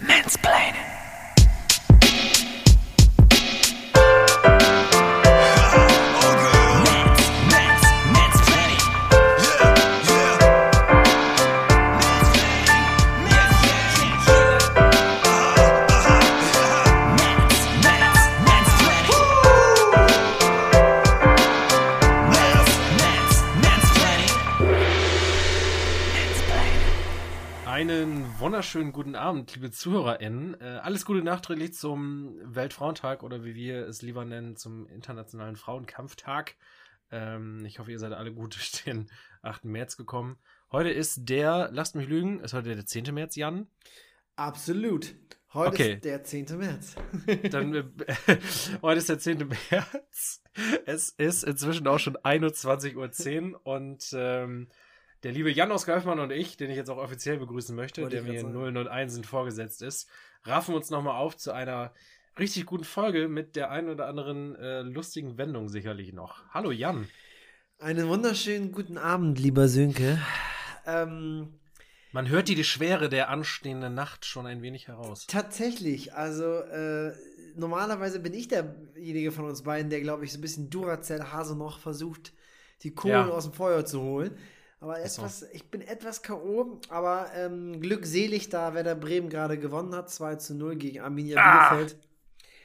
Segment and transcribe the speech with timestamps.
[0.00, 0.97] Mansplaining.
[28.68, 30.60] Wunderschönen guten Abend, liebe ZuhörerInnen.
[30.60, 36.54] Äh, alles Gute nachträglich zum Weltfrauentag oder wie wir es lieber nennen, zum Internationalen Frauenkampftag.
[37.10, 39.64] Ähm, ich hoffe, ihr seid alle gut durch den 8.
[39.64, 40.36] März gekommen.
[40.70, 43.14] Heute ist der, lasst mich lügen, ist heute der 10.
[43.14, 43.68] März, Jan?
[44.36, 45.14] Absolut.
[45.54, 45.94] Heute Okay.
[45.94, 46.58] ist der 10.
[46.58, 46.94] März.
[47.50, 47.84] Dann, äh,
[48.82, 49.48] heute ist der 10.
[49.70, 50.42] März.
[50.84, 54.68] Es ist inzwischen auch schon 21.10 Uhr und ähm,
[55.22, 58.16] der liebe Jan Oskar Höfmann und ich, den ich jetzt auch offiziell begrüßen möchte, Wollte
[58.16, 60.08] der mir in grad 0 und 1 sind vorgesetzt ist,
[60.44, 61.92] raffen uns nochmal auf zu einer
[62.38, 66.44] richtig guten Folge mit der einen oder anderen äh, lustigen Wendung sicherlich noch.
[66.50, 67.08] Hallo Jan.
[67.80, 70.20] Einen wunderschönen guten Abend, lieber Sönke.
[70.86, 71.58] Ähm,
[72.12, 75.26] Man hört die, die Schwere der anstehenden Nacht schon ein wenig heraus.
[75.26, 77.12] tatsächlich, also äh,
[77.56, 81.80] normalerweise bin ich derjenige von uns beiden, der, glaube ich, so ein bisschen Duracell-Hase noch
[81.80, 82.32] versucht,
[82.82, 83.28] die Kohlen Ja.
[83.28, 84.36] aus dem Feuer zu holen.
[84.80, 85.22] Aber so.
[85.22, 90.36] etwas, ich bin etwas K.O., aber ähm, glückselig, da Werder Bremen gerade gewonnen hat, 2
[90.36, 91.96] zu 0 gegen Arminia Ah, Bielefeld.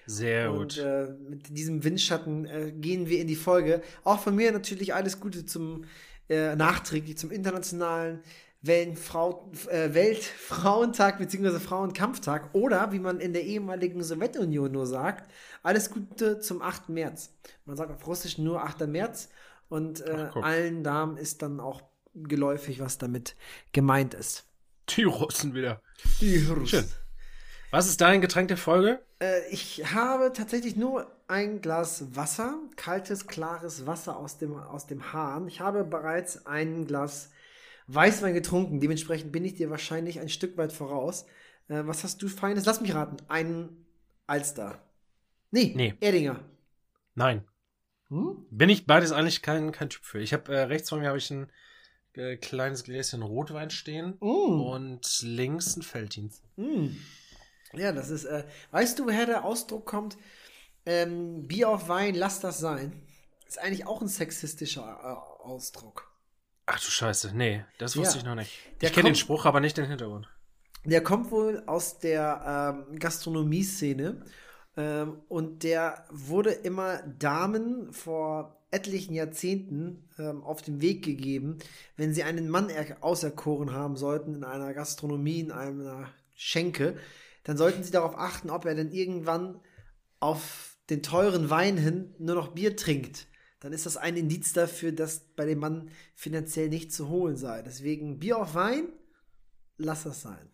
[0.05, 0.77] Sehr Und gut.
[0.77, 3.81] äh, mit diesem Windschatten äh, gehen wir in die Folge.
[4.03, 5.85] Auch von mir natürlich alles Gute zum
[6.29, 8.21] äh, nachträglich zum internationalen
[8.61, 11.59] Weltfrau, äh, Weltfrauentag bzw.
[11.59, 15.29] Frauenkampftag oder wie man in der ehemaligen Sowjetunion nur sagt,
[15.63, 16.89] alles Gute zum 8.
[16.89, 17.33] März.
[17.65, 18.87] Man sagt auf Russisch nur 8.
[18.87, 19.29] März
[19.69, 21.81] und äh, Ach, allen Damen ist dann auch
[22.13, 23.35] geläufig, was damit
[23.71, 24.45] gemeint ist.
[24.89, 25.81] Die Russen wieder.
[26.19, 26.67] Die Russen.
[26.67, 26.85] Schön.
[27.71, 29.01] Was ist dein Getränk der Folge?
[29.19, 35.11] Äh, ich habe tatsächlich nur ein Glas Wasser, kaltes, klares Wasser aus dem, aus dem
[35.11, 35.47] Hahn.
[35.47, 37.31] Ich habe bereits ein Glas
[37.87, 38.79] Weißwein getrunken.
[38.79, 41.25] Dementsprechend bin ich dir wahrscheinlich ein Stück weit voraus.
[41.67, 42.65] Äh, was hast du Feines?
[42.65, 43.17] Lass mich raten.
[43.27, 43.69] Ein
[44.27, 44.79] Alster.
[45.51, 45.95] Nee, Nee.
[45.99, 46.39] Erdinger.
[47.15, 47.43] Nein.
[48.09, 48.45] Hm?
[48.51, 50.19] Bin ich beides eigentlich kein, kein Typ für.
[50.19, 51.51] Ich habe äh, rechts von mir habe ich ein
[52.15, 54.61] äh, kleines Gläschen Rotwein stehen Mm.
[54.61, 56.43] und links ein Felddienst.
[56.57, 56.87] Mm.
[57.73, 60.17] Ja, das ist, äh, weißt du, woher der Ausdruck kommt?
[60.85, 63.01] Ähm, Bier auf Wein, lass das sein.
[63.47, 66.11] Ist eigentlich auch ein sexistischer äh, Ausdruck.
[66.65, 68.19] Ach du Scheiße, nee, das wusste Ja.
[68.19, 68.51] ich noch nicht.
[68.81, 70.29] Der ich kenne den Spruch, aber nicht den Hintergrund.
[70.85, 74.23] Der kommt wohl aus der ähm, Gastronomie-Szene
[74.77, 81.59] ähm, und der wurde immer Damen vor etlichen Jahrzehnten ähm, auf den Weg gegeben,
[81.95, 86.97] wenn sie einen Mann er auserkoren haben sollten in einer Gastronomie, in einer Schenke,
[87.43, 89.59] dann sollten sie darauf achten, ob er denn irgendwann
[90.19, 93.27] auf den teuren Wein hin nur noch Bier trinkt.
[93.59, 97.61] Dann ist das ein Indiz dafür, dass bei dem Mann finanziell nicht zu holen sei.
[97.61, 98.89] Deswegen Bier auf Wein,
[99.77, 100.49] lass das sein.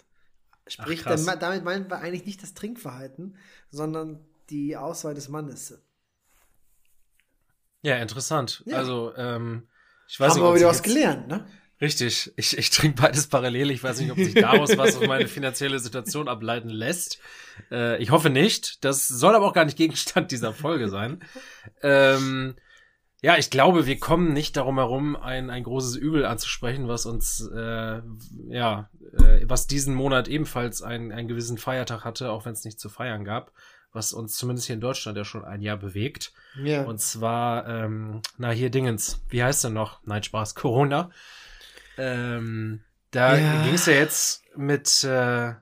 [0.68, 3.35] Sprich, dann, damit meinen wir eigentlich nicht das Trinkverhalten,
[3.72, 5.79] sondern die Auswahl des Mannes.
[7.81, 8.63] Ja, interessant.
[8.66, 8.78] Ja.
[8.78, 9.67] Also, ähm,
[10.07, 11.45] ich weiß Haben nicht, wir ob wieder was gelernt, ne?
[11.81, 12.34] Richtig.
[12.35, 13.72] Ich, ich trinke beides parallel.
[13.72, 17.19] Ich weiß nicht, ob sich daraus was auf meine finanzielle Situation ableiten lässt.
[17.72, 18.84] Äh, ich hoffe nicht.
[18.84, 21.23] Das soll aber auch gar nicht Gegenstand dieser Folge sein.
[21.81, 22.56] Ähm,
[23.22, 27.50] ja, ich glaube, wir kommen nicht darum herum, ein, ein großes Übel anzusprechen, was uns,
[27.53, 28.01] äh,
[28.50, 32.79] ja, äh, was diesen Monat ebenfalls ein, einen gewissen Feiertag hatte, auch wenn es nicht
[32.79, 33.51] zu feiern gab,
[33.92, 36.32] was uns zumindest hier in Deutschland ja schon ein Jahr bewegt.
[36.64, 36.84] Ja.
[36.84, 40.02] Und zwar, ähm, na hier Dingens, wie heißt er noch?
[40.06, 41.12] Nein, Spaß, Corona.
[41.98, 43.64] Ähm, da Ja.
[43.64, 45.54] ging es ja jetzt mit, äh,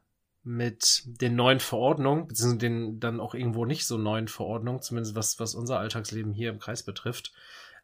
[0.44, 5.40] mit den neuen Verordnungen, beziehungsweise den dann auch irgendwo nicht so neuen Verordnungen, zumindest was,
[5.40, 7.34] was unser Alltagsleben hier im Kreis betrifft,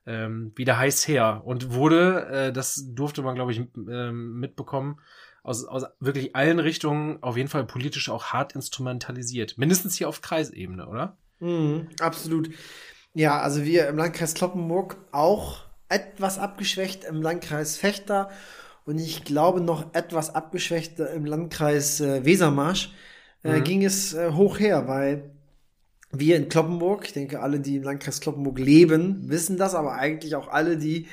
[0.06, 5.00] ähm, wieder heiß her und wurde, äh, das durfte man, glaube ich, ähm, mitbekommen,
[5.44, 9.58] aus, aus wirklich allen Richtungen auf jeden Fall politisch auch hart instrumentalisiert.
[9.58, 11.18] Mindestens hier auf Kreisebene, oder?
[11.40, 12.50] Mhm, absolut.
[13.14, 15.60] Ja, also wir im Landkreis Kloppenburg auch
[15.90, 18.32] etwas abgeschwächt im Landkreis Fechter
[18.86, 22.92] und ich glaube noch etwas abgeschwächt im Landkreis äh, Wesermarsch
[23.44, 23.64] äh, Mhm.
[23.64, 25.32] ging es äh, hoch her, weil
[26.12, 30.36] wir in Kloppenburg, ich denke, alle, die im Landkreis Kloppenburg leben, wissen das, aber eigentlich
[30.36, 31.08] auch alle, die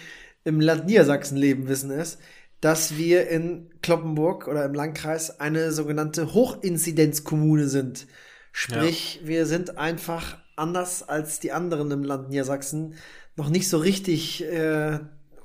[0.44, 2.18] im Land Niedersachsen leben, wissen es,
[2.60, 8.06] dass wir in Kloppenburg oder im Landkreis eine sogenannte Hochinzidenzkommune sind.
[8.52, 12.94] Sprich, wir sind einfach anders als die anderen im Land Niedersachsen
[13.36, 14.98] noch nicht so richtig äh,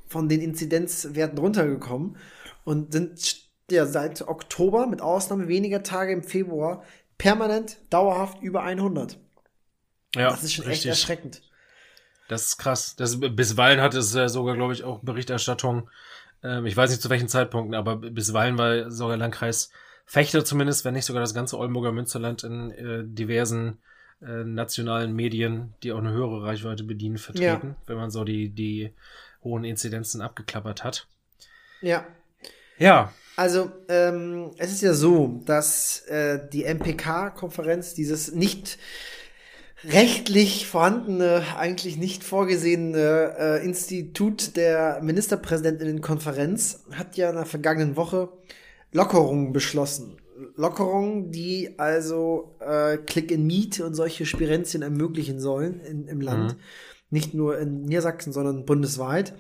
[0.07, 2.17] von den Inzidenzwerten runtergekommen
[2.63, 6.83] und sind ja, seit Oktober, mit Ausnahme weniger Tage im Februar,
[7.17, 9.17] permanent, dauerhaft über 100.
[10.15, 10.91] Ja, das ist schon richtig.
[10.91, 11.41] echt erschreckend.
[12.27, 12.95] Das ist krass.
[12.95, 15.89] Das, bisweilen hat es ja sogar, glaube ich, auch Berichterstattung.
[16.45, 19.71] Ähm, ich weiß nicht zu welchen Zeitpunkten, aber bisweilen war sogar Landkreis
[20.05, 23.79] Fechter zumindest, wenn nicht sogar das ganze Oldenburger Münsterland in äh, diversen
[24.21, 27.75] äh, nationalen Medien, die auch eine höhere Reichweite bedienen, vertreten, ja.
[27.87, 28.93] wenn man so die, die
[29.43, 31.07] hohen Inzidenzen abgeklappert hat.
[31.81, 32.05] Ja.
[32.77, 33.11] Ja.
[33.35, 38.77] Also, ähm, es ist ja so, dass äh, die MPK-Konferenz, dieses nicht
[39.83, 48.29] rechtlich vorhandene, eigentlich nicht vorgesehene äh, Institut der Ministerpräsidentinnenkonferenz hat ja in der vergangenen Woche
[48.91, 50.17] Lockerungen beschlossen.
[50.55, 56.53] Lockerungen, die also äh, Click in Meet und solche Spirenzien ermöglichen sollen in, im Land.
[56.53, 56.59] Mhm.
[57.09, 59.33] Nicht nur in Niedersachsen, sondern bundesweit.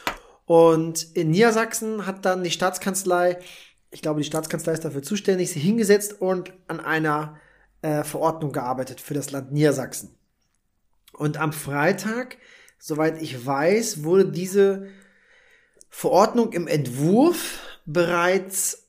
[0.46, 3.38] Und in Niedersachsen hat dann die Staatskanzlei,
[3.92, 7.38] ich glaube, die Staatskanzlei ist dafür zuständig, sich hingesetzt und an einer
[7.82, 10.16] äh, Verordnung gearbeitet für das Land Niedersachsen.
[11.12, 12.38] Und am Freitag,
[12.78, 14.88] soweit ich weiß, wurde diese
[15.90, 18.88] Verordnung im Entwurf bereits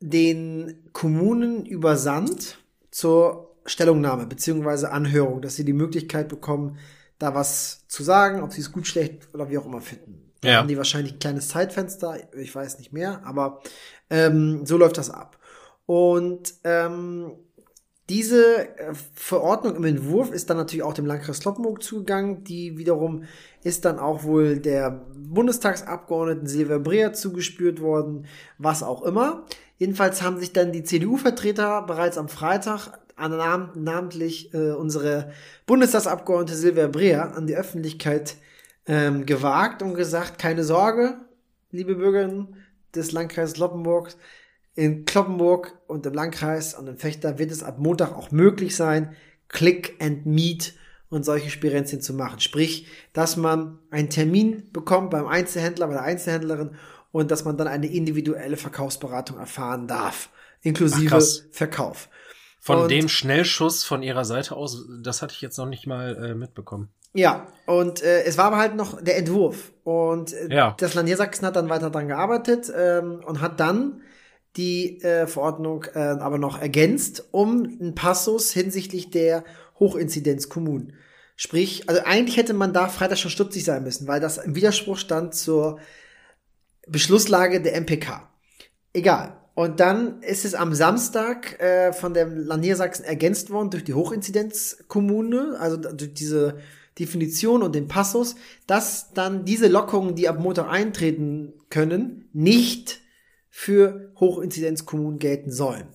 [0.00, 2.58] den Kommunen übersandt
[2.90, 6.78] zur Stellungnahme beziehungsweise Anhörung, dass sie die Möglichkeit bekommen,
[7.18, 10.32] da was zu sagen, ob sie es gut, schlecht oder wie auch immer finden.
[10.42, 10.58] Da ja.
[10.58, 13.62] haben die wahrscheinlich ein kleines Zeitfenster, ich weiß nicht mehr, aber
[14.12, 15.38] ähm, so läuft das ab.
[15.86, 17.32] Und ähm,
[18.10, 22.44] diese äh, Verordnung im Entwurf ist dann natürlich auch dem Landkreis Kloppenburg zugegangen.
[22.44, 23.24] Die wiederum
[23.64, 28.26] ist dann auch wohl der Bundestagsabgeordneten Silvia Breer zugespürt worden,
[28.58, 29.46] was auch immer.
[29.78, 35.32] Jedenfalls haben sich dann die CDU-Vertreter bereits am Freitag nam namentlich äh, unsere
[35.66, 38.36] Bundestagsabgeordnete Silvia Breer an die Öffentlichkeit
[38.86, 41.16] ähm, gewagt und gesagt, keine Sorge,
[41.70, 42.56] liebe Bürgerinnen
[42.94, 44.14] des Landkreises Kloppenburg,
[44.74, 49.14] in Kloppenburg und im Landkreis und im Fechter wird es ab Montag auch möglich sein,
[49.48, 50.74] Click and Meet
[51.10, 52.40] und solche Spirenzien zu machen.
[52.40, 56.70] Sprich, dass man einen Termin bekommt beim Einzelhändler, bei der Einzelhändlerin
[57.10, 60.30] und dass man dann eine individuelle Verkaufsberatung erfahren darf,
[60.62, 62.08] inklusive Ach, Verkauf.
[62.60, 66.16] Von und, dem Schnellschuss von ihrer Seite aus, das hatte ich jetzt noch nicht mal
[66.16, 66.88] äh, mitbekommen.
[67.14, 69.72] Ja, und äh, es war aber halt noch der Entwurf.
[69.84, 70.74] Und äh, ja.
[70.78, 74.02] das Land Niedersachsen hat dann weiter dran gearbeitet ähm, und hat dann
[74.56, 79.44] die äh, Verordnung äh, aber noch ergänzt um einen Passus hinsichtlich der
[79.78, 80.94] Hochinzidenzkommunen.
[81.36, 84.98] Sprich, also eigentlich hätte man da Freitag schon stutzig sein müssen, weil das im Widerspruch
[84.98, 85.78] stand zur
[86.86, 88.28] Beschlusslage der MPK.
[88.92, 89.38] Egal.
[89.54, 93.94] Und dann ist es am Samstag äh, von dem Land Niedersachsen ergänzt worden durch die
[93.94, 96.58] Hochinzidenzkommune, also durch diese
[96.98, 98.34] Definition und den Passus,
[98.66, 103.00] dass dann diese Lockerungen, die ab Montag eintreten können, nicht
[103.48, 105.88] für Hochinzidenzkommunen gelten sollen.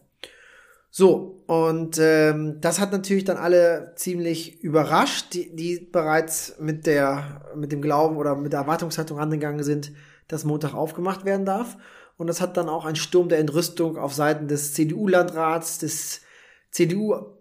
[0.89, 7.45] So, und ähm, das hat natürlich dann alle ziemlich überrascht, die, die bereits mit der,
[7.55, 9.91] mit dem Glauben oder mit der Erwartungshaltung angegangen sind,
[10.27, 11.77] dass Montag aufgemacht werden darf.
[12.17, 16.21] Und das hat dann auch einen Sturm der Entrüstung auf Seiten des CDU-Landrats, des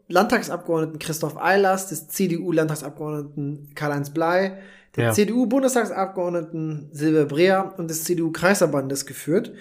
[0.06, 4.58] CDU-Landtagsabgeordneten Christoph Eilers, des CDU-Landtagsabgeordneten Karl-Heinz Blei,
[4.94, 5.12] der ja.
[5.12, 9.52] CDU-Bundestagsabgeordneten Silvia Breer und des CDU-Kreisverbandes geführt.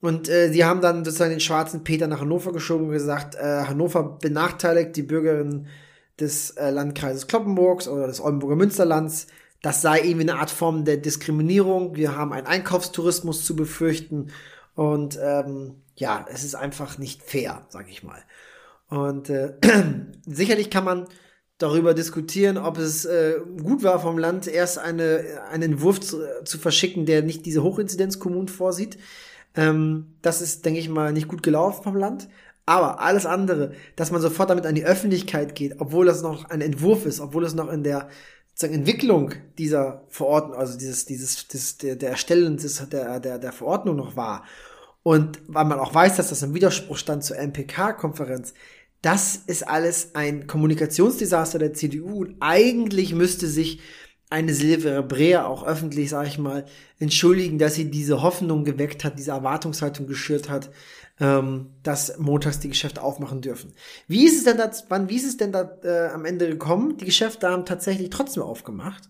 [0.00, 3.64] Und äh, sie haben dann sozusagen den schwarzen Peter nach Hannover geschoben und gesagt, äh,
[3.64, 5.66] Hannover benachteiligt die Bürgerinnen
[6.20, 9.26] des äh, Landkreises Kloppenburgs oder des Oldenburger Münsterlands.
[9.62, 11.96] Das sei irgendwie eine Art Form der Diskriminierung.
[11.96, 14.28] Wir haben einen Einkaufstourismus zu befürchten.
[14.76, 18.22] Und ähm, ja, es ist einfach nicht fair, sag ich mal.
[18.88, 19.54] Und äh,
[20.26, 21.06] sicherlich kann man
[21.58, 26.58] darüber diskutieren, ob es äh, gut war vom Land, erst eine, einen Entwurf zu, zu
[26.58, 28.98] verschicken, der nicht diese Hochinzidenzkommunen vorsieht.
[29.54, 32.28] Ähm, das ist, denke ich mal, nicht gut gelaufen vom Land.
[32.64, 36.60] Aber alles andere, dass man sofort damit an die Öffentlichkeit geht, obwohl das noch ein
[36.60, 38.08] Entwurf ist, obwohl es noch in der
[38.60, 43.96] Entwicklung dieser Verordnung, also dieses, dieses, dieses der, der Erstellen des, der, der, der Verordnung
[43.96, 44.44] noch war.
[45.02, 48.52] Und weil man auch weiß, dass das im Widerspruch stand zur MPK-Konferenz,
[49.02, 53.80] das ist alles ein Kommunikationsdesaster der CDU und eigentlich müsste sich
[54.30, 56.66] eine Silvia Brea auch öffentlich, sage ich mal,
[56.98, 60.70] entschuldigen, dass sie diese Hoffnung geweckt hat, diese Erwartungshaltung geschürt hat,
[61.20, 63.72] ähm, dass montags die Geschäfte aufmachen dürfen.
[64.06, 66.96] Wie ist es denn da, wann, wie ist es denn da äh, am Ende gekommen?
[66.98, 69.08] Die Geschäfte haben tatsächlich trotzdem aufgemacht.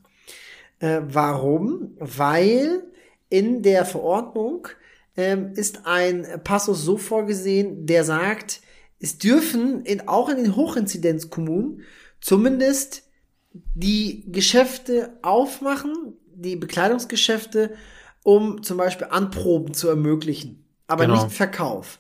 [0.79, 1.97] Äh, warum?
[1.99, 2.85] Weil
[3.29, 4.69] in der Verordnung
[5.17, 8.61] ähm, ist ein Passus so vorgesehen, der sagt,
[9.01, 11.83] es dürfen in, auch in den Hochinzidenzkommunen
[12.21, 13.05] zumindest
[13.53, 17.75] die Geschäfte aufmachen, die Bekleidungsgeschäfte,
[18.23, 21.25] um zum Beispiel Anproben zu ermöglichen, aber genau.
[21.25, 21.99] nicht Verkauf.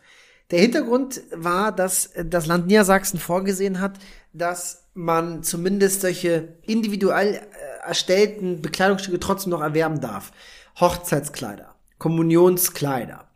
[0.51, 3.99] Der Hintergrund war, dass das Land Niedersachsen vorgesehen hat,
[4.33, 10.33] dass man zumindest solche individuell äh, erstellten Bekleidungsstücke trotzdem noch erwerben darf.
[10.81, 13.28] Hochzeitskleider, Kommunionskleider,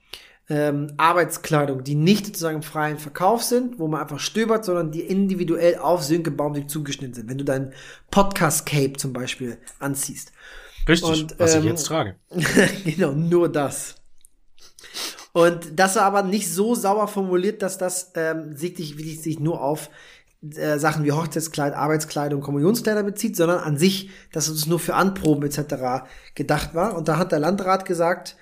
[0.53, 5.01] ähm, Arbeitskleidung, die nicht sozusagen im freien Verkauf sind, wo man einfach stöbert, sondern die
[5.01, 7.31] individuell auf Sönke Baumweg zugeschnitten sind.
[7.31, 7.73] Wenn du dein
[8.11, 10.31] Podcast-Cape zum Beispiel anziehst.
[10.87, 12.17] Richtig, Und, was ähm, ich jetzt trage.
[12.85, 13.95] genau, nur das.
[15.33, 18.77] Und das war aber nicht so sauber formuliert, dass das ähm, sich,
[19.23, 19.89] sich nur auf
[20.55, 25.45] äh, Sachen wie Hochzeitskleid, Arbeitskleidung, Kommunionskleider bezieht, sondern an sich, dass es nur für Anproben
[25.45, 26.05] etc.
[26.35, 26.95] gedacht war.
[26.95, 28.37] Und da hat der Landrat gesagt,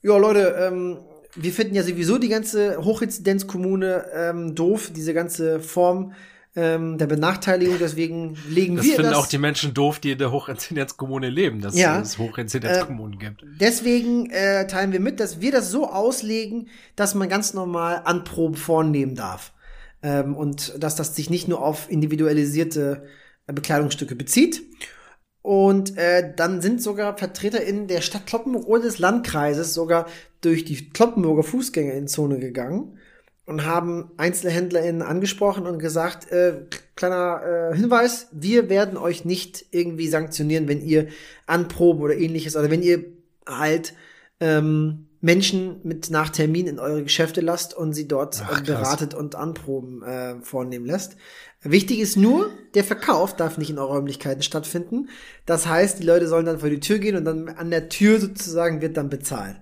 [0.00, 0.98] ja Leute, ähm,
[1.34, 6.12] wir finden ja sowieso die ganze Hochinzidenzkommune ähm, doof, diese ganze Form
[6.56, 10.32] ähm, der Benachteiligung, deswegen legen das wir finden auch die Menschen doof, die in der
[10.32, 13.44] Hochinzidenzkommune leben, dass ja, es Hochinzidenzkommunen äh, gibt.
[13.60, 18.56] Deswegen äh, teilen wir mit, dass wir das so auslegen, dass man ganz normal Anproben
[18.56, 19.52] vornehmen darf.
[20.02, 23.04] Ähm, und dass das sich nicht nur auf individualisierte
[23.46, 24.62] äh, Bekleidungsstücke bezieht.
[25.42, 30.06] Und äh, dann sind sogar VertreterInnen der Stadt Kloppenburg oder des Landkreises sogar
[30.42, 32.98] durch die Kloppenburger Fußgängerinzone gegangen
[33.46, 40.08] und haben EinzelhändlerInnen angesprochen und gesagt, äh, kleiner äh, Hinweis, wir werden euch nicht irgendwie
[40.08, 41.08] sanktionieren, wenn ihr
[41.46, 43.06] anproben oder ähnliches, oder wenn ihr
[43.48, 43.94] halt
[44.38, 49.34] ähm, Menschen mit nach Termin in eure Geschäfte lasst und sie dort Ach, beratet und
[49.34, 51.16] Anproben äh, vornehmen lässt.
[51.62, 55.10] Wichtig ist nur, der Verkauf darf nicht in Räumlichkeiten stattfinden.
[55.44, 58.18] Das heißt, die Leute sollen dann vor die Tür gehen und dann an der Tür
[58.18, 59.56] sozusagen wird dann bezahlt.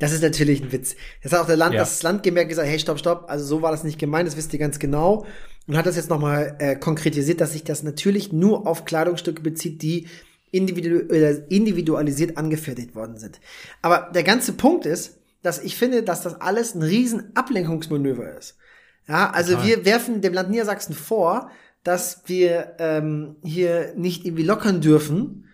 [0.00, 0.96] Das ist natürlich ein Witz.
[1.22, 1.80] Das hat auch der Land, ja.
[1.80, 4.52] das Land gemerkt gesagt, hey, stopp, stopp, also so war das nicht gemeint, das wisst
[4.52, 5.26] ihr ganz genau.
[5.66, 9.82] Und hat das jetzt nochmal äh, konkretisiert, dass sich das natürlich nur auf Kleidungsstücke bezieht,
[9.82, 10.08] die
[10.50, 13.40] individu äh, individualisiert angefertigt worden sind.
[13.82, 18.56] Aber der ganze Punkt ist, dass ich finde, dass das alles ein riesen Ablenkungsmanöver ist.
[19.08, 19.66] Ja, also Total.
[19.66, 21.50] wir werfen dem Land Niedersachsen vor,
[21.82, 25.46] dass wir ähm, hier nicht irgendwie lockern dürfen,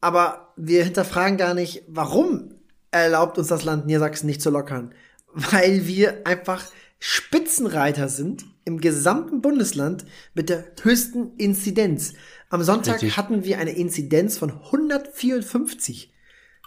[0.00, 2.54] aber wir hinterfragen gar nicht, warum
[2.90, 4.92] erlaubt uns das Land Niedersachsen nicht zu lockern.
[5.32, 6.64] Weil wir einfach
[6.98, 12.14] Spitzenreiter sind im gesamten Bundesland mit der höchsten Inzidenz.
[12.48, 13.16] Am Sonntag Richtig.
[13.16, 16.12] hatten wir eine Inzidenz von 154.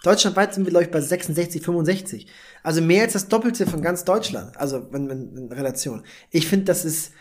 [0.04, 2.28] Deutschlandweit sind wir, glaube ich, bei 66, 65.
[2.64, 4.58] Also mehr als das Doppelte von ganz Deutschland.
[4.58, 6.04] Also in, in, in Relation.
[6.32, 7.14] Ich finde, das ist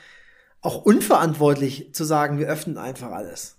[0.61, 3.59] auch unverantwortlich zu sagen, wir öffnen einfach alles.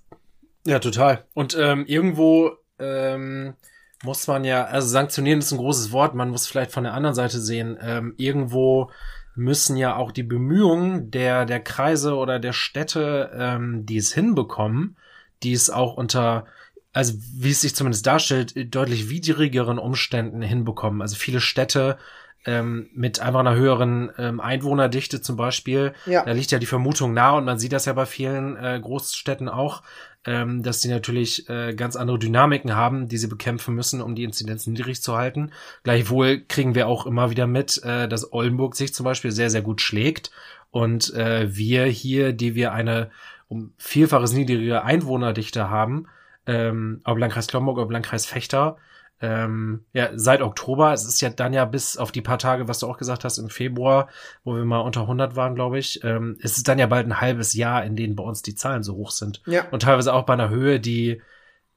[0.65, 1.25] Ja, total.
[1.33, 3.55] Und ähm, irgendwo ähm,
[4.03, 7.15] muss man ja, also sanktionieren ist ein großes Wort, man muss vielleicht von der anderen
[7.15, 8.91] Seite sehen, ähm, irgendwo
[9.35, 14.97] müssen ja auch die Bemühungen der, der Kreise oder der Städte, ähm, die es hinbekommen,
[15.43, 16.45] die es auch unter
[16.93, 21.01] also wie es sich zumindest darstellt, deutlich widrigeren Umständen hinbekommen.
[21.01, 21.97] Also viele Städte
[22.45, 26.23] ähm, mit einfach einer höheren ähm, Einwohnerdichte zum Beispiel, ja.
[26.23, 29.49] da liegt ja die Vermutung nahe und man sieht das ja bei vielen äh, Großstädten
[29.49, 29.83] auch,
[30.25, 34.23] ähm, dass die natürlich äh, ganz andere Dynamiken haben, die sie bekämpfen müssen, um die
[34.23, 35.51] Inzidenz niedrig zu halten.
[35.83, 39.61] Gleichwohl kriegen wir auch immer wieder mit, äh, dass Oldenburg sich zum Beispiel sehr, sehr
[39.61, 40.31] gut schlägt
[40.71, 43.11] und äh, wir hier, die wir eine
[43.47, 46.05] um Vielfaches niedrigere Einwohnerdichte haben,
[46.49, 48.77] ähm, ob Landkreis Klomburg oder Landkreis Fechter,
[49.21, 52.79] ähm, ja, seit Oktober, es ist ja dann ja bis auf die paar Tage, was
[52.79, 54.07] du auch gesagt hast, im Februar,
[54.43, 57.19] wo wir mal unter 100 waren, glaube ich, ähm, es ist dann ja bald ein
[57.19, 59.41] halbes Jahr, in denen bei uns die Zahlen so hoch sind.
[59.45, 59.67] Ja.
[59.69, 61.21] Und teilweise auch bei einer Höhe, die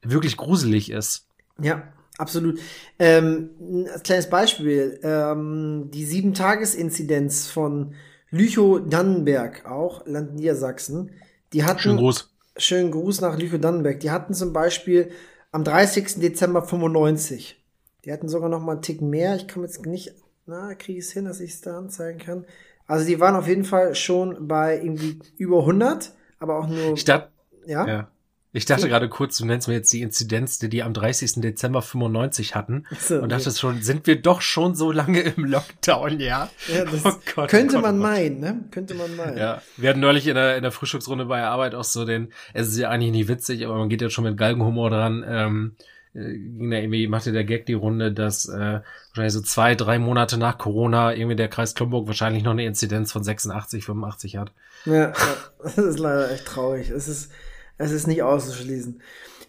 [0.01, 1.27] wirklich gruselig ist.
[1.59, 1.83] Ja,
[2.17, 2.59] absolut.
[2.97, 3.49] Ähm,
[3.91, 7.93] als kleines Beispiel, ähm, die Sieben-Tages-Inzidenz von
[8.31, 11.11] Lüchow-Dannenberg, auch Land Niedersachsen,
[11.51, 11.79] die hatten.
[11.79, 12.32] Schönen Gruß.
[12.57, 13.99] Schönen Gruß nach Lüchow-Dannenberg.
[13.99, 15.11] Die hatten zum Beispiel
[15.51, 16.19] am 30.
[16.19, 17.61] Dezember 95.
[18.05, 19.35] Die hatten sogar noch mal einen Tick mehr.
[19.35, 20.13] Ich komme jetzt nicht,
[20.45, 22.45] na, kriege ich es hin, dass ich es da anzeigen kann.
[22.85, 26.97] Also die waren auf jeden Fall schon bei irgendwie über 100, aber auch nur.
[26.97, 27.31] Stadt,
[27.65, 27.87] ja?
[27.87, 28.11] ja.
[28.55, 31.41] Ich dachte gerade kurz, du nennst mir jetzt die Inzidenz, die die am 30.
[31.41, 32.85] Dezember 95 hatten.
[32.99, 33.59] So, und dachte okay.
[33.59, 36.51] schon, sind wir doch schon so lange im Lockdown, ja?
[36.67, 38.63] ja das oh Gott, könnte oh Gott, man oh meinen, ne?
[38.69, 39.39] Könnte man meinen.
[39.39, 42.31] Ja, wir hatten neulich in der, in der Frühstücksrunde bei der Arbeit auch so den,
[42.53, 45.75] es ist ja eigentlich nie witzig, aber man geht ja schon mit Galgenhumor dran, ähm,
[46.13, 49.97] äh, ging da irgendwie, machte der Gag die Runde, dass äh, wahrscheinlich so zwei, drei
[49.97, 54.51] Monate nach Corona irgendwie der Kreis Klumburg wahrscheinlich noch eine Inzidenz von 86, 85 hat.
[54.85, 55.13] Ja, ja
[55.63, 56.91] das ist leider echt traurig.
[56.91, 57.31] Es ist,
[57.77, 59.01] es ist nicht auszuschließen.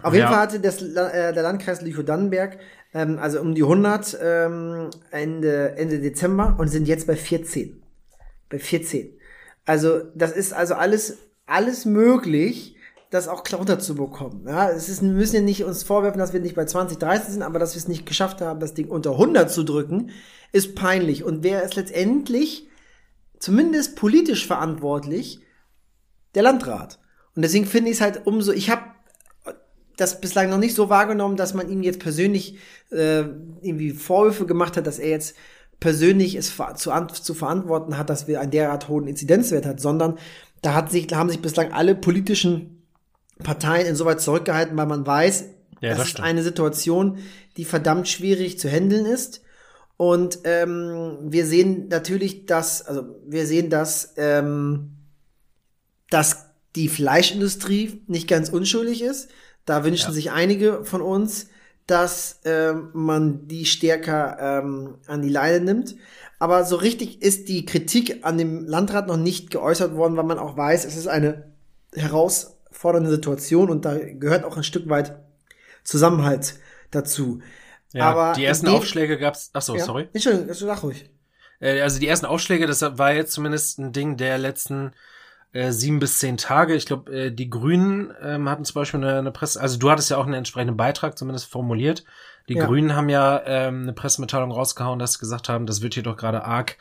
[0.02, 0.32] Auf jeden ja.
[0.32, 2.58] Fall hatte das, äh, der Landkreis Lüchow-Dannenberg
[2.94, 7.82] ähm, also um die 100 ähm, Ende, Ende Dezember und sind jetzt bei 14.
[8.48, 9.18] Bei 14.
[9.66, 12.76] Also das ist also alles, alles möglich,
[13.10, 14.46] das auch klar runterzubekommen.
[14.46, 17.34] Ja, es ist, wir müssen ja nicht uns vorwerfen, dass wir nicht bei 20, 30
[17.34, 20.10] sind, aber dass wir es nicht geschafft haben, das Ding unter 100 zu drücken,
[20.52, 21.24] ist peinlich.
[21.24, 22.68] Und wer ist letztendlich
[23.38, 25.40] zumindest politisch verantwortlich?
[26.34, 26.98] Der Landrat.
[27.34, 28.82] Und deswegen finde ich es halt umso, ich habe
[29.96, 32.58] das bislang noch nicht so wahrgenommen, dass man ihm jetzt persönlich
[32.90, 33.20] äh,
[33.62, 35.36] irgendwie Vorwürfe gemacht hat, dass er jetzt
[35.80, 40.18] persönlich es zu, zu verantworten hat, dass wir einen derart hohen Inzidenzwert hat, sondern
[40.62, 42.82] da hat sich, da haben sich bislang alle politischen
[43.42, 45.44] Parteien insoweit zurückgehalten, weil man weiß,
[45.80, 47.18] ja, das, das ist eine Situation,
[47.56, 49.42] die verdammt schwierig zu handeln ist.
[49.96, 54.96] Und ähm, wir sehen natürlich, dass, also wir sehen, dass, ähm,
[56.10, 59.30] dass die Fleischindustrie nicht ganz unschuldig ist.
[59.64, 60.12] Da wünschen ja.
[60.12, 61.48] sich einige von uns,
[61.86, 65.96] dass ähm, man die stärker ähm, an die Leine nimmt.
[66.38, 70.38] Aber so richtig ist die Kritik an dem Landrat noch nicht geäußert worden, weil man
[70.38, 71.52] auch weiß, es ist eine
[71.94, 75.16] herausfordernde Situation und da gehört auch ein Stück weit
[75.84, 76.54] Zusammenhalt
[76.90, 77.40] dazu.
[77.92, 79.50] Ja, Aber die ersten Aufschläge gab's.
[79.52, 79.84] Ach so, ja?
[79.84, 80.08] sorry.
[80.12, 81.08] Entschuldigung, sag ruhig.
[81.60, 84.92] Äh, also die ersten Aufschläge, das war jetzt zumindest ein Ding der letzten
[85.54, 86.74] äh, sieben bis zehn Tage.
[86.74, 90.10] Ich glaube, äh, die Grünen ähm, hatten zum Beispiel eine, eine Presse, also du hattest
[90.10, 92.04] ja auch einen entsprechenden Beitrag zumindest formuliert.
[92.50, 92.66] Die ja.
[92.66, 96.18] Grünen haben ja ähm, eine Pressemitteilung rausgehauen, dass sie gesagt haben, das wird hier doch
[96.18, 96.76] gerade arg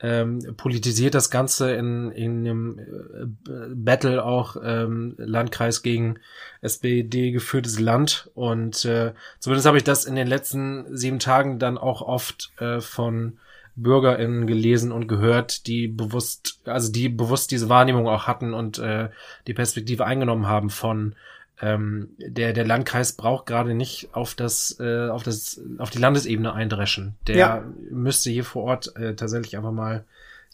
[0.00, 6.18] ähm, politisiert das Ganze in, in einem äh, Battle auch ähm, Landkreis gegen
[6.60, 8.30] SPD geführtes Land.
[8.34, 12.80] Und äh, zumindest habe ich das in den letzten sieben Tagen dann auch oft äh,
[12.80, 13.38] von
[13.76, 19.10] BürgerInnen gelesen und gehört, die bewusst, also die bewusst diese Wahrnehmung auch hatten und äh,
[19.46, 21.14] die Perspektive eingenommen haben von
[21.60, 26.52] ähm, der der Landkreis braucht gerade nicht auf das äh, auf das auf die Landesebene
[26.52, 27.16] eindreschen.
[27.26, 27.64] Der ja.
[27.90, 30.04] müsste hier vor Ort äh, tatsächlich einfach mal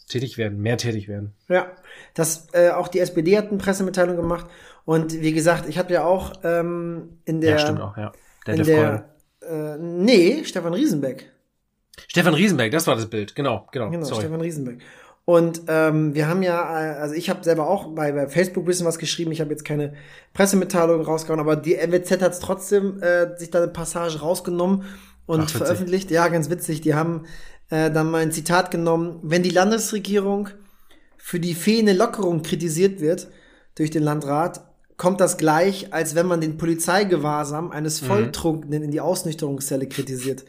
[0.07, 1.33] tätig werden, mehr tätig werden.
[1.49, 1.71] Ja,
[2.13, 4.47] das äh, auch die SPD hat eine Pressemitteilung gemacht
[4.85, 8.13] und wie gesagt, ich habe ja auch ähm, in der ja stimmt auch ja
[8.47, 9.09] der, in der
[9.41, 11.32] äh, nee Stefan Riesenbeck
[12.07, 13.89] Stefan Riesenberg, das war das Bild, genau, genau.
[13.89, 14.21] Genau, Sorry.
[14.21, 14.79] Stefan Riesenberg.
[15.25, 18.85] Und ähm, wir haben ja, also ich habe selber auch bei, bei Facebook ein bisschen
[18.85, 19.31] was geschrieben.
[19.31, 19.93] Ich habe jetzt keine
[20.33, 24.83] Pressemitteilung rausgehauen, aber die NWZ hat es trotzdem äh, sich da eine Passage rausgenommen
[25.25, 26.11] und Ach, veröffentlicht.
[26.11, 26.81] Ja, ganz witzig.
[26.81, 27.25] Die haben
[27.69, 29.19] äh, dann mal ein Zitat genommen.
[29.23, 30.49] Wenn die Landesregierung
[31.17, 33.29] für die fehlende Lockerung kritisiert wird
[33.75, 34.65] durch den Landrat,
[34.97, 38.07] kommt das gleich, als wenn man den Polizeigewahrsam eines mhm.
[38.07, 38.85] Volltrunkenen mhm.
[38.85, 40.43] in die Ausnüchterungszelle kritisiert.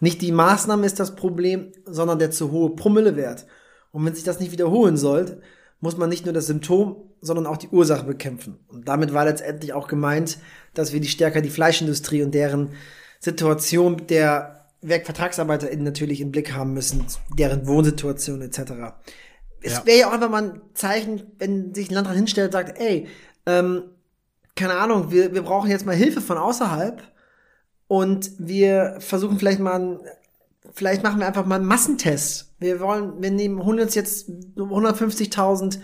[0.00, 3.46] Nicht die Maßnahme ist das Problem, sondern der zu hohe Promillewert.
[3.92, 5.40] Und wenn sich das nicht wiederholen soll,
[5.80, 8.58] muss man nicht nur das Symptom, sondern auch die Ursache bekämpfen.
[8.68, 10.38] Und damit war letztendlich auch gemeint,
[10.74, 12.70] dass wir die stärker die Fleischindustrie und deren
[13.20, 17.04] Situation der WerkvertragsarbeiterInnen natürlich im Blick haben müssen,
[17.38, 18.58] deren Wohnsituation etc.
[19.62, 19.86] Es ja.
[19.86, 23.06] wäre ja auch einfach mal ein Zeichen, wenn sich ein Landrat hinstellt und sagt, ey,
[23.46, 23.84] ähm,
[24.56, 27.02] keine Ahnung, wir, wir brauchen jetzt mal Hilfe von außerhalb
[27.94, 30.00] und wir versuchen vielleicht mal,
[30.72, 32.52] vielleicht machen wir einfach mal einen Massentest.
[32.58, 35.78] Wir wollen, wir nehmen uns jetzt 150.000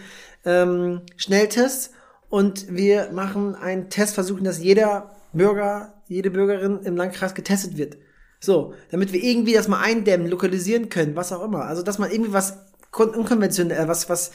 [0.45, 1.93] ähm, Schnelltests
[2.29, 7.97] und wir machen einen Test, versuchen, dass jeder Bürger, jede Bürgerin im Landkreis getestet wird.
[8.41, 11.67] So, damit wir irgendwie das mal eindämmen, lokalisieren können, was auch immer.
[11.67, 12.59] Also, dass man irgendwie was
[12.93, 14.33] unkonventionell, was, was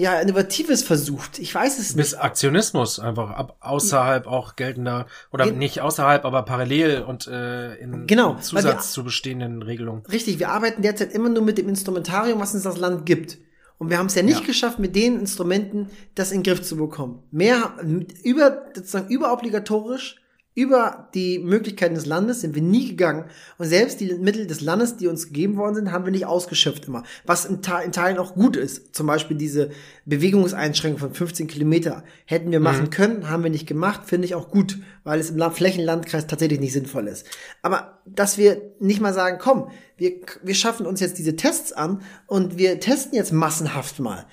[0.00, 1.38] ja, Innovatives versucht.
[1.38, 1.96] Ich weiß es nicht.
[1.96, 7.74] Bis Aktionismus einfach ab, außerhalb auch geltender oder Ge nicht außerhalb, aber parallel und äh,
[7.76, 10.02] in genau, Zusatz wir, zu bestehenden Regelungen.
[10.10, 13.38] Richtig, wir arbeiten derzeit immer nur mit dem Instrumentarium, was uns das Land gibt.
[13.78, 14.46] Und wir haben es ja nicht ja.
[14.46, 17.22] geschafft, mit den Instrumenten das in den Griff zu bekommen.
[17.30, 17.74] Mehr
[18.22, 20.19] über sozusagen überobligatorisch
[20.54, 23.26] über die Möglichkeiten des Landes sind wir nie gegangen.
[23.56, 26.88] Und selbst die Mittel des Landes, die uns gegeben worden sind, haben wir nicht ausgeschöpft
[26.88, 27.04] immer.
[27.24, 28.94] Was in, in Teilen auch gut ist.
[28.94, 29.70] Zum Beispiel diese
[30.06, 32.02] Bewegungseinschränkung von 15 Kilometer.
[32.24, 32.90] Hätten wir machen mhm.
[32.90, 36.72] können, haben wir nicht gemacht, finde ich auch gut, weil es im Flächenlandkreis tatsächlich nicht
[36.72, 37.26] sinnvoll ist.
[37.62, 42.02] Aber dass wir nicht mal sagen, komm, wir, wir schaffen uns jetzt diese Tests an
[42.26, 44.26] und wir testen jetzt massenhaft mal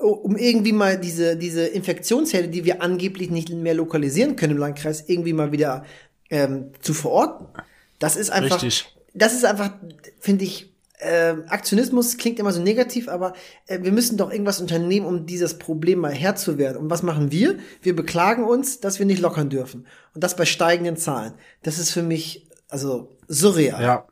[0.00, 5.04] um irgendwie mal diese, diese Infektionsherde, die wir angeblich nicht mehr lokalisieren können im Landkreis,
[5.08, 5.84] irgendwie mal wieder
[6.30, 7.46] ähm, zu verorten.
[7.98, 8.94] Das ist einfach, Richtig.
[9.12, 9.72] das ist einfach,
[10.20, 13.32] finde ich, äh, Aktionismus klingt immer so negativ, aber
[13.66, 16.76] äh, wir müssen doch irgendwas unternehmen, um dieses Problem mal Herr zu werden.
[16.76, 17.58] Und was machen wir?
[17.82, 19.86] Wir beklagen uns, dass wir nicht lockern dürfen.
[20.14, 21.34] Und das bei steigenden Zahlen.
[21.62, 23.82] Das ist für mich, also, surreal.
[23.82, 24.06] Ja.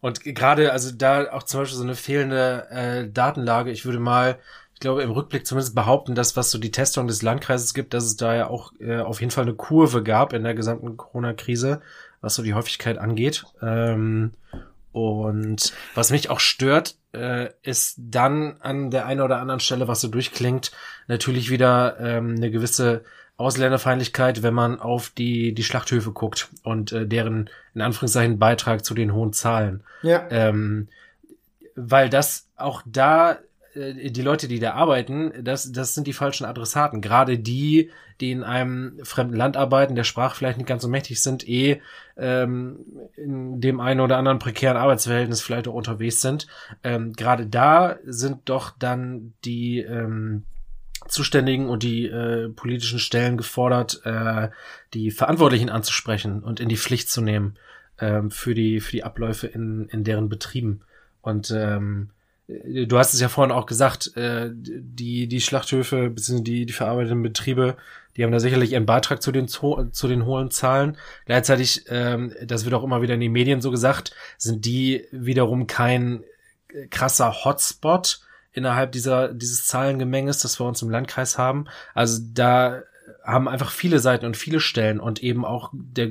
[0.00, 3.70] Und gerade, also da auch zum Beispiel so eine fehlende äh, Datenlage.
[3.70, 4.38] Ich würde mal,
[4.84, 8.16] glaube, im Rückblick zumindest behaupten, dass was so die Testung des Landkreises gibt, dass es
[8.16, 11.80] da ja auch äh, auf jeden Fall eine Kurve gab in der gesamten Corona-Krise,
[12.20, 13.44] was so die Häufigkeit angeht.
[13.62, 14.32] Ähm,
[14.92, 20.00] und was mich auch stört, äh, ist dann an der einen oder anderen Stelle, was
[20.00, 20.70] so durchklingt,
[21.08, 23.02] natürlich wieder ähm, eine gewisse
[23.36, 28.94] Ausländerfeindlichkeit, wenn man auf die, die Schlachthöfe guckt und äh, deren, in Anführungszeichen, Beitrag zu
[28.94, 29.82] den hohen Zahlen.
[30.02, 30.26] Ja.
[30.30, 30.88] Ähm,
[31.74, 33.38] weil das auch da
[33.74, 37.00] die Leute, die da arbeiten, das, das sind die falschen Adressaten.
[37.00, 41.20] Gerade die, die in einem fremden Land arbeiten, der Sprache vielleicht nicht ganz so mächtig
[41.20, 41.80] sind, eh
[42.16, 46.46] ähm, in dem einen oder anderen prekären Arbeitsverhältnis vielleicht auch unterwegs sind.
[46.84, 50.44] Ähm, Gerade da sind doch dann die ähm,
[51.08, 54.50] Zuständigen und die äh, politischen Stellen gefordert, äh,
[54.94, 57.56] die Verantwortlichen anzusprechen und in die Pflicht zu nehmen
[57.98, 60.82] äh, für die für die Abläufe in, in deren Betrieben.
[61.20, 62.13] Und ähm, äh,
[62.48, 66.42] du hast es ja vorhin auch gesagt, äh, die, die Schlachthöfe bzw.
[66.42, 67.76] die, die verarbeitenden Betriebe,
[68.16, 70.96] die haben da sicherlich einen Beitrag zu den, zu den hohen Zahlen.
[71.26, 75.66] Gleichzeitig, ähm, das wird auch immer wieder in den Medien so gesagt, sind die wiederum
[75.66, 76.22] kein
[76.72, 78.20] äh, krasser Hotspot
[78.52, 81.66] innerhalb dieser, dieses Zahlengemenges, das wir uns im Landkreis haben.
[81.92, 82.82] Also da
[83.24, 86.10] haben einfach viele Seiten und viele Stellen und eben auch der,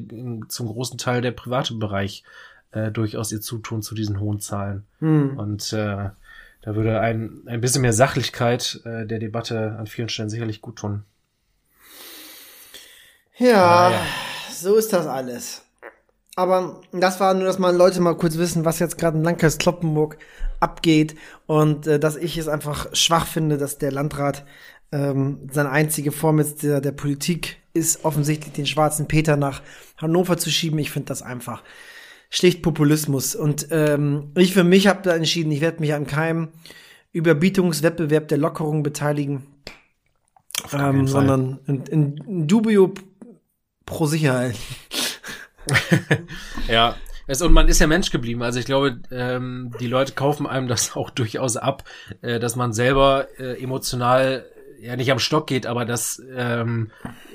[0.50, 2.24] zum großen Teil der private Bereich
[2.72, 4.84] äh, durchaus ihr Zutun zu diesen hohen Zahlen.
[5.00, 5.38] Hm.
[5.38, 6.10] Und äh,
[6.63, 10.78] da würde ein, ein bisschen mehr Sachlichkeit äh, der Debatte an vielen Stellen sicherlich gut
[10.78, 11.04] tun.
[13.38, 14.02] Ja, ja,
[14.52, 15.63] so ist das alles.
[16.36, 19.58] Aber das war nur, dass mal Leute mal kurz wissen, was jetzt gerade in Landkreis
[19.58, 20.17] Kloppenburg
[20.60, 24.45] abgeht und äh, dass ich es einfach schwach finde, dass der Landrat
[24.91, 29.62] ähm, seine einzige Form jetzt der, der Politik ist, offensichtlich den schwarzen Peter nach
[29.97, 30.80] Hannover zu schieben.
[30.80, 31.62] Ich finde das einfach
[32.34, 33.36] schlicht Populismus.
[33.36, 36.50] Und ähm, ich für mich habe da entschieden, ich werde mich an keinem
[37.12, 39.43] Überbietungswettbewerb der Lockerung beteiligen,
[40.74, 42.91] ähm, sondern in, in, dubio
[43.86, 44.56] pro Sicherheit.
[46.67, 46.96] ja.
[47.28, 48.41] Es, und man ist ja Mensch geblieben.
[48.41, 51.84] Also ich glaube, ähm, die Leute kaufen einem das auch durchaus ab,
[52.22, 54.43] äh, dass man selber äh, emotional
[54.84, 56.91] ja nicht am Stock geht, aber dass ähm,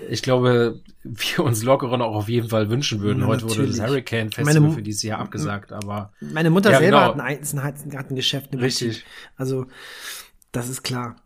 [0.08, 3.26] ich glaube, wir uns Lockeren auch auf jeden Fall wünschen würden.
[3.26, 3.70] Heute natürlich.
[3.70, 7.24] wurde das Hurricane Festival meine, für dieses Jahr abgesagt, aber meine Mutter ja, selber genau.
[7.24, 8.54] hat, ein, hat, hat ein Geschäft.
[8.54, 9.04] Richtig.
[9.36, 9.66] Also
[10.52, 11.16] das ist klar.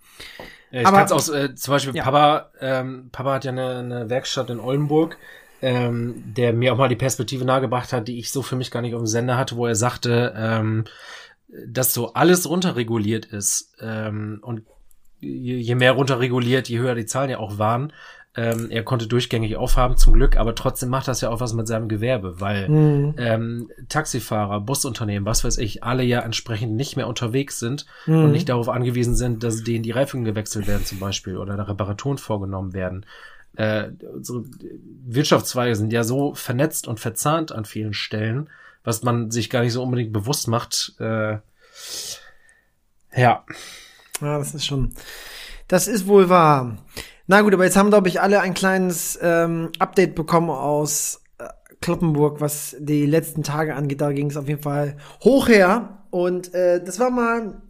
[0.70, 2.04] Ich kann es auch äh, zum Beispiel ja.
[2.04, 5.18] Papa, ähm, Papa hat ja eine, eine Werkstatt in Oldenburg,
[5.61, 8.80] ähm, der mir auch mal die Perspektive nahegebracht hat, die ich so für mich gar
[8.80, 10.85] nicht auf dem Sender hatte, wo er sagte, ähm,
[11.66, 14.62] dass so alles runterreguliert ist ähm, und
[15.22, 17.92] je, je mehr runterreguliert, je höher die Zahlen ja auch waren.
[18.35, 21.68] Ähm, er konnte durchgängig aufhaben, zum Glück, aber trotzdem macht das ja auch was mit
[21.68, 23.14] seinem Gewerbe, weil mhm.
[23.18, 28.24] ähm, Taxifahrer, Busunternehmen, was weiß ich, alle ja entsprechend nicht mehr unterwegs sind mhm.
[28.24, 32.16] und nicht darauf angewiesen sind, dass denen die Reifungen gewechselt werden zum Beispiel oder Reparaturen
[32.16, 33.04] vorgenommen werden.
[33.54, 34.44] Äh, unsere
[35.04, 38.48] Wirtschaftszweige sind ja so vernetzt und verzahnt an vielen Stellen,
[38.82, 40.94] was man sich gar nicht so unbedingt bewusst macht.
[40.98, 41.37] Äh,
[43.14, 43.44] ja.
[44.22, 44.94] Ja, das ist schon,
[45.68, 46.78] das ist wohl wahr.
[47.26, 51.44] Na gut, aber jetzt haben, glaube ich, alle ein kleines ähm, Update bekommen aus äh,
[51.80, 54.00] Kloppenburg, was die letzten Tage angeht.
[54.00, 56.04] Da ging es auf jeden Fall hoch her.
[56.11, 57.62] Und äh, das war mal,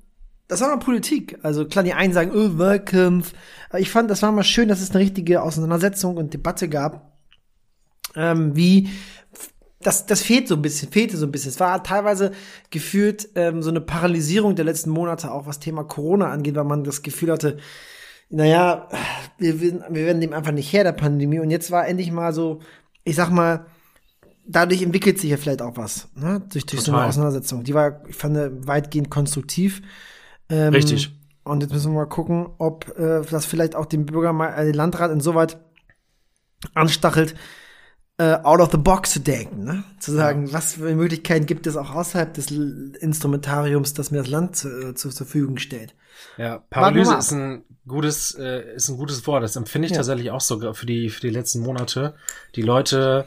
[0.49, 1.39] das war mal Politik.
[1.43, 3.33] Also klar, die einen sagen, oh, Wahlkampf.
[3.79, 7.13] Ich fand, das war mal schön, dass es eine richtige Auseinandersetzung und Debatte gab.
[8.15, 8.91] Ähm, wie
[9.83, 11.51] das, das fehlt so ein bisschen, fehlte so ein bisschen.
[11.51, 12.33] Es war teilweise
[12.71, 16.85] gefühlt ähm, so eine Paralysierung der letzten Monate, auch was Thema Corona angeht, weil man
[16.85, 17.59] das Gefühl hatte,
[18.31, 18.89] naja,
[19.39, 21.39] wir, wir werden dem einfach nicht her, der Pandemie.
[21.39, 22.61] Und jetzt war endlich mal so,
[23.05, 23.67] ich sag mal,
[24.47, 26.43] dadurch entwickelt sich ja vielleicht auch was, ne?
[26.51, 27.65] Durch, durch so eine Auseinandersetzung.
[27.65, 29.83] Die war, ich fand, weitgehend konstruktiv.
[30.49, 31.13] Ähm, Richtig.
[31.45, 34.75] Und jetzt müssen wir mal gucken, ob äh, das vielleicht auch den Bürger äh, den
[34.75, 35.59] Landrat insoweit
[36.75, 37.35] anstachelt,
[38.23, 39.83] äh, out of the box zu denken, ne?
[39.99, 40.53] Zu sagen, ja.
[40.53, 44.95] was für Möglichkeiten gibt es auch außerhalb des Instrumentariums, das mir das Land zu, äh,
[44.95, 45.95] zur Verfügung stellt.
[46.39, 49.43] Ja, Paralyse ist ein gutes, äh, ist ein gutes Wort.
[49.43, 49.97] Das empfinde ich ja.
[49.97, 52.15] tatsächlich auch sogar für die, für die letzten Monate.
[52.55, 53.27] Die Leute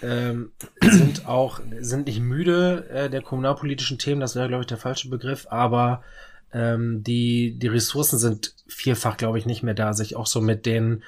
[0.00, 4.78] ähm, sind auch, sind nicht müde äh, der kommunalpolitischen Themen, das wäre, glaube ich, der
[4.78, 6.04] falsche Begriff, aber
[6.52, 10.66] ähm, die, die Ressourcen sind vielfach, glaube ich, nicht mehr da, sich auch so mit
[10.66, 11.02] den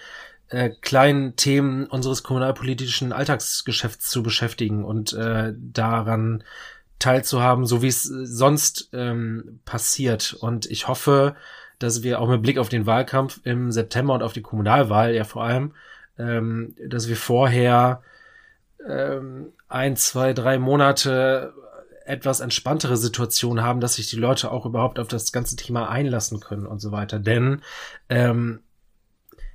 [0.52, 6.44] äh, kleinen Themen unseres kommunalpolitischen Alltagsgeschäfts zu beschäftigen und äh, daran
[6.98, 10.34] teilzuhaben, so wie es sonst ähm, passiert.
[10.34, 11.36] Und ich hoffe,
[11.78, 15.24] dass wir auch mit Blick auf den Wahlkampf im September und auf die Kommunalwahl ja
[15.24, 15.72] vor allem,
[16.18, 18.02] ähm, dass wir vorher
[18.86, 21.54] ähm, ein, zwei, drei Monate
[22.04, 26.40] etwas entspanntere Situation haben, dass sich die Leute auch überhaupt auf das ganze Thema einlassen
[26.40, 27.18] können und so weiter.
[27.18, 27.62] Denn
[28.10, 28.60] ähm,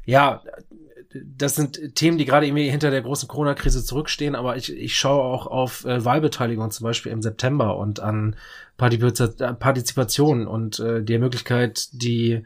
[0.07, 0.41] ja,
[1.37, 5.23] das sind Themen, die gerade irgendwie hinter der großen Corona-Krise zurückstehen, aber ich, ich schaue
[5.23, 8.35] auch auf äh, Wahlbeteiligung zum Beispiel im September und an
[8.77, 12.43] Partizipation und äh, die Möglichkeit, die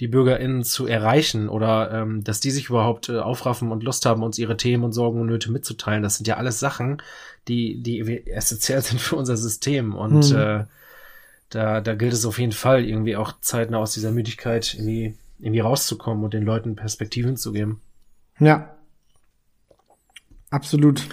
[0.00, 4.22] die BürgerInnen zu erreichen oder ähm, dass die sich überhaupt äh, aufraffen und Lust haben,
[4.22, 6.02] uns ihre Themen und Sorgen und Nöte mitzuteilen.
[6.02, 7.02] Das sind ja alles Sachen,
[7.48, 9.94] die, die essentiell sind für unser System.
[9.94, 10.38] Und hm.
[10.38, 10.64] äh,
[11.50, 15.60] da, da gilt es auf jeden Fall, irgendwie auch zeitnah aus dieser Müdigkeit irgendwie, irgendwie
[15.60, 17.82] rauszukommen und den Leuten Perspektiven zu geben.
[18.40, 18.74] Ja.
[20.50, 21.08] Absolut.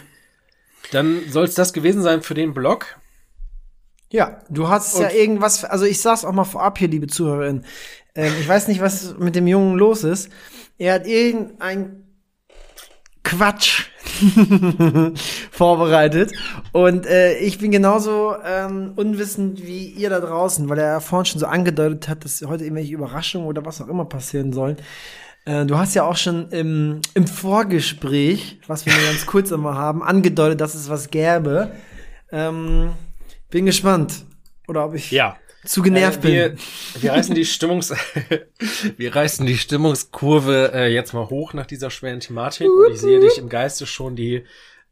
[0.91, 2.97] Dann soll es das gewesen sein für den Blog.
[4.09, 7.65] Ja, du hast Und ja irgendwas, also ich sag's auch mal vorab hier, liebe Zuhörerin.
[8.15, 10.29] Ähm, ich weiß nicht, was mit dem Jungen los ist.
[10.77, 12.03] Er hat irgendein
[13.23, 13.89] Quatsch
[15.51, 16.31] vorbereitet.
[16.71, 21.39] Und äh, ich bin genauso ähm, unwissend wie ihr da draußen, weil er vorhin schon
[21.41, 24.77] so angedeutet hat, dass heute irgendwelche Überraschungen oder was auch immer passieren sollen.
[25.47, 29.75] Äh, du hast ja auch schon im, im Vorgespräch, was wir nur ganz kurz immer
[29.75, 31.71] haben, angedeutet, dass es was gäbe.
[32.31, 32.91] Ähm,
[33.49, 34.25] bin gespannt.
[34.67, 35.37] Oder ob ich ja.
[35.65, 36.59] zu genervt äh, wir, bin.
[36.99, 37.93] Wir reißen die Stimmungs
[38.97, 42.67] wir reißen die Stimmungskurve äh, jetzt mal hoch nach dieser schweren Thematik.
[42.67, 44.43] Und ich sehe dich im Geiste schon die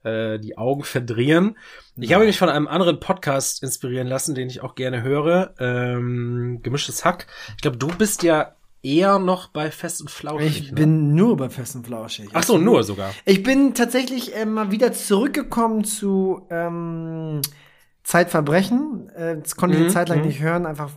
[0.05, 1.57] äh, die Augen verdrehen.
[1.97, 2.15] Ich ja.
[2.15, 5.53] habe mich von einem anderen Podcast inspirieren lassen, den ich auch gerne höre.
[5.59, 7.27] Ähm, Gemischtes Hack.
[7.57, 8.54] Ich glaube, du bist ja
[8.85, 10.61] eher noch bei Fest und Flauschig.
[10.61, 10.75] Ich ne?
[10.75, 12.29] bin nur bei Fest und Flauschig.
[12.33, 13.11] Ach so, nur sogar.
[13.25, 17.41] Ich bin tatsächlich äh, mal wieder zurückgekommen zu ähm,
[18.03, 19.09] Zeitverbrechen.
[19.09, 20.27] Äh, das konnte ich eine mhm, Zeit lang mhm.
[20.27, 20.91] nicht hören, einfach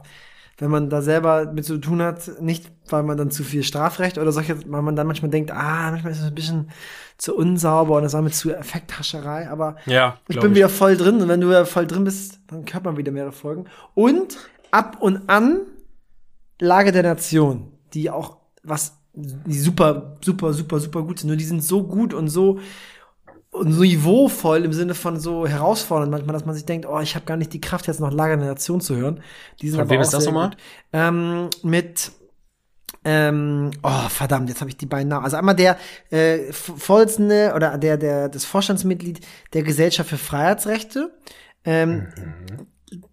[0.61, 4.18] wenn man da selber mit zu tun hat, nicht weil man dann zu viel Strafrecht
[4.18, 6.70] oder solche, weil man dann manchmal denkt, ah, manchmal ist es ein bisschen
[7.16, 10.57] zu unsauber und das war mit zu Effekthascherei, aber ja, ich bin ich.
[10.57, 13.31] wieder voll drin und wenn du wieder voll drin bist, dann hört man wieder mehrere
[13.31, 13.66] Folgen.
[13.94, 14.37] Und
[14.72, 15.61] ab und an
[16.61, 21.29] Lage der Nation die auch was, die super, super, super, super gut sind.
[21.29, 22.59] Nur die sind so gut und so
[23.51, 27.14] und so niveauvoll im Sinne von so herausfordernd manchmal, dass man sich denkt, oh, ich
[27.14, 29.22] habe gar nicht die Kraft, jetzt noch Lager der Nation zu hören.
[29.61, 30.51] Die sind von wem ist das nochmal?
[30.92, 32.12] Ähm, mit
[33.05, 35.24] ähm, oh, verdammt, jetzt habe ich die beiden Namen.
[35.24, 35.79] Also einmal der
[36.11, 39.20] äh, Vorsitzende oder der, der, das Vorstandsmitglied
[39.55, 41.12] der Gesellschaft für Freiheitsrechte.
[41.64, 42.66] Ähm, mhm.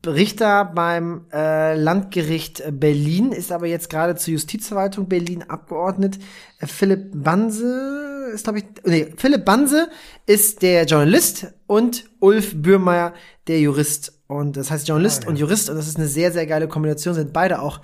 [0.05, 6.19] Richter beim äh, Landgericht Berlin, ist aber jetzt gerade zur Justizverwaltung Berlin abgeordnet.
[6.59, 9.89] Äh, Philipp Banse ist, glaube ich, nee, Philipp Banse
[10.25, 13.13] ist der Journalist und Ulf Bürmeier
[13.47, 14.13] der Jurist.
[14.27, 15.29] Und das heißt Journalist ah, ja.
[15.29, 17.81] und Jurist, und das ist eine sehr, sehr geile Kombination, sind beide auch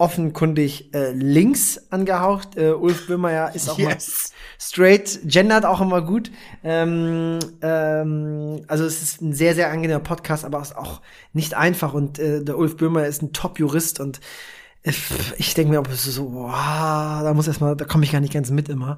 [0.00, 2.56] offenkundig äh, links angehaucht.
[2.56, 4.32] Äh, Ulf Böhmer ist auch yes.
[4.32, 6.30] mal straight, gendert auch immer gut.
[6.64, 11.02] Ähm, ähm, also es ist ein sehr, sehr angenehmer Podcast, aber ist auch
[11.34, 11.92] nicht einfach.
[11.92, 14.20] Und äh, der Ulf Böhmer ist ein Top-Jurist und
[14.84, 14.92] äh,
[15.36, 18.32] ich denke mir, ob es so, wow, da muss erstmal, da komme ich gar nicht
[18.32, 18.96] ganz mit immer.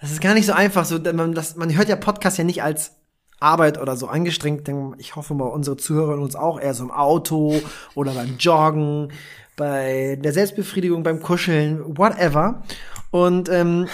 [0.00, 0.84] Das ist gar nicht so einfach.
[0.84, 2.92] So, man, das, man hört ja Podcast ja nicht als
[3.40, 4.70] Arbeit oder so angestrengt.
[4.98, 7.60] Ich hoffe mal, unsere Zuhörer und uns auch eher so im Auto
[7.96, 9.10] oder beim Joggen
[9.56, 12.62] bei der Selbstbefriedigung, beim Kuscheln, whatever.
[13.10, 13.86] Und ähm,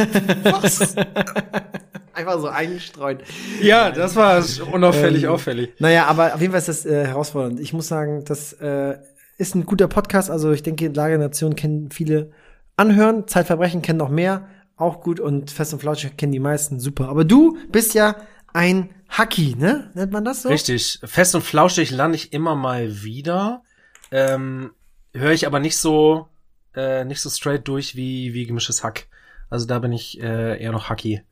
[0.44, 0.94] Was?
[2.18, 3.22] einfach so eingestreut.
[3.60, 5.70] Ja, das war unauffällig ähm, auffällig.
[5.78, 7.60] Naja, aber auf jeden Fall ist das äh, herausfordernd.
[7.60, 8.98] Ich muss sagen, das äh,
[9.38, 10.30] ist ein guter Podcast.
[10.30, 12.30] Also ich denke, Lage Nation kennen viele
[12.76, 13.26] anhören.
[13.26, 14.48] Zeitverbrechen kennen noch mehr.
[14.76, 15.20] Auch gut.
[15.20, 16.80] Und Fest und Flauschig kennen die meisten.
[16.80, 17.08] Super.
[17.08, 18.16] Aber du bist ja
[18.52, 19.90] ein Hacky, ne?
[19.94, 20.48] Nennt man das so?
[20.48, 21.00] Richtig.
[21.04, 23.62] Fest und Flauschig lande ich immer mal wieder.
[24.10, 24.70] Ähm,
[25.18, 26.28] höre ich aber nicht so
[26.74, 29.06] äh, nicht so straight durch wie wie gemischtes Hack.
[29.50, 31.22] Also da bin ich äh, eher noch Hacky.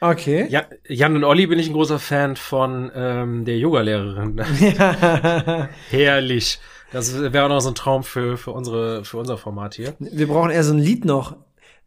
[0.00, 0.46] Okay.
[0.50, 4.42] Ja, Jan und Olli bin ich ein großer Fan von ähm, der Yoga-Lehrerin.
[4.60, 5.68] Ja.
[5.90, 6.60] Herrlich.
[6.92, 9.94] Das wäre auch noch so ein Traum für, für, unsere, für unser Format hier.
[9.98, 11.36] Wir brauchen eher so ein Lied noch.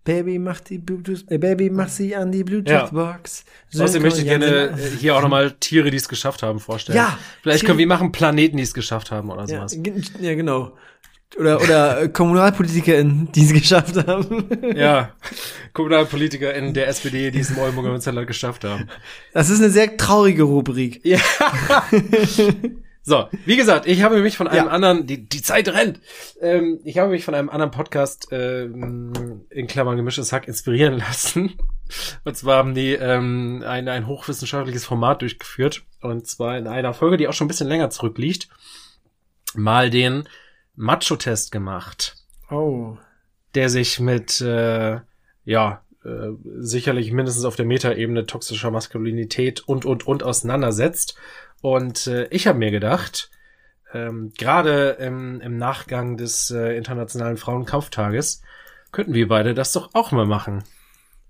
[0.04, 3.44] Baby, mach die Bluetooth, äh, Baby, mach sie an die Bluetooth-Box.
[3.72, 3.84] Ja.
[3.84, 6.98] Außerdem möchte ich gerne äh, hier auch nochmal Tiere, die es geschafft haben, vorstellen.
[6.98, 7.18] Ja.
[7.42, 9.76] Vielleicht können wir machen Planeten, die es geschafft haben oder sowas.
[9.76, 10.72] Ja, ja genau.
[11.38, 14.50] Oder, oder äh, KommunalpolitikerInnen, die es geschafft haben.
[14.76, 15.14] Ja,
[15.74, 18.90] KommunalpolitikerInnen der SPD, die es im Oldenburger Münsterland geschafft haben.
[19.34, 21.02] Das ist eine sehr traurige Rubrik.
[21.06, 21.20] Ja.
[23.02, 24.72] So, wie gesagt, ich habe mich von einem Ja.
[24.72, 26.00] anderen, die, die Zeit rennt.
[26.42, 31.54] Ähm, ich habe mich von einem anderen Podcast, ähm, in Klammern gemischtes Hack, inspirieren lassen.
[32.24, 35.84] Und zwar haben die ähm, ein, ein hochwissenschaftliches Format durchgeführt.
[36.02, 38.48] Und zwar in einer Folge, die auch schon ein bisschen länger zurückliegt,
[39.56, 40.28] mal den
[40.80, 42.16] Macho-Test gemacht,
[42.50, 42.98] Oh.
[43.54, 45.00] der sich mit, äh,
[45.44, 51.18] ja, äh, sicherlich mindestens auf der Metaebene toxischer Maskulinität und, und, und auseinandersetzt.
[51.62, 53.30] Und äh, ich habe mir gedacht,
[53.94, 58.42] ähm, gerade im, im Nachgang des äh, Internationalen Frauenkampftages
[58.94, 60.64] könnten wir beide das doch auch mal machen.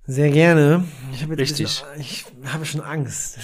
[0.05, 0.85] Sehr gerne.
[1.13, 1.65] Ich habe jetzt Richtig.
[1.83, 3.37] bisschen- ich habe schon Angst.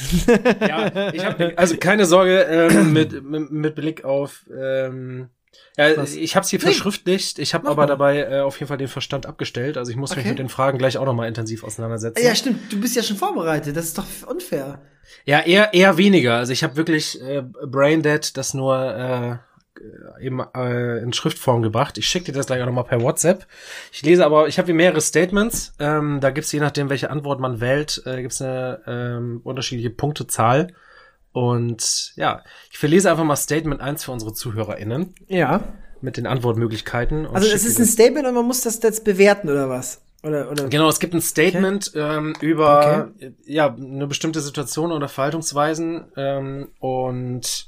[0.62, 5.30] Ja, ich habe also keine Sorge ähm, mit, mit, mit Blick auf ähm,
[5.78, 6.16] ja, Was?
[6.16, 6.66] ich habe es hier Nee.
[6.66, 7.88] verschriftlicht, ich habe aber mal.
[7.88, 10.30] dabei äh, auf jeden Fall den Verstand abgestellt, also ich muss mich Okay.
[10.30, 12.24] mit den Fragen gleich auch noch mal intensiv auseinandersetzen.
[12.24, 12.72] ja, stimmt.
[12.72, 13.76] Du bist ja schon vorbereitet.
[13.76, 14.80] Das ist doch unfair.
[15.26, 16.36] Ja, eher eher weniger.
[16.38, 21.98] Also ich habe wirklich äh, Braindead das nur äh, eben äh, in Schriftform gebracht.
[21.98, 23.46] Ich schicke dir das gleich auch nochmal per WhatsApp.
[23.92, 25.74] Ich lese aber, ich habe hier mehrere Statements.
[25.80, 30.68] Ähm, da gibt's je nachdem, welche Antwort man wählt, äh, gibt's eine ähm, unterschiedliche Punktezahl.
[31.36, 35.66] Und ja, ich verlese einfach mal Statement 1 für unsere ZuhörerInnen Ja.
[36.00, 37.28] mit den Antwortmöglichkeiten.
[37.28, 40.02] Also es ist ein Statement und man muss das jetzt bewerten oder was?
[40.24, 43.12] Oder oder Genau, es gibt ein Statement ähm, über
[43.44, 47.68] ja eine bestimmte Situation oder Verhaltungsweisen ähm, und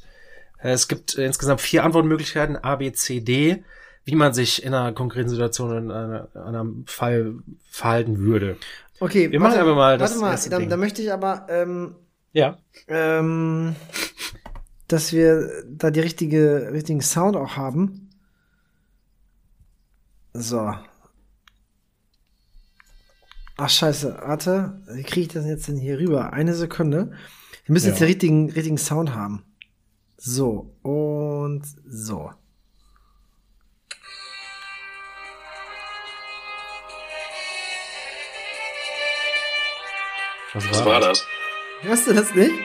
[0.64, 3.66] äh, es gibt insgesamt vier Antwortmöglichkeiten A, B, C, D,
[4.06, 7.34] wie man sich in einer konkreten Situation in einer, einem Fall
[7.70, 8.56] verhalten würde.
[9.02, 11.96] Okay, Wir machen aber mal das Warte mal, dann, dann möchte ich aber ähm,
[12.38, 12.60] Ja.
[12.88, 13.76] ähm,
[14.88, 18.12] dass wir da die richtige richtigen Sound auch haben.
[20.34, 20.72] So.
[23.58, 26.32] Ach scheiße, warte, wie kriege ich das jetzt denn hier rüber?
[26.32, 27.12] Eine Sekunde.
[27.66, 28.06] Wir müssen jetzt Ja.
[28.06, 29.44] den richtigen, richtigen Sound haben.
[30.18, 32.30] So, und so.
[40.54, 41.26] Was Was war das?
[41.82, 42.56] Hörst du das nicht?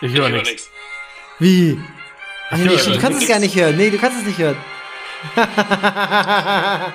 [0.00, 0.68] Ich höre Ich nichts.
[1.38, 1.80] Wie?
[2.50, 3.76] Ach, nee, du kannst es gar nicht hören.
[3.76, 4.56] Nee, du kannst es nicht hören.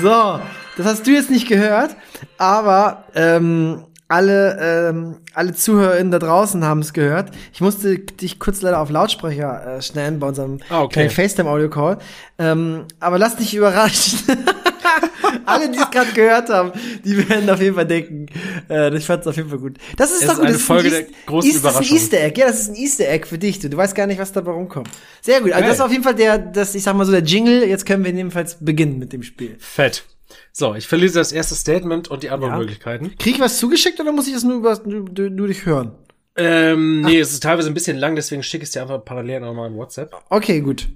[0.00, 0.40] so,
[0.78, 1.94] das hast du jetzt nicht gehört,
[2.38, 4.58] aber ähm, alle,
[4.90, 7.30] ähm, alle ZuhörerInnen da draußen haben es gehört.
[7.52, 11.10] Ich musste dich kurz leider auf Lautsprecher äh, stellen bei unserem Ah, okay.
[11.10, 11.98] FaceTime-Audio-Call.
[12.38, 14.18] Ähm, aber lass dich überraschen.
[15.44, 16.72] alle, die es gerade gehört haben,
[17.04, 18.26] die werden auf jeden Fall denken,
[18.70, 19.76] äh, ich fand es auf jeden Fall gut.
[19.96, 20.44] Das ist Es doch ist gut.
[20.46, 21.96] eine das Folge ein der großen Eas- Das ist ein Überraschung.
[21.98, 22.40] Easter Egg.
[22.40, 23.58] Ja, das ist ein Easter Egg für dich.
[23.58, 24.88] Du, du weißt gar nicht, was dabei rumkommt.
[25.20, 25.52] Sehr gut.
[25.52, 25.68] Also Geil.
[25.68, 27.64] das ist auf jeden Fall der, das, ich sag mal so, der Jingle.
[27.68, 29.56] Jetzt können wir jedenfalls beginnen mit dem Spiel.
[29.58, 30.04] Fett.
[30.52, 33.16] So, ich verlese das erste Statement und die Antwortmöglichkeiten.
[33.18, 35.92] Krieg ich was zugeschickt oder muss ich das nur, über, nur, nur dich hören?
[36.36, 39.40] Ähm, nee, es ist teilweise ein bisschen lang, deswegen schicke ich es dir einfach parallel
[39.40, 40.14] nochmal in WhatsApp.
[40.30, 40.88] Okay, gut.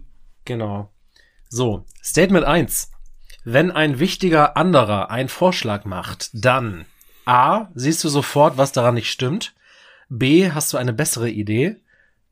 [0.44, 0.90] Genau.
[1.48, 2.90] So, Statement 1.
[3.44, 6.87] Wenn ein wichtiger anderer einen Vorschlag macht, dann
[7.24, 7.68] A.
[7.74, 9.55] Siehst du sofort, was daran nicht stimmt.
[10.09, 10.50] B.
[10.50, 11.76] Hast du eine bessere Idee.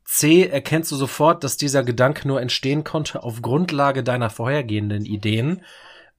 [0.05, 0.45] C.
[0.45, 5.61] Erkennst du sofort, dass dieser Gedanke nur entstehen konnte auf Grundlage deiner vorhergehenden Ideen.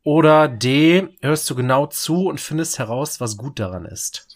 [0.05, 1.09] Oder D.
[1.21, 4.27] Hörst du genau zu und findest heraus, was gut daran ist.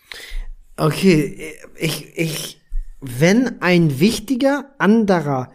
[0.76, 2.60] Okay, ich, ich,
[3.00, 5.50] wenn ein wichtiger anderer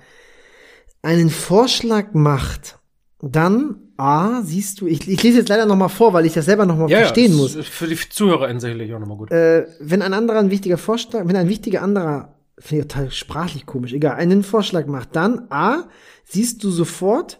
[1.01, 2.79] einen Vorschlag macht,
[3.21, 6.45] dann A, siehst du, ich, ich lese jetzt leider noch mal vor, weil ich das
[6.45, 7.55] selber noch mal verstehen muss.
[7.55, 9.31] ist Für die ZuhörerInnen sicherlich auch nochmal gut.
[9.31, 13.67] Äh, wenn ein anderer ein wichtiger Vorschlag, wenn ein wichtiger anderer, finde ich total sprachlich
[13.67, 15.83] komisch, egal, einen Vorschlag macht, dann A,
[16.25, 17.39] siehst du sofort,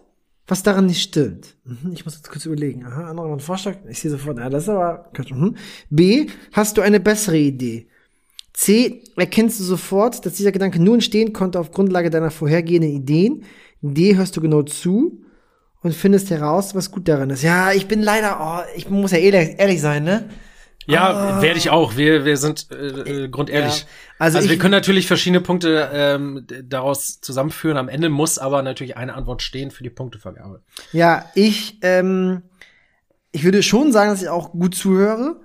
[0.52, 1.56] was daran nicht stimmt.
[1.64, 2.84] Mhm, ich muss jetzt kurz überlegen.
[2.84, 5.10] Aha, anderer einen Vorschlag, ich sehe sofort, ja, das ist aber.
[5.30, 5.56] Mhm.
[5.88, 7.86] B, hast du eine bessere Idee?
[8.52, 13.44] C, erkennst du sofort, dass dieser Gedanke nur entstehen konnte auf Grundlage deiner vorhergehenden Ideen?
[13.80, 15.24] D, hörst du genau zu
[15.80, 17.42] und findest heraus, was gut daran ist.
[17.42, 20.28] Ja, ich bin leider, oh, ich muss ja ehrlich, ehrlich sein, ne?
[20.86, 21.96] Ja, werde ich auch.
[21.96, 23.80] Wir, wir sind äh, äh, grundehrlich.
[23.80, 23.86] Ja.
[24.18, 27.76] Also Also, wir können natürlich verschiedene Punkte ähm, daraus zusammenführen.
[27.76, 30.62] Am Ende muss aber natürlich eine Antwort stehen für die Punktevergabe.
[30.92, 32.42] Ja, ich, ähm,
[33.32, 35.40] ich würde schon sagen, dass ich auch gut zuhöre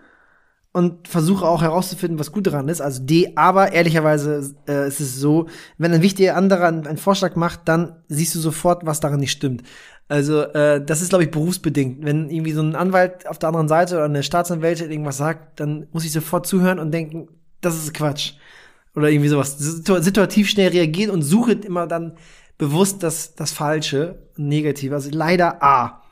[0.77, 2.81] und versuche auch herauszufinden, was gut daran ist.
[2.81, 5.47] Also D, aber ehrlicherweise äh, ist es so,
[5.79, 9.63] wenn ein wichtiger anderer einen, Vorschlag macht, dann siehst du sofort, was daran nicht stimmt.
[10.07, 12.05] Also äh, das ist, glaube ich, berufsbedingt.
[12.05, 15.87] Wenn irgendwie so ein Anwalt auf der anderen Seite oder eine Staatsanwältin irgendwas sagt, dann
[15.93, 17.27] muss ich sofort zuhören und denken,
[17.59, 18.33] das ist Quatsch.
[18.95, 19.57] Oder irgendwie sowas.
[19.57, 22.17] Situ situativ schnell reagieren und suche immer dann
[22.59, 24.93] bewusst das, das Falsche, Negative.
[24.93, 26.03] Also leider A.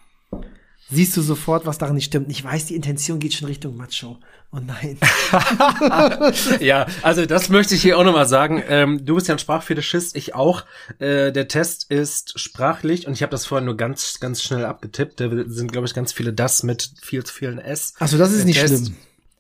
[0.89, 2.29] siehst du sofort, was daran nicht stimmt.
[2.29, 4.17] Ich weiß, die Intention geht schon Richtung Macho.
[4.51, 4.97] Oh nein.
[6.59, 8.63] ja, also das möchte ich hier auch nochmal sagen.
[8.67, 10.63] Ähm, du bist ja ein Sprachfetischist, ich auch.
[10.99, 15.19] Äh, der Test ist sprachlich und ich habe das vorhin nur ganz, ganz schnell abgetippt.
[15.19, 17.93] Da sind, glaube ich, ganz viele das mit viel zu vielen S.
[17.99, 18.97] Also das ist Der nicht Test, schlimm.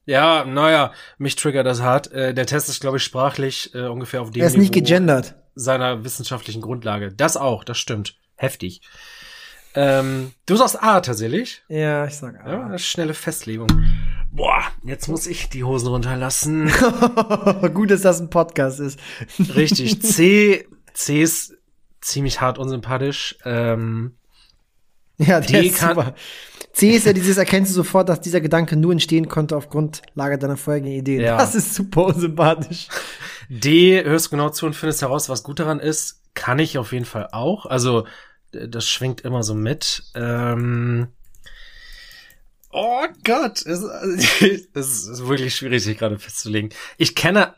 [0.07, 2.11] Ja, naja, mich triggert das hart.
[2.11, 4.83] Äh, der Test ist, glaube ich, sprachlich äh, ungefähr auf dem Er ist nicht Niveau
[4.85, 5.35] gegendert.
[5.55, 7.11] seiner wissenschaftlichen Grundlage.
[7.11, 8.15] Das auch, das stimmt.
[8.35, 8.81] Heftig.
[9.75, 11.63] Ähm, du sagst A tatsächlich.
[11.67, 12.65] Ja, ich sag Ja, ah.
[12.67, 13.67] eine schnelle Festlegung.
[14.31, 16.67] Boah, jetzt muss ich die Hosen runterlassen.
[17.73, 18.99] Gut, dass das ein Podcast ist.
[19.55, 20.01] Richtig.
[20.03, 21.53] C, C ist
[22.01, 23.37] ziemlich hart unsympathisch.
[23.45, 24.15] Ähm,
[25.17, 26.15] Ja, der Die ist kann- super.
[26.73, 30.37] C ist ja dieses, erkennst du sofort, dass dieser Gedanke nur entstehen konnte auf Grundlage
[30.37, 31.21] deiner vorherigen Ideen.
[31.21, 31.37] Ja.
[31.37, 32.89] Das ist super unsympathisch.
[33.47, 36.21] D, hörst du genau zu und findest heraus, was gut daran ist.
[36.33, 37.65] Kann ich auf jeden Fall auch.
[37.65, 38.07] Also, d-
[38.69, 40.03] das schwingt immer so mit.
[40.15, 41.07] Ähm,
[42.71, 43.81] oh Gott, es,
[44.73, 46.71] es ist wirklich schwierig, sich gerade festzulegen.
[46.97, 47.55] Ich kenne,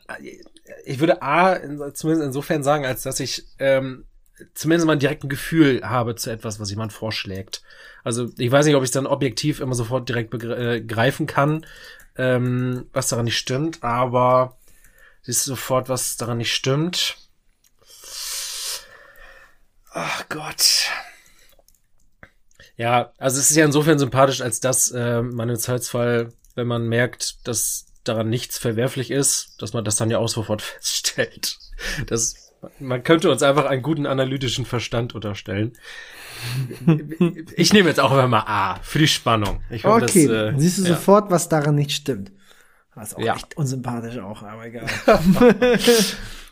[0.84, 4.04] ich würde A in- zumindest insofern sagen, als dass ich ähm,
[4.54, 7.62] zumindest mal ein direkten Gefühl habe zu etwas, was jemand vorschlägt.
[8.04, 11.66] Also ich weiß nicht, ob ich es dann objektiv immer sofort direkt begreifen kann,
[12.16, 14.56] ähm, was daran nicht stimmt, aber
[15.22, 17.16] siehst du sofort, was daran nicht stimmt.
[20.00, 20.90] Ach Gott.
[22.76, 26.86] Ja, also es ist ja insofern sympathisch, als dass äh, man im Zweifelsfall, wenn man
[26.88, 31.58] merkt, dass daran nichts verwerflich ist, dass man das dann ja auch sofort feststellt.
[32.06, 35.72] Das, man könnte uns einfach einen guten analytischen Verstand unterstellen.
[37.56, 39.60] Ich nehme jetzt auch einfach mal A für die Spannung.
[39.70, 40.88] Ich hoffe, Okay, das, äh, dann siehst du ja.
[40.90, 42.30] sofort, was daran nicht stimmt.
[42.94, 43.34] Das ist auch Ja.
[43.34, 44.86] echt unsympathisch auch, aber egal.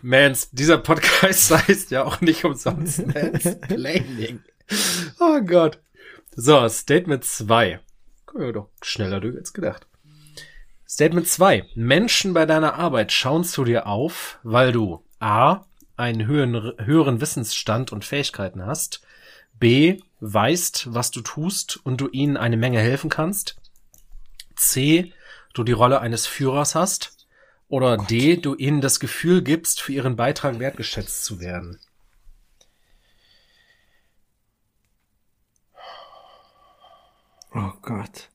[0.02, 4.40] Mans, dieser Podcast heißt ja auch nicht umsonst Mansplaining.
[5.20, 5.78] Oh Gott.
[6.34, 7.78] So, Statement 2.
[8.24, 9.86] Kommen wir doch schneller durch als gedacht.
[10.88, 11.66] Statement 2.
[11.76, 15.64] Menschen bei deiner Arbeit schauen zu dir auf, weil du A.
[15.96, 19.02] einen höheren, höheren Wissensstand und Fähigkeiten hast,
[19.58, 20.00] B.
[20.18, 23.56] weißt, was du tust und du ihnen eine Menge helfen kannst,
[24.56, 25.12] C.
[25.54, 27.15] du die Rolle eines Führers hast,
[27.68, 31.78] oder D, du ihnen das Gefühl gibst, für ihren Beitrag wertgeschätzt zu werden.
[37.54, 38.28] Oh Gott.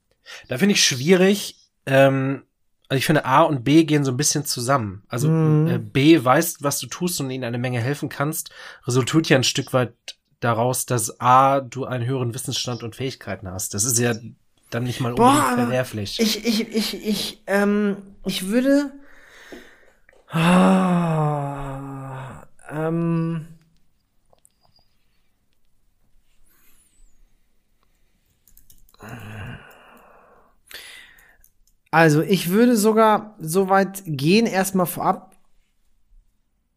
[0.48, 1.56] Da finde ich schwierig,
[1.86, 2.44] ähm,
[2.90, 5.04] also ich finde A und B gehen so ein bisschen zusammen.
[5.08, 5.68] Also Mhm.
[5.68, 8.52] äh, B weißt, was du tust und ihnen eine Menge helfen kannst,
[8.86, 9.94] resultiert ja ein Stück weit
[10.40, 13.74] daraus, dass A, du einen höheren Wissensstand und Fähigkeiten hast.
[13.74, 14.16] Das ist ja
[14.72, 16.20] dann nicht mal Boah, verwerflich.
[16.20, 18.92] Ich, ich, ich, ich, ähm, ich würde.
[20.34, 21.68] Ah,
[22.70, 23.48] ähm.
[31.92, 35.36] Also, ich würde sogar so weit gehen, erstmal vorab,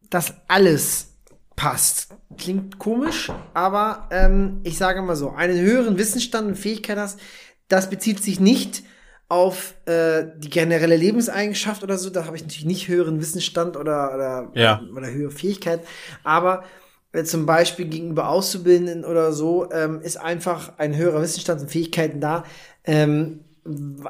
[0.09, 1.13] dass alles
[1.55, 2.09] passt.
[2.37, 7.21] Klingt komisch, aber ähm, ich sage mal so, einen höheren Wissensstand und Fähigkeit hast,
[7.69, 8.83] das bezieht sich nicht
[9.27, 12.09] auf äh, die generelle Lebenseigenschaft oder so.
[12.09, 14.81] Da habe ich natürlich nicht höheren Wissensstand oder, oder, Ja.
[14.95, 15.81] oder höhere Fähigkeit.
[16.23, 16.63] Aber
[17.11, 22.21] äh, zum Beispiel gegenüber Auszubildenden oder so ähm, ist einfach ein höherer Wissensstand und Fähigkeiten
[22.21, 22.43] da.
[22.83, 23.39] Ähm,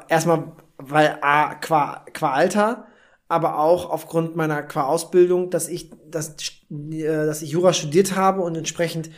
[0.08, 2.86] erstmal, weil A, qua, qua Alter,
[3.28, 6.36] aber auch aufgrund meiner qua Ausbildung, dass ich, dass,
[6.70, 9.10] äh, dass ich Jura studiert habe und entsprechend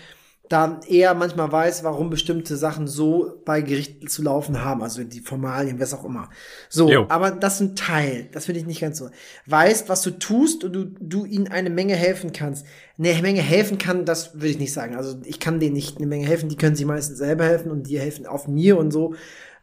[0.49, 5.21] da eher manchmal weiß, warum bestimmte Sachen so bei Gericht zu laufen haben, also die
[5.21, 6.31] Formalien, was auch immer.
[6.71, 7.07] So, Jo.
[7.09, 9.11] aber das ist ein Teil, das finde ich nicht ganz so.
[9.47, 12.65] Weißt, was du tust und du, du ihnen eine Menge helfen kannst.
[12.99, 14.97] Eine Menge helfen kann, das würde ich nicht sagen.
[14.97, 17.83] Also ich kann denen nicht eine Menge helfen, die können sich meistens selber helfen und
[17.87, 19.15] die helfen auf mir und so.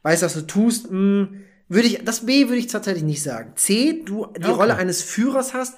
[0.03, 1.29] Weißt, was du tust, mh,
[1.67, 3.53] würde ich, das B würde ich tatsächlich nicht sagen.
[3.55, 4.51] C, du die Okay.
[4.51, 5.75] Rolle eines Führers hast,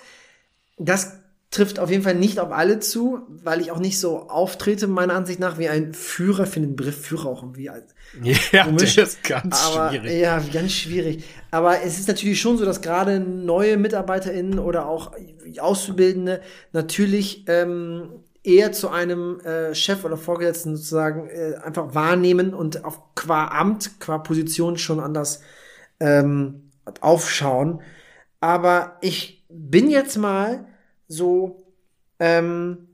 [0.77, 1.13] das
[1.49, 5.13] trifft auf jeden Fall nicht auf alle zu, weil ich auch nicht so auftrete, meiner
[5.13, 6.43] Ansicht nach, wie ein Führer.
[6.43, 7.63] Ich finde den Begriff Führer auch irgendwie
[8.51, 10.19] ja, komisch, das ist ganz aber, schwierig.
[10.19, 11.23] Ja, ganz schwierig.
[11.51, 15.13] Aber es ist natürlich schon so, dass gerade neue MitarbeiterInnen oder auch
[15.59, 16.41] Auszubildende
[16.73, 18.09] natürlich ähm,
[18.43, 23.99] eher zu einem äh, Chef oder Vorgesetzten sozusagen äh, einfach wahrnehmen und auf qua Amt,
[23.99, 25.41] qua Position schon anders
[25.99, 26.71] ähm,
[27.01, 27.81] aufschauen.
[28.41, 30.65] Aber ich bin jetzt mal
[31.07, 31.63] so,
[32.19, 32.87] ähm,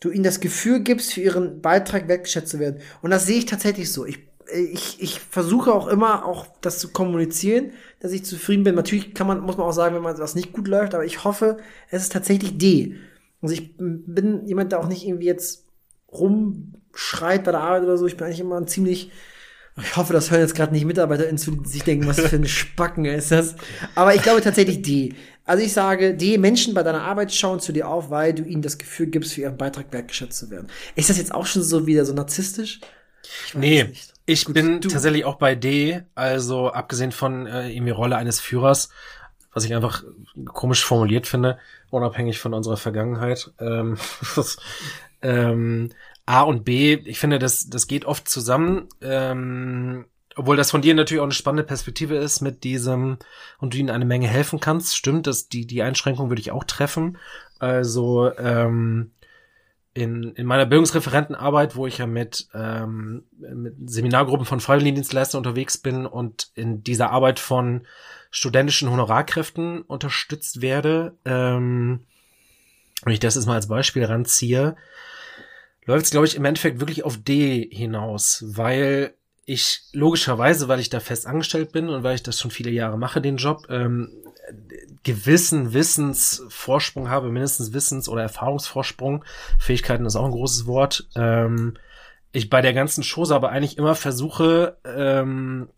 [0.00, 2.80] du ihnen das Gefühl gibst, für ihren Beitrag wertgeschätzt zu werden.
[3.02, 4.06] Und das sehe ich tatsächlich so.
[4.06, 4.18] Ich,
[4.52, 8.74] ich, ich versuche auch immer, auch das zu kommunizieren, dass ich zufrieden bin.
[8.74, 11.24] Natürlich kann man, muss man auch sagen, wenn man was nicht gut läuft, aber ich
[11.24, 11.58] hoffe,
[11.90, 12.96] es ist tatsächlich D.
[13.42, 15.66] Also ich bin jemand, der auch nicht irgendwie jetzt
[16.12, 18.06] rumschreit bei der Arbeit oder so.
[18.06, 19.10] Ich bin eigentlich immer ein ziemlich
[19.76, 22.46] Ich hoffe, das hören jetzt gerade nicht MitarbeiterInnen zu, die sich denken, was für ein
[22.46, 23.54] Spacken ist das.
[23.94, 25.14] Aber ich glaube tatsächlich D.
[25.44, 28.62] Also ich sage, D, Menschen bei deiner Arbeit schauen zu dir auf, weil du ihnen
[28.62, 30.68] das Gefühl gibst, für ihren Beitrag wertgeschätzt zu werden.
[30.96, 32.80] Ist das jetzt auch schon so wieder so narzisstisch?
[33.46, 33.92] Ich nee,
[34.26, 34.88] ich Gut, bin du.
[34.88, 38.90] tatsächlich auch bei D, also abgesehen von äh, irgendwie Rolle eines Führers,
[39.52, 40.04] was ich einfach
[40.46, 41.58] komisch formuliert finde,
[41.90, 43.50] unabhängig von unserer Vergangenheit.
[43.58, 43.98] Ähm,
[45.22, 45.90] ähm,
[46.30, 48.86] A und B, ich finde, das, das geht oft zusammen.
[49.02, 50.06] Ähm,
[50.36, 53.18] obwohl das von dir natürlich auch eine spannende Perspektive ist mit diesem
[53.58, 56.62] und du ihnen eine Menge helfen kannst, stimmt, dass die, die Einschränkung würde ich auch
[56.62, 57.18] treffen.
[57.58, 59.10] Also ähm,
[59.92, 66.06] in, in meiner Bildungsreferentenarbeit, wo ich ja mit, ähm, mit Seminargruppen von Freiwilligendienstleistern unterwegs bin
[66.06, 67.88] und in dieser Arbeit von
[68.30, 72.04] studentischen Honorarkräften unterstützt werde, ähm,
[73.02, 74.76] wenn ich das jetzt mal als Beispiel ranziehe,
[75.84, 79.14] läuft es, glaube ich, im Endeffekt wirklich auf D hinaus, weil
[79.44, 82.98] ich logischerweise, weil ich da fest angestellt bin und weil ich das schon viele Jahre
[82.98, 84.10] mache, den Job, ähm,
[85.02, 89.24] gewissen Wissensvorsprung habe, mindestens Wissens- oder Erfahrungsvorsprung.
[89.58, 91.08] Fähigkeiten ist auch ein großes Wort.
[91.16, 91.76] Ähm,
[92.32, 95.68] ich bei der ganzen Chose aber eigentlich immer versuche, ähm,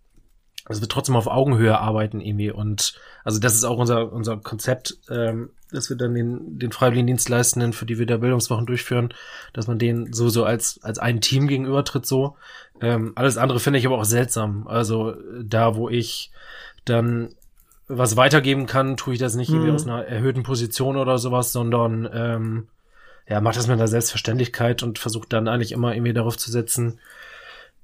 [0.66, 2.94] dass wir trotzdem auf Augenhöhe arbeiten irgendwie und
[3.24, 7.86] also das ist auch unser unser Konzept, ähm, dass wir dann den den Freiwilligendienstleistenden, für
[7.86, 9.14] die wir da Bildungswochen durchführen,
[9.52, 12.36] dass man denen so so als als ein Team gegenübertritt so.
[12.80, 14.66] Ähm, alles andere finde ich aber auch seltsam.
[14.66, 16.30] Also da, wo ich
[16.84, 17.34] dann
[17.88, 19.56] was weitergeben kann, tue ich das nicht mhm.
[19.56, 22.68] irgendwie aus einer erhöhten Position oder sowas, sondern ähm,
[23.28, 26.98] ja, macht das mit einer Selbstverständlichkeit und versucht dann eigentlich immer irgendwie darauf zu setzen,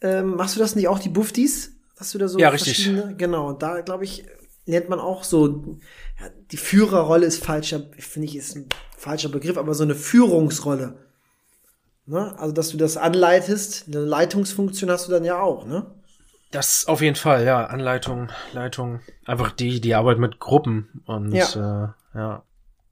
[0.00, 1.71] Ähm, machst du das nicht auch die Buftis?
[2.02, 2.90] Hast du da so ja, richtig.
[3.16, 4.24] Genau, da glaube ich,
[4.66, 5.78] lernt man auch so,
[6.20, 8.66] ja, die Führerrolle ist falscher, finde ich, ist ein
[8.98, 10.96] falscher Begriff, aber so eine Führungsrolle.
[12.06, 12.36] Ne?
[12.40, 15.86] Also, dass du das anleitest, eine Leitungsfunktion hast du dann ja auch, ne?
[16.50, 17.66] Das auf jeden Fall, ja.
[17.66, 21.94] Anleitung, Leitung, einfach die, die Arbeit mit Gruppen und ja.
[22.14, 22.42] Äh, ja.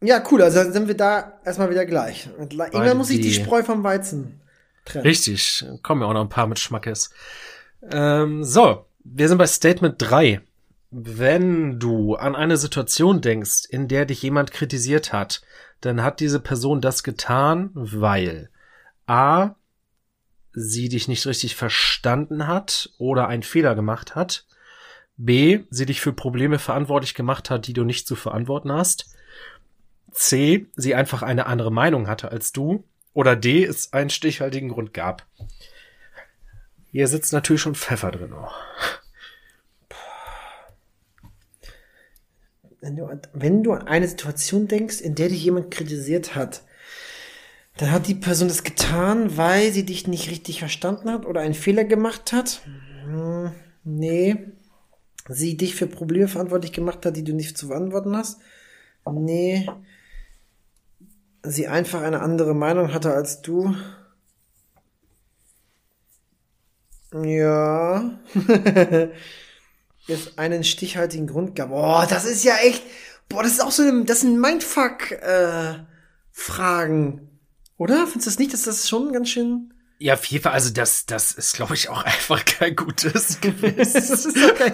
[0.03, 2.31] Ja, cool, also dann sind wir da erstmal wieder gleich.
[2.39, 4.41] Irgendwann muss ich die Spreu vom Weizen
[4.85, 5.05] trennen.
[5.05, 7.11] Richtig, kommen ja auch noch ein paar mit Schmackes.
[7.91, 10.41] Ähm, so, wir sind bei Statement 3.
[10.93, 15.43] Wenn du an eine Situation denkst, in der dich jemand kritisiert hat,
[15.81, 18.51] dann hat diese Person das getan, weil
[19.07, 19.57] A,
[20.53, 24.47] sie dich nicht richtig verstanden hat oder einen Fehler gemacht hat.
[25.17, 29.15] B, sie dich für Probleme verantwortlich gemacht hat, die du nicht zu verantworten hast.
[30.13, 32.85] C, sie einfach eine andere Meinung hatte als du.
[33.13, 35.27] Oder D, es einen stichhaltigen Grund gab.
[36.93, 38.33] Hier sitzt natürlich schon Pfeffer drin.
[38.33, 38.49] Oh.
[42.81, 46.63] Wenn du, wenn du an eine Situation denkst, in der dich jemand kritisiert hat,
[47.77, 51.55] dann hat die Person das getan, weil sie dich nicht richtig verstanden hat oder einen
[51.55, 52.63] Fehler gemacht hat.
[53.05, 53.53] Hm,
[53.85, 54.37] nee.
[55.29, 58.41] Sie dich für Probleme verantwortlich gemacht hat, die du nicht zu verantworten hast.
[59.11, 59.69] Nee.
[61.43, 63.75] Sie einfach eine andere Meinung hatte als du.
[67.13, 68.19] Ja.
[70.09, 71.69] es einen stichhaltigen Grund gab.
[71.71, 72.83] Boah, das ist ja echt.
[73.29, 77.19] Boah, das ist auch so ein, das sind Mindfuck-Fragen.
[77.19, 77.21] Äh,
[77.77, 78.07] Oder?
[78.07, 79.75] Findest du das nicht, dass das schon ganz schön.
[79.99, 83.93] Ja, auf jeden Fall, also das, das ist, glaube ich, auch einfach kein gutes Gewiss.
[83.93, 84.73] das ist doch kein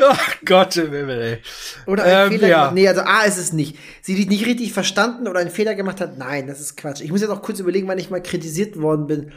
[0.00, 1.38] Oh Gott im Himmel, ey.
[1.86, 2.58] Oder ein ähm, Fehler ja.
[2.58, 2.74] gemacht.
[2.74, 3.76] Nee, also A ist es nicht.
[4.00, 6.18] Sie die nicht richtig verstanden oder einen Fehler gemacht hat.
[6.18, 7.00] Nein, das ist Quatsch.
[7.00, 9.32] Ich muss jetzt auch kurz überlegen, wann ich mal kritisiert worden bin.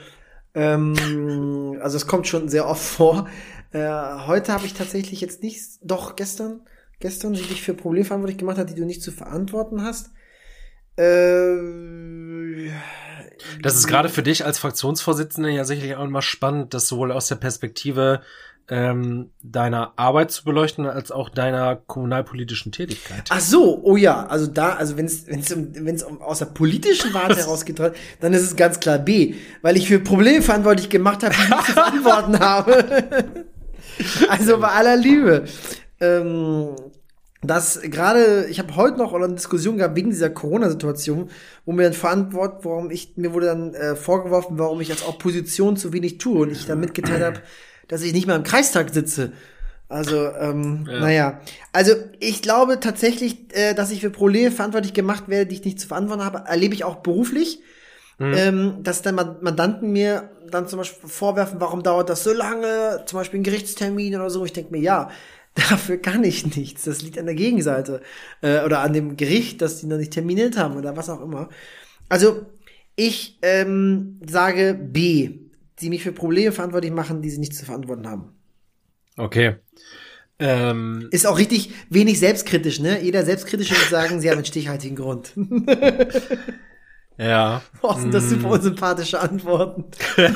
[0.54, 3.28] Ähm, also es kommt schon sehr oft vor.
[3.72, 3.88] Äh,
[4.28, 6.62] heute habe ich tatsächlich jetzt nicht, doch gestern,
[7.00, 10.12] gestern, die dich für Probleme verantwortlich gemacht hat, die du nicht zu verantworten hast.
[10.98, 12.70] Äh,
[13.62, 17.28] das ist gerade für dich als Fraktionsvorsitzende ja sicherlich auch immer spannend, das sowohl aus
[17.28, 18.22] der Perspektive
[18.72, 23.26] ähm, deiner Arbeit zu beleuchten, als auch deiner kommunalpolitischen Tätigkeit.
[23.30, 26.40] Ach so, oh ja, also da, also wenn es wenn es um, wenn's um aus
[26.40, 27.82] der politischen Warte herausgeht,
[28.22, 31.66] dann ist es ganz klar B, weil ich für Probleme verantwortlich gemacht habe, die ich
[31.66, 33.26] zu verantworten habe.
[34.30, 35.44] also bei aller Liebe.
[36.00, 36.70] Ähm,
[37.44, 41.30] dass gerade, ich habe heute noch eine Diskussion gehabt wegen dieser Corona-Situation,
[41.66, 45.76] wo mir dann verantwortet, warum ich, mir wurde dann äh, vorgeworfen, warum ich als Opposition
[45.76, 47.42] zu wenig tue und ich dann mitgeteilt habe,
[47.92, 49.34] dass ich nicht mal im Kreistag sitze.
[49.90, 51.00] Also, ähm, ja.
[51.00, 51.42] naja.
[51.74, 55.80] Also, ich glaube tatsächlich, äh, dass ich für Probleme verantwortlich gemacht werde, die ich nicht
[55.80, 57.60] zu verantworten habe, erlebe ich auch beruflich.
[58.18, 58.34] Mhm.
[58.36, 63.20] Ähm, dass dann Mandanten mir dann zum Beispiel vorwerfen, warum dauert das so lange, zum
[63.20, 64.46] Beispiel ein Gerichtstermin oder so.
[64.46, 65.10] Ich denke mir, ja,
[65.70, 66.86] Dafür kann ich nichts.
[66.86, 68.02] Das liegt an der Gegenseite.
[68.42, 71.50] Äh, oder an dem Gericht, dass die noch nicht terminiert haben oder was auch immer.
[72.08, 72.46] Also,
[72.96, 75.41] ich ähm, sage B,
[75.82, 78.36] die mich für Probleme verantwortlich machen, die sie nicht zu verantworten haben.
[79.18, 79.56] Okay.
[80.40, 83.02] Ähm, ist auch richtig wenig selbstkritisch, ne?
[83.04, 85.34] Jeder selbstkritische wird sagen, sie haben einen stichhaltigen Grund.
[87.18, 87.62] ja.
[87.82, 88.52] Boah, sind das super mm.
[88.52, 89.86] unsympathische Antworten.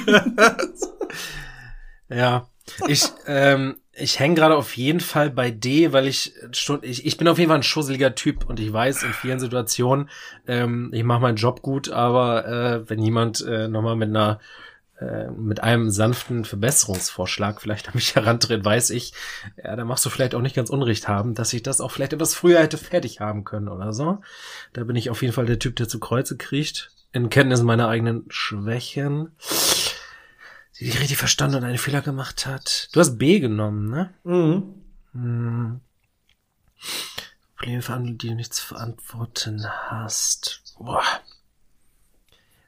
[2.10, 2.48] ja.
[2.88, 7.18] Ich, ähm, ich hänge gerade auf jeden Fall bei D, weil ich schon, ich, ich
[7.18, 10.10] bin auf jeden Fall ein schusseliger Typ und ich weiß in vielen Situationen,
[10.48, 14.40] ähm, ich mache meinen Job gut, aber äh, wenn jemand äh, nochmal mit einer
[15.00, 19.14] äh, mit einem sanften Verbesserungsvorschlag vielleicht an mich herantritt, weiß ich,
[19.64, 22.14] ja, da machst du vielleicht auch nicht ganz Unrecht haben, dass ich das auch vielleicht
[22.14, 24.22] etwas früher hätte fertig haben können oder so.
[24.74, 27.88] Da bin ich auf jeden Fall der Typ, der zu Kreuze kriecht, in Kenntnis meiner
[27.88, 29.32] eigenen Schwächen
[30.80, 32.90] die dich richtig verstanden und einen Fehler gemacht hat.
[32.92, 34.14] Du hast B genommen, ne?
[34.24, 34.76] Mhm.
[35.14, 35.82] Hm.
[37.56, 40.76] Probleme verhandeln, die du nicht zu verantworten hast.
[40.78, 41.04] Boah.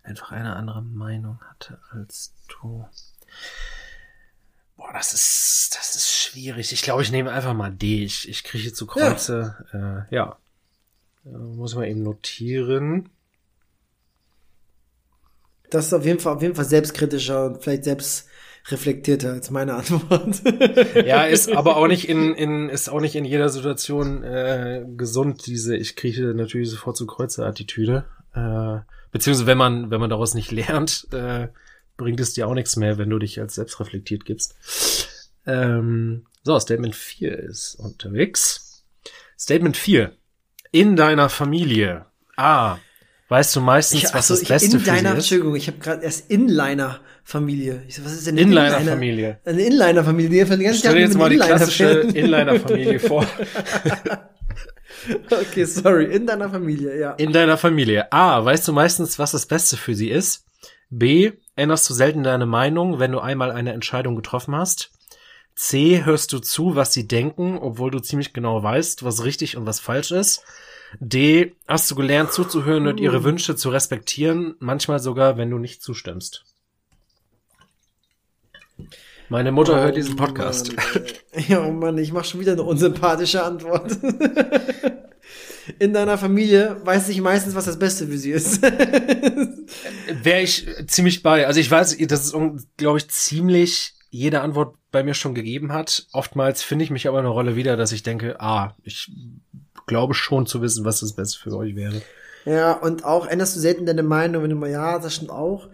[0.08, 2.88] Einfach eine andere Meinung hatte als du.
[4.78, 6.72] Boah, das ist, das ist schwierig.
[6.72, 8.06] Ich glaube, ich nehme einfach mal D.
[8.06, 9.58] Ich, ich kriege zu Kreuze.
[9.74, 10.00] Ja.
[10.00, 10.38] Äh, ja.
[11.26, 13.10] Äh, muss man eben notieren.
[15.70, 18.30] Das ist auf jeden Fall, auf jeden Fall selbstkritischer und vielleicht selbst
[18.70, 20.42] reflektierter als meine Antwort.
[21.06, 25.46] ja, ist aber auch nicht in, in ist auch nicht in jeder Situation äh, gesund
[25.48, 28.06] diese ich kriege natürlich sofort zu Kreuze Attitüde.
[28.34, 28.80] Äh,
[29.12, 31.48] beziehungsweise wenn man wenn man daraus nicht lernt, äh,
[31.98, 34.56] bringt es dir auch nichts mehr, wenn du dich als selbstreflektiert gibst.
[35.46, 38.86] Ähm, so, Statement 4 ist unterwegs.
[39.38, 40.14] Statement 4.
[40.72, 42.06] In deiner Familie.
[42.36, 42.78] A.
[43.30, 45.24] Weißt du meistens, ich, was das ich, Beste in für deiner, sie ist?
[45.26, 47.84] Entschuldigung, ich habe gerade erst Inliner-Familie.
[47.88, 49.40] Ich so, was ist denn Inliner-Familie?
[49.44, 50.46] Eine Inliner-Familie.
[50.74, 53.26] Stell dir jetzt mal die klassische Inliner-Familie vor.
[55.32, 56.14] okay, sorry.
[56.14, 57.12] In deiner Familie, ja.
[57.14, 58.12] In deiner Familie.
[58.12, 58.44] A.
[58.44, 60.46] Weißt du meistens, was das Beste für sie ist?
[60.90, 61.34] B.
[61.56, 64.92] Änderst du selten deine Meinung, wenn du einmal eine Entscheidung getroffen hast?
[65.56, 66.06] C.
[66.06, 69.80] Hörst du zu, was sie denken, obwohl du ziemlich genau weißt, was richtig und was
[69.80, 70.44] falsch ist?
[71.00, 71.56] D.
[71.68, 76.46] Hast du gelernt zuzuhören und ihre Wünsche zu respektieren, manchmal sogar, wenn du nicht zustimmst.
[79.30, 80.74] Meine Mutter oh, hört diesen Podcast.
[80.74, 83.98] Mann, ja, oh Mann, ich mache schon wieder eine unsympathische Antwort.
[85.80, 88.62] In deiner Familie weiß ich meistens, was das Beste für sie ist.
[90.24, 91.46] Wäre ich ziemlich bei.
[91.46, 92.36] Also ich weiß, das ist,
[92.78, 96.08] glaube ich, ziemlich jede Antwort bei mir schon gegeben hat.
[96.14, 99.12] Oftmals finde ich mich aber in einer Rolle wieder, dass ich denke, ah, ich
[99.88, 102.02] glaube schon zu wissen, was das Beste für euch wäre.
[102.46, 105.68] Ja, und auch änderst du selten deine Meinung, wenn du mal, ja, das stimmt auch.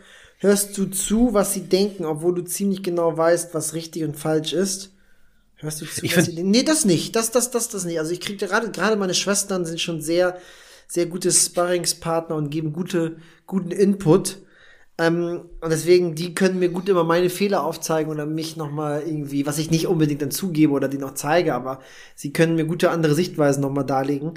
[0.43, 4.51] Hörst du zu, was sie denken, obwohl du ziemlich genau weißt, was richtig und falsch
[4.51, 4.91] ist?
[5.55, 6.51] Hörst du zu, ich was sie denken?
[6.51, 7.15] Nee, das nicht.
[7.15, 7.97] Das, das, das, das nicht.
[7.97, 10.37] Also ich kriege gerade, gerade meine Schwestern sind schon sehr,
[10.85, 13.15] sehr gute Sparringspartner und geben gute,
[13.47, 14.39] guten Input.
[14.97, 19.45] Ähm, und deswegen, die können mir gut immer meine Fehler aufzeigen oder mich nochmal irgendwie,
[19.45, 21.79] was ich nicht unbedingt dann zugebe oder die noch zeige, aber
[22.15, 24.33] sie können mir gute andere Sichtweisen nochmal darlegen.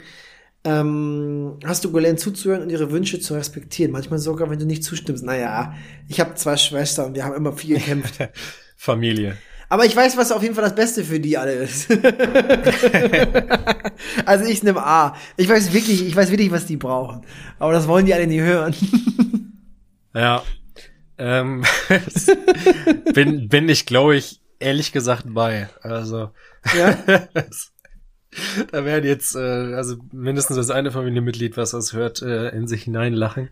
[0.66, 3.92] Ähm, hast du gelernt zuzuhören und ihre Wünsche zu respektieren?
[3.92, 5.22] Manchmal sogar, wenn du nicht zustimmst.
[5.24, 5.74] Naja,
[6.08, 8.18] ich habe zwei Schwestern und wir haben immer viel gekämpft.
[8.76, 9.36] Familie.
[9.68, 11.88] Aber ich weiß, was auf jeden Fall das Beste für die alle ist.
[14.26, 15.16] also ich nehme A.
[15.36, 17.22] Ich weiß wirklich, ich weiß wirklich, was die brauchen.
[17.60, 18.74] Aber das wollen die alle nie hören.
[20.14, 20.42] Ja.
[21.18, 21.62] Ähm,
[23.12, 25.68] bin, bin ich, glaube ich, ehrlich gesagt bei.
[25.82, 26.30] Also.
[26.74, 26.96] Ja.
[28.72, 32.84] da werden jetzt, äh, also mindestens das eine Familienmitglied, was das hört, äh, in sich
[32.84, 33.50] hineinlachen.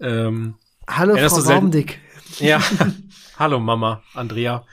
[0.00, 0.54] Ähm,
[0.88, 2.00] Hallo, Frau Baumdick.
[2.38, 2.60] Ja.
[3.38, 4.64] Hallo, Mama, Andrea.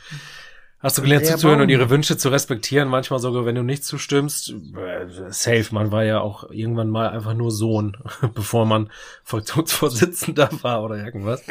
[0.80, 4.50] Hast du gelernt zuzuhören und ihre Wünsche zu respektieren, manchmal sogar, wenn du nicht zustimmst?
[4.76, 7.98] Äh, safe, man war ja auch irgendwann mal einfach nur Sohn,
[8.34, 8.90] bevor man
[9.24, 11.44] Fraktionsvorsitzender war oder irgendwas.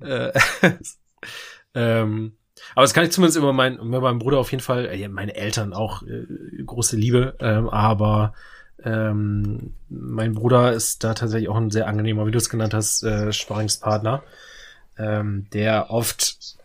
[0.00, 0.32] äh,
[1.74, 2.32] ähm,
[2.74, 5.34] aber das kann ich zumindest über, mein, über meinen Bruder auf jeden Fall, äh, meine
[5.34, 6.26] Eltern auch äh,
[6.64, 8.34] große Liebe, ähm, aber
[8.84, 13.02] ähm, mein Bruder ist da tatsächlich auch ein sehr angenehmer, wie du es genannt hast,
[13.04, 14.22] äh, Sparringspartner,
[14.98, 16.56] ähm, der oft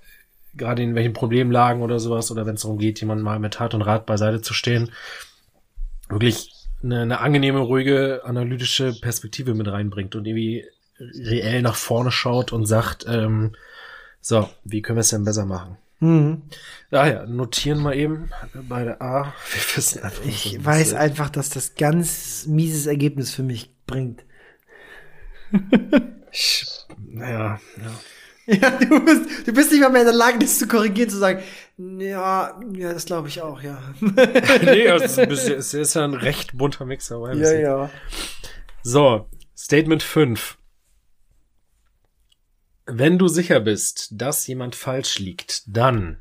[0.56, 3.74] gerade in welchen Problemlagen oder sowas, oder wenn es darum geht, jemanden mal mit Tat
[3.74, 4.92] und Rat beiseite zu stehen,
[6.10, 6.52] wirklich
[6.84, 10.66] eine, eine angenehme, ruhige, analytische Perspektive mit reinbringt und irgendwie
[11.00, 13.56] reell nach vorne schaut und sagt, ähm,
[14.20, 15.78] so, wie können wir es denn besser machen?
[16.00, 16.44] Mhm.
[16.92, 19.34] Daher, notieren wir eben bei der A.
[19.52, 20.94] Wir wissen einfach, ich weiß ist.
[20.94, 24.24] einfach, dass das ganz mieses Ergebnis für mich bringt.
[26.32, 26.66] ich,
[26.98, 27.92] naja, ja.
[28.50, 31.18] Ja, du bist, du bist nicht mal mehr in der Lage, das zu korrigieren, zu
[31.18, 31.44] sagen,
[31.78, 33.78] ja, ja, das glaube ich auch, ja.
[34.00, 37.22] nee, es ist, es ist ja ein recht bunter Mixer.
[37.34, 37.90] Ja, ja.
[38.84, 39.28] So,
[39.58, 40.58] Statement 5.
[42.90, 46.18] Wenn du sicher bist, dass jemand falsch liegt, dann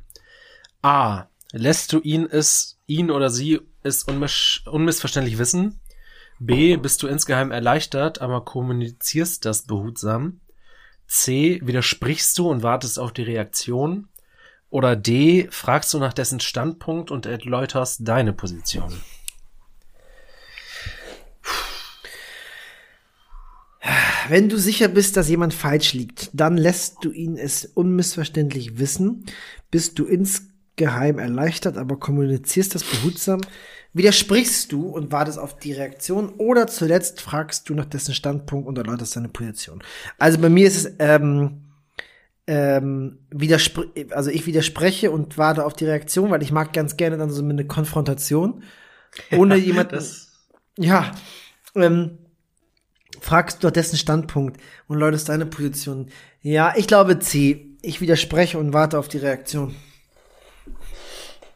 [0.81, 1.27] A.
[1.53, 5.79] Lässt du ihn es, ihn oder sie es unmiss unmissverständlich wissen?
[6.39, 6.75] B.
[6.75, 10.41] Bist du insgeheim erleichtert, aber kommunizierst das behutsam?
[11.07, 11.61] C.
[11.63, 14.09] Widersprichst du und wartest auf die Reaktion?
[14.69, 15.47] Oder D.
[15.49, 18.93] Fragst du nach dessen Standpunkt und erläuterst deine Position?
[24.27, 29.25] Wenn du sicher bist, dass jemand falsch liegt, dann lässt du ihn es unmissverständlich wissen,
[29.71, 33.39] bist du insgeheim erleichtert, aber kommunizierst das behutsam,
[33.93, 36.33] widersprichst du und wartest auf die Reaktion?
[36.37, 39.81] Oder zuletzt fragst du nach dessen Standpunkt und erläuterst seine Position.
[40.17, 41.63] Also bei mir ist es, ähm,
[42.47, 47.17] ähm, widerspr also ich widerspreche und warte auf die Reaktion, weil ich mag ganz gerne
[47.17, 48.63] dann so eine Konfrontation,
[49.31, 50.03] ohne ja, jemanden,
[50.77, 51.11] ja,
[51.75, 52.17] ähm,
[53.21, 56.09] fragst du dessen Standpunkt und läutest deine Position.
[56.41, 57.65] Ja, ich glaube C.
[57.81, 59.75] Ich widerspreche und warte auf die Reaktion.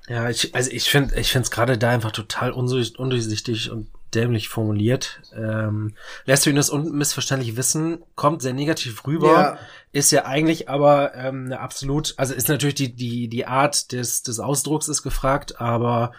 [0.08, 4.50] Ja, ich, also ich finde, ich finde es gerade da einfach total undurchsichtig und dämlich
[4.50, 5.22] formuliert.
[5.34, 5.96] Ähm,
[6.26, 9.60] lässt du ihn das unmissverständlich wissen, kommt sehr negativ rüber, ja.
[9.92, 14.24] ist ja eigentlich aber ähm, eine absolut, also ist natürlich die die die Art des
[14.24, 16.12] des Ausdrucks ist gefragt, aber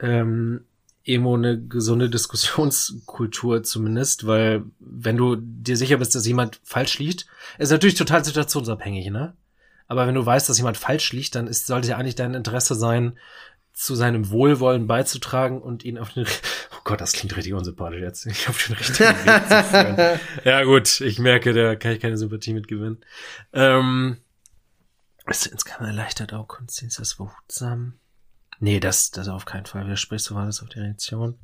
[0.00, 0.66] ähm,
[1.10, 7.26] irgendwo eine gesunde Diskussionskultur zumindest, weil wenn du dir sicher bist, dass jemand falsch liegt,
[7.58, 9.34] ist natürlich total situationsabhängig, ne?
[9.88, 12.76] Aber wenn du weißt, dass jemand falsch liegt, dann ist, sollte ja eigentlich dein Interesse
[12.76, 13.18] sein,
[13.72, 16.26] zu seinem Wohlwollen beizutragen und ihn auf den,
[16.72, 20.20] oh Gott, das klingt richtig unsympathisch jetzt, ich auf den richtigen Weg zu führen.
[20.44, 22.98] Ja gut, ich merke, da kann ich keine Sympathie mit gewinnen.
[23.52, 24.18] Ähm,
[25.26, 27.94] ist insgesamt erleichtert auch, Konstanz das behutsam.
[28.60, 29.86] Nee, das, das auf keinen Fall.
[29.86, 31.38] Widersprichst du alles auf die Reaktion?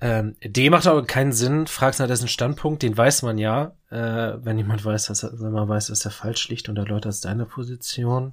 [0.00, 1.66] Ähm, D macht aber keinen Sinn.
[1.66, 3.76] Fragst nach dessen Standpunkt, den weiß man ja.
[3.90, 7.24] Äh, wenn jemand weiß, dass er, wenn man weiß, dass er falsch liegt und erläutert
[7.24, 8.32] deine Position.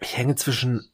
[0.00, 0.90] Ich hänge zwischen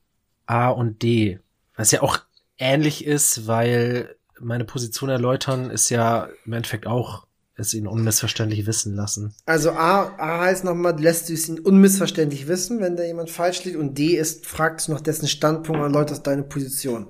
[0.47, 1.41] A und D.
[1.77, 2.19] Was ja auch
[2.59, 7.27] ähnlich ist, weil meine Position erläutern ist ja im Endeffekt auch
[7.63, 9.35] es ihn unmissverständlich wissen lassen.
[9.47, 13.65] Also A, A heißt nochmal, lässt du es ihn unmissverständlich wissen, wenn da jemand falsch
[13.65, 13.77] liegt.
[13.77, 17.09] Und D ist, fragst du nach dessen Standpunkt und erläuterst deine Position.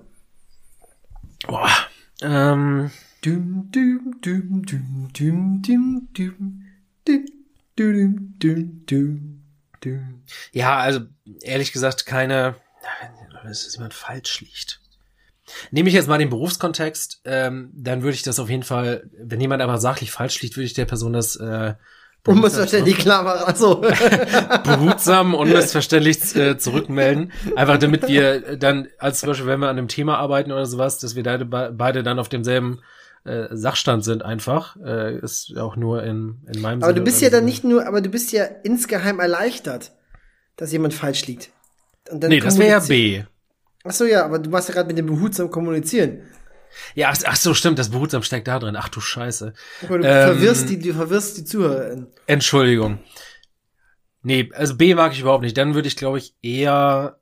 [1.46, 1.70] Boah.
[2.20, 2.90] Ähm.
[3.24, 6.64] Dum, dum, dum, dum, dum, dum, dum,
[7.06, 7.26] dum,
[7.76, 9.42] dum, dum, dum,
[9.80, 10.22] dum.
[10.50, 11.00] Ja, also
[11.40, 12.56] ehrlich gesagt keine,
[13.44, 14.81] wenn jemand falsch liegt.
[15.70, 19.40] Nehme ich jetzt mal den Berufskontext, ähm, dann würde ich das auf jeden Fall, wenn
[19.40, 21.74] jemand aber sachlich falsch liegt, würde ich der Person das äh,
[22.24, 23.80] Unmissverständlich klar machen, also.
[24.64, 27.32] behutsam, unmissverständlich äh, zurückmelden.
[27.56, 30.98] Einfach damit wir dann, als zum Beispiel, wenn wir an einem Thema arbeiten oder sowas,
[30.98, 32.80] dass wir beide, beide dann auf demselben
[33.24, 34.76] äh, Sachstand sind einfach.
[34.84, 37.86] Äh, ist auch nur in, in meinem Aber Sinne du bist ja dann nicht nur,
[37.88, 39.90] aber du bist ja insgeheim erleichtert,
[40.56, 41.50] dass jemand falsch liegt.
[42.08, 43.24] Und dann nee, das wäre ja B.
[43.84, 46.22] Ach so, ja, aber du machst ja gerade mit dem behutsam kommunizieren.
[46.94, 48.76] Ja, ach, ach, so, stimmt, das behutsam steckt da drin.
[48.76, 49.52] Ach du Scheiße.
[49.84, 52.06] Aber du ähm, verwirrst die, du verwirrst die Zuhörer.
[52.26, 52.98] Entschuldigung.
[54.22, 55.56] Nee, also B mag ich überhaupt nicht.
[55.56, 57.18] Dann würde ich, glaube ich, eher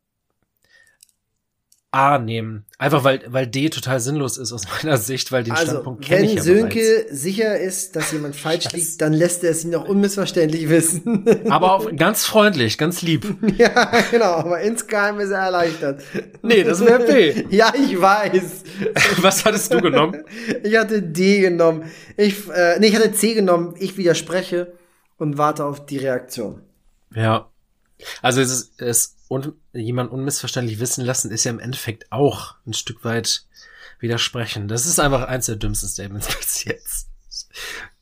[1.93, 2.65] A nehmen.
[2.79, 6.27] Einfach weil, weil D total sinnlos ist aus meiner Sicht, weil den also, Standpunkt kenne
[6.27, 7.21] ich ja Sönke bereits.
[7.21, 8.77] sicher ist, dass jemand falsch Scheiße.
[8.77, 11.27] liegt, dann lässt er es ihn auch unmissverständlich wissen.
[11.51, 13.27] Aber auch ganz freundlich, ganz lieb.
[13.57, 16.03] ja, genau, aber insgeheim ist er erleichtert.
[16.43, 17.45] Nee, das wäre B.
[17.51, 18.63] ja, ich weiß.
[19.21, 20.23] Was hattest du genommen?
[20.63, 21.91] Ich hatte D genommen.
[22.17, 23.75] Ich, äh, nee, ich hatte C genommen.
[23.79, 24.73] Ich widerspreche
[25.19, 26.63] und warte auf die Reaktion.
[27.15, 27.51] Ja.
[28.23, 32.73] Also es ist, es und jemand unmissverständlich wissen lassen, ist ja im Endeffekt auch ein
[32.73, 33.47] Stück weit
[33.99, 34.69] widersprechen.
[34.69, 37.09] Das ist einfach eins der dümmsten Statements bis jetzt.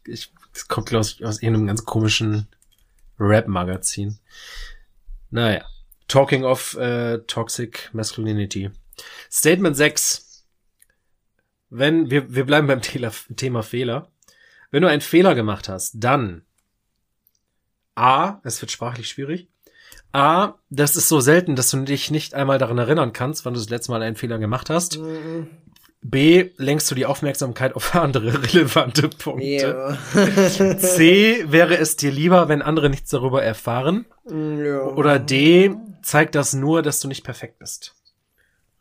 [0.06, 2.48] Ich, das kommt, glaube ich, aus irgendeinem ganz komischen
[3.18, 4.18] Rap-Magazin.
[5.30, 5.66] Naja.
[6.06, 8.70] Talking of äh, Toxic Masculinity.
[9.30, 10.46] Statement 6.
[11.68, 14.10] Wenn, wir, wir bleiben beim Thema, Thema Fehler.
[14.70, 16.46] Wenn du einen Fehler gemacht hast, dann
[17.94, 19.48] A, es wird sprachlich schwierig,
[20.12, 23.60] A, das ist so selten, dass du dich nicht einmal daran erinnern kannst, wann du
[23.60, 24.98] das letzte Mal einen Fehler gemacht hast.
[24.98, 25.48] Mhm.
[26.00, 29.98] B, lenkst du die Aufmerksamkeit auf andere relevante Punkte.
[30.14, 30.78] Ja.
[30.78, 34.06] C, wäre es dir lieber, wenn andere nichts darüber erfahren.
[34.30, 34.80] ja.
[34.82, 37.94] Oder D, zeigt das nur, dass du nicht perfekt bist.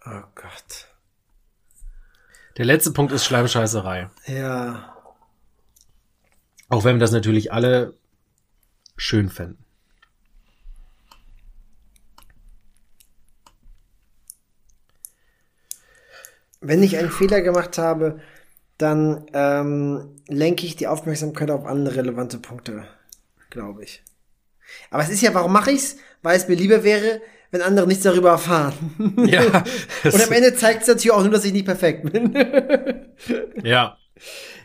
[0.05, 0.87] Oh Gott.
[2.57, 4.09] Der letzte Punkt ist Schleimscheißerei.
[4.27, 4.95] Ja.
[6.69, 7.93] Auch wenn wir das natürlich alle
[8.95, 9.63] schön fänden.
[16.61, 18.19] Wenn ich einen Fehler gemacht habe,
[18.77, 22.83] dann ähm, lenke ich die Aufmerksamkeit auf andere relevante Punkte,
[23.49, 24.03] glaube ich.
[24.91, 25.97] Aber es ist ja, warum mache ich's?
[26.21, 28.73] Weil es mir lieber wäre, wenn andere nichts darüber erfahren.
[29.27, 29.41] Ja,
[30.03, 32.33] Und am Ende zeigt es natürlich auch nur, dass ich nicht perfekt bin.
[33.63, 33.97] ja.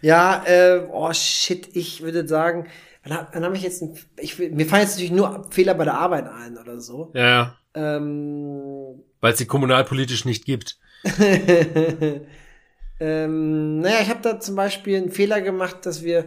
[0.00, 2.66] ja, äh, oh shit, ich würde sagen,
[3.04, 5.84] wann, hab- wann habe ich jetzt, ein, ich, mir fallen jetzt natürlich nur Fehler bei
[5.84, 7.12] der Arbeit ein oder so.
[7.14, 7.56] Ja.
[7.74, 10.78] Ähm, Weil es sie kommunalpolitisch nicht gibt.
[13.00, 16.26] ähm, naja, ich habe da zum Beispiel einen Fehler gemacht, dass wir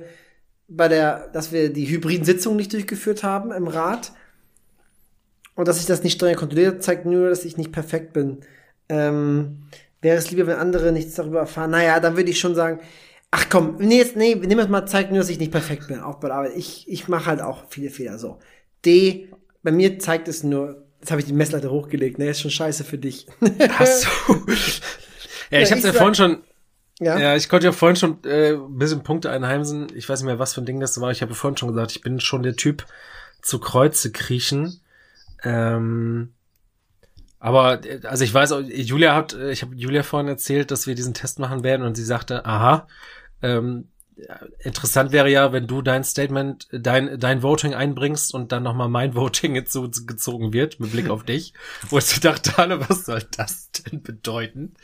[0.68, 4.12] bei der, dass wir die hybriden Sitzungen nicht durchgeführt haben im Rat.
[5.56, 8.40] Und dass ich das nicht strenger kontrolliert, zeigt nur, dass ich nicht perfekt bin.
[8.90, 9.68] Ähm,
[10.02, 11.72] wäre es lieber, wenn andere nichts darüber erfahren?
[11.72, 12.80] Naja, dann würde ich schon sagen,
[13.32, 15.88] ach komm, nee, jetzt, nee, nehmen wir es mal, zeigt nur, dass ich nicht perfekt
[15.88, 16.54] bin, auch bei der Arbeit.
[16.56, 18.40] Ich, ich mache halt auch viele Fehler, so.
[18.86, 19.30] D,
[19.64, 22.84] bei mir zeigt es nur, jetzt habe ich die Messlatte hochgelegt, ne, ist schon scheiße
[22.84, 23.28] für dich.
[23.70, 24.34] Hast du?
[25.52, 26.44] ja, ich Ja, hab's ich ja vorhin schon,
[27.00, 27.20] ja?
[27.20, 29.86] ja, ich konnte ja vorhin schon äh, ein bisschen Punkte einheimsen.
[29.94, 31.12] Ich weiß nicht mehr, was für ein Ding das war.
[31.12, 32.88] Ich habe ja vorhin schon gesagt, ich bin schon der Typ
[33.44, 34.82] zu Kreuze kriechen.
[35.44, 36.34] Ähm,
[37.38, 40.96] aber also ich weiß, auch, Julia hat, äh, ich habe Julia vorhin erzählt, dass wir
[40.96, 42.88] diesen Test machen werden und sie sagte, aha,
[43.44, 43.90] ähm,
[44.60, 49.16] interessant wäre ja, wenn du dein Statement, dein dein Voting einbringst und dann nochmal mein
[49.16, 51.54] Voting hinzugezogen wird mit Blick auf dich,
[51.90, 54.76] wo ich dachte, Anne, was soll das denn bedeuten?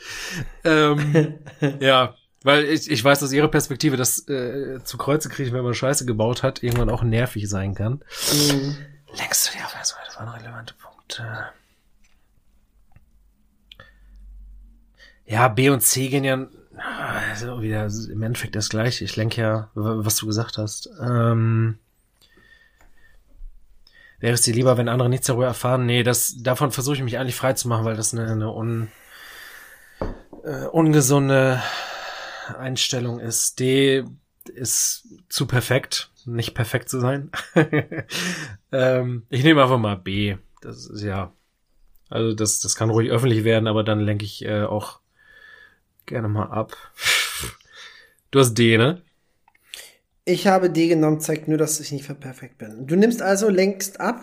[0.64, 1.38] Ähm,
[1.80, 5.74] ja, weil ich, ich weiß aus ihrer Perspektive, dass äh, zu Kreuze kriegen, wenn man
[5.74, 8.02] Scheiße gebaut hat, irgendwann auch nervig sein kann.
[8.32, 8.76] Mhm.
[9.16, 11.50] Längst du die Aufmerksamkeit, das waren relevante Punkte.
[15.24, 16.46] Ja, B und C gehen ja
[17.42, 19.04] also wieder im Endeffekt das gleiche.
[19.04, 20.88] Ich lenke ja, was du gesagt hast.
[21.00, 21.78] Ähm,
[24.20, 25.86] wäre es dir lieber, wenn andere nichts darüber erfahren?
[25.86, 28.88] Nee, das, davon versuche ich mich eigentlich frei zu machen, weil das eine, eine un,
[30.44, 31.62] äh, ungesunde
[32.58, 33.60] Einstellung ist.
[33.60, 34.04] D
[34.54, 37.30] ist zu perfekt, nicht perfekt zu sein.
[38.72, 40.36] ähm, ich nehme einfach mal B.
[40.60, 41.32] Das ist ja,
[42.08, 45.00] also das, das kann ruhig öffentlich werden, aber dann lenke ich äh, auch
[46.06, 46.76] gerne mal ab.
[48.32, 49.02] Du hast D, ne?
[50.24, 52.86] Ich habe D genommen, zeigt nur, dass ich nicht perfekt bin.
[52.86, 54.22] Du nimmst also längst ab?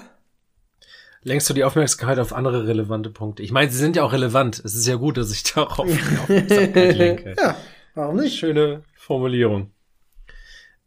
[1.21, 3.43] Lenkst du die Aufmerksamkeit auf andere relevante Punkte?
[3.43, 4.61] Ich meine, sie sind ja auch relevant.
[4.65, 7.35] Es ist ja gut, dass ich darauf die Aufmerksamkeit lenke.
[7.37, 7.55] ja,
[7.93, 8.39] warum nicht?
[8.39, 9.71] Schöne Formulierung.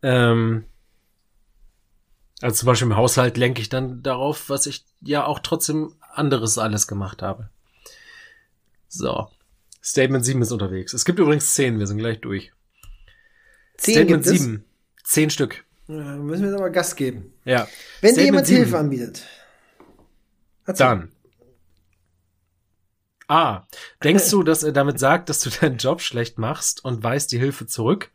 [0.02, 0.64] Ähm,
[2.40, 6.58] also zum Beispiel im Haushalt lenke ich dann darauf, was ich ja auch trotzdem anderes
[6.58, 7.50] alles gemacht habe.
[8.88, 9.28] So.
[9.80, 10.92] Statement 7 ist unterwegs.
[10.92, 12.52] Es gibt übrigens 10, wir sind gleich durch.
[13.76, 14.42] Zehn Statement gibt es.
[14.42, 14.64] 7.
[15.04, 15.64] 10 Stück.
[15.88, 17.34] Ja, müssen wir jetzt aber Gas geben.
[17.44, 17.66] Ja.
[18.00, 18.62] Wenn dir jemand 7.
[18.62, 19.26] Hilfe anbietet.
[20.64, 20.86] Erzähl.
[20.86, 21.12] Dann.
[23.28, 23.66] A.
[24.04, 27.38] Denkst du, dass er damit sagt, dass du deinen Job schlecht machst und weist die
[27.38, 28.10] Hilfe zurück?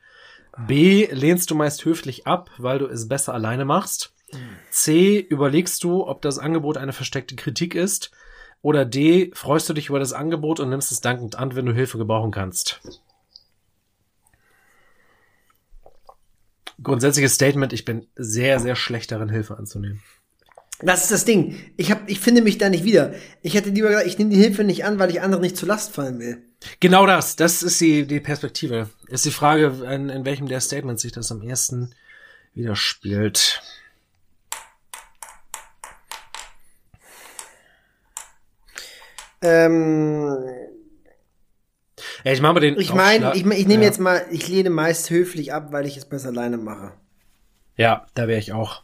[0.67, 1.07] B.
[1.11, 4.13] Lehnst du meist höflich ab, weil du es besser alleine machst?
[4.71, 5.19] C.
[5.19, 8.11] Überlegst du, ob das Angebot eine versteckte Kritik ist?
[8.61, 9.31] Oder D.
[9.33, 12.31] Freust du dich über das Angebot und nimmst es dankend an, wenn du Hilfe gebrauchen
[12.31, 12.81] kannst?
[16.81, 20.01] Grundsätzliches Statement, ich bin sehr, sehr schlecht darin, Hilfe anzunehmen.
[20.79, 21.55] Das ist das Ding.
[21.75, 23.15] Ich, hab, ich finde mich da nicht wieder.
[23.41, 25.67] Ich hätte lieber gesagt, ich nehme die Hilfe nicht an, weil ich anderen nicht zur
[25.67, 26.43] Last fallen will.
[26.79, 28.89] Genau das, das ist die, die Perspektive.
[29.07, 31.95] Ist die Frage, in, in welchem der Statements sich das am ersten
[32.53, 33.61] widerspielt.
[39.41, 40.37] Ähm,
[42.27, 42.77] Ja, ich mache mal den.
[42.77, 43.87] ich meine, ich, ich nehme ja.
[43.87, 46.91] jetzt mal, ich lehne meist höflich ab, weil ich es besser alleine mache.
[47.77, 48.83] Ja, da wäre ich auch.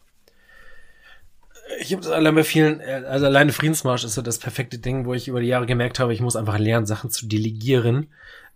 [1.82, 5.06] Ich habe das allein bei vielen, äh, also alleine Friedensmarsch ist so das perfekte Ding,
[5.06, 8.08] wo ich über die Jahre gemerkt habe, ich muss einfach lernen, Sachen zu delegieren.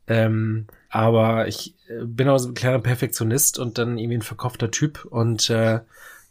[0.07, 4.71] Ähm, aber ich äh, bin auch so ein kleiner Perfektionist und dann irgendwie ein verkopfter
[4.71, 5.81] Typ und äh,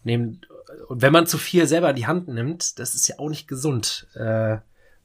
[0.02, 0.40] nehm,
[0.88, 3.48] und wenn man zu viel selber in die Hand nimmt, das ist ja auch nicht
[3.48, 4.06] gesund.
[4.14, 4.56] Äh,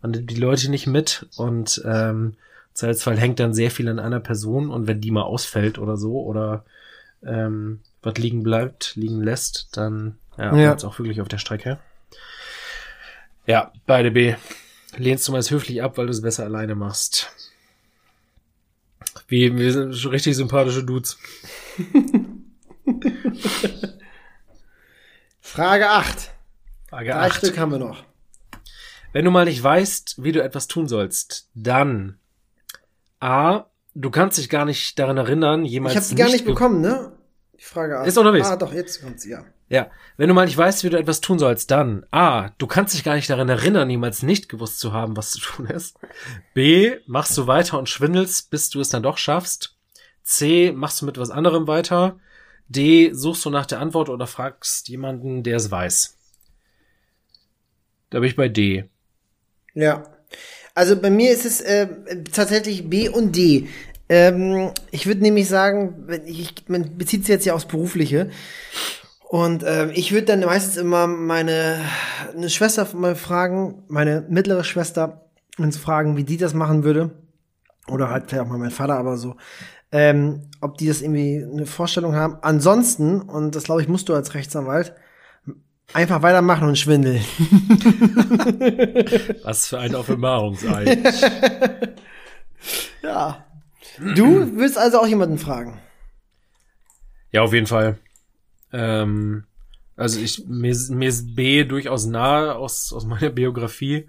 [0.01, 2.37] man nimmt die Leute nicht mit und ähm,
[2.73, 6.21] Zweifelsfall hängt dann sehr viel an einer Person und wenn die mal ausfällt oder so
[6.21, 6.65] oder
[7.23, 10.75] ähm, was liegen bleibt, liegen lässt, dann ja, Ja.
[10.77, 11.79] auch wirklich auf der Strecke.
[13.45, 14.35] Ja, beide B.
[14.97, 17.31] Lehnst du mal höflich ab, weil du es besser alleine machst.
[19.27, 21.17] Wie, wir sind schon richtig sympathische Dudes.
[25.41, 26.31] Frage 8.
[26.89, 27.35] Frage Drei 8.
[27.37, 28.03] Stück haben wir noch.
[29.13, 32.17] Wenn du mal nicht weißt, wie du etwas tun sollst, dann
[33.21, 33.65] A.
[33.93, 37.13] Du kannst dich gar nicht daran erinnern, jemals Ich habe sie gar nicht bekommen, ne?
[37.59, 38.07] Die Frage 8.
[38.07, 38.47] Ist unterwegs.
[38.47, 39.45] Ah, doch, jetzt kommt sie, ja.
[39.69, 42.49] Ja, wenn du mal nicht weißt, wie du etwas tun sollst, dann A.
[42.57, 45.67] Du kannst dich gar nicht daran erinnern, jemals nicht gewusst zu haben, was zu tun
[45.67, 45.97] ist.
[46.53, 46.97] B.
[47.05, 49.77] Machst du weiter und schwindelst, bis du es dann doch schaffst.
[50.23, 50.73] C.
[50.73, 52.19] Machst du mit was anderem weiter.
[52.67, 53.11] D.
[53.13, 56.17] Suchst du nach der Antwort oder fragst jemanden, der es weiß.
[58.09, 58.89] Da bin ich bei D.
[59.73, 60.03] Ja.
[60.81, 61.87] Also bei mir ist es äh,
[62.31, 63.67] tatsächlich B und D.
[64.09, 68.31] Ähm, ich würde nämlich sagen, ich, man bezieht sich jetzt ja aufs Berufliche.
[69.29, 71.81] Und ähm, ich würde dann meistens immer meine
[72.35, 75.29] eine Schwester mal fragen, meine mittlere Schwester,
[75.59, 77.11] uns fragen, wie die das machen würde.
[77.87, 79.35] Oder halt vielleicht auch mal mein Vater, aber so.
[79.91, 82.39] Ähm, ob die das irgendwie eine Vorstellung haben.
[82.41, 84.95] Ansonsten, und das glaube ich, musst du als Rechtsanwalt,
[85.93, 87.21] einfach weitermachen und schwindeln.
[89.43, 90.99] Was für ein Offenbarungseid.
[93.03, 93.43] Ja.
[94.15, 95.79] Du willst also auch jemanden fragen.
[97.31, 97.97] ja, auf jeden Fall.
[98.71, 99.45] Ähm,
[99.95, 104.07] also ich, mir, ist- mir ist B durchaus nahe aus, aus meiner Biografie.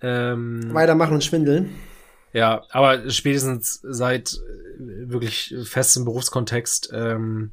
[0.00, 1.74] Ähm, Weitermachen und schwindeln.
[2.32, 7.50] Ja, aber spätestens seit äh, wirklich festem Berufskontext, ähm,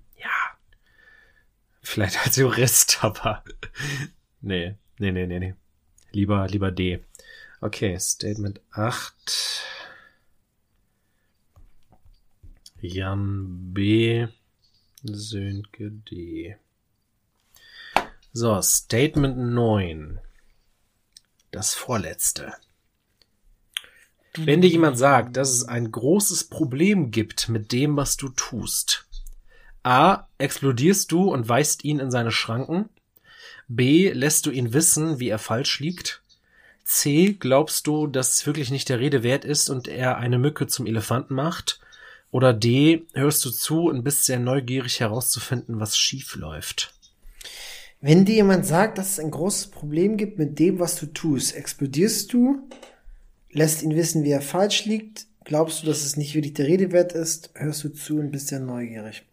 [1.87, 3.43] vielleicht als Jurist, aber
[4.41, 5.55] nee, nee, nee, nee, nee.
[6.11, 7.03] Lieber, lieber D.
[7.61, 9.63] Okay, Statement 8.
[12.81, 14.27] Jan B.
[15.03, 16.57] Sönke D.
[18.33, 20.19] So, Statement 9.
[21.51, 22.53] Das vorletzte.
[24.35, 29.06] Wenn dir jemand sagt, dass es ein großes Problem gibt mit dem, was du tust.
[29.87, 30.27] A.
[30.37, 32.89] Explodierst du und weist ihn in seine Schranken.
[33.69, 34.11] B.
[34.11, 36.21] Lässt du ihn wissen, wie er falsch liegt.
[36.83, 37.37] C.
[37.39, 40.87] Glaubst du, dass es wirklich nicht der Rede wert ist und er eine Mücke zum
[40.87, 41.79] Elefanten macht?
[42.31, 43.05] Oder D.
[43.13, 46.93] Hörst du zu und bist sehr neugierig herauszufinden, was schief läuft?
[48.01, 51.55] Wenn dir jemand sagt, dass es ein großes Problem gibt mit dem, was du tust,
[51.55, 52.67] explodierst du,
[53.51, 56.91] lässt ihn wissen, wie er falsch liegt, glaubst du, dass es nicht wirklich der Rede
[56.91, 59.23] wert ist, hörst du zu und bist sehr neugierig.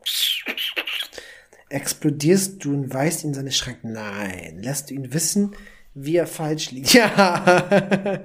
[1.75, 3.93] Explodierst du und weist ihn seine Schranken?
[3.93, 4.61] Nein.
[4.63, 5.53] Lässt du ihn wissen,
[5.95, 6.95] wie er falsch liegt?
[6.95, 8.25] Ja.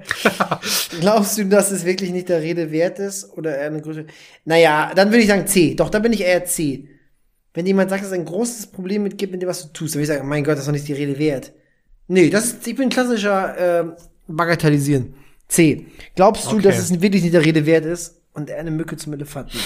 [1.00, 3.24] Glaubst du, dass es wirklich nicht der Rede wert ist?
[3.36, 4.06] Oder er eine größere.
[4.44, 5.74] Naja, dann würde ich sagen C.
[5.74, 6.88] Doch, dann bin ich eher C.
[7.52, 9.94] Wenn jemand sagt, dass es ein großes Problem mit gibt, mit dem, was du tust,
[9.94, 11.52] dann würde ich sagen, mein Gott, das ist doch nicht die Rede wert.
[12.06, 13.92] Nee, das ist, ich bin klassischer ähm,
[14.28, 15.14] Bagatellisieren.
[15.48, 15.86] C.
[16.14, 16.62] Glaubst du, Okay.
[16.62, 19.58] dass es wirklich nicht der Rede wert ist und er eine Mücke zum Elefanten?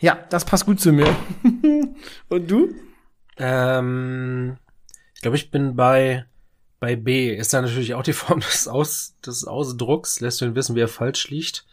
[0.00, 1.14] Ja, das passt gut zu mir.
[2.28, 2.74] und du?
[3.36, 4.56] Ähm,
[5.14, 6.24] ich glaube, ich bin bei,
[6.78, 7.34] bei B.
[7.34, 10.80] Ist da natürlich auch die Form des, Aus, des Ausdrucks, lässt du ihn wissen, wie
[10.80, 11.64] er falsch liegt.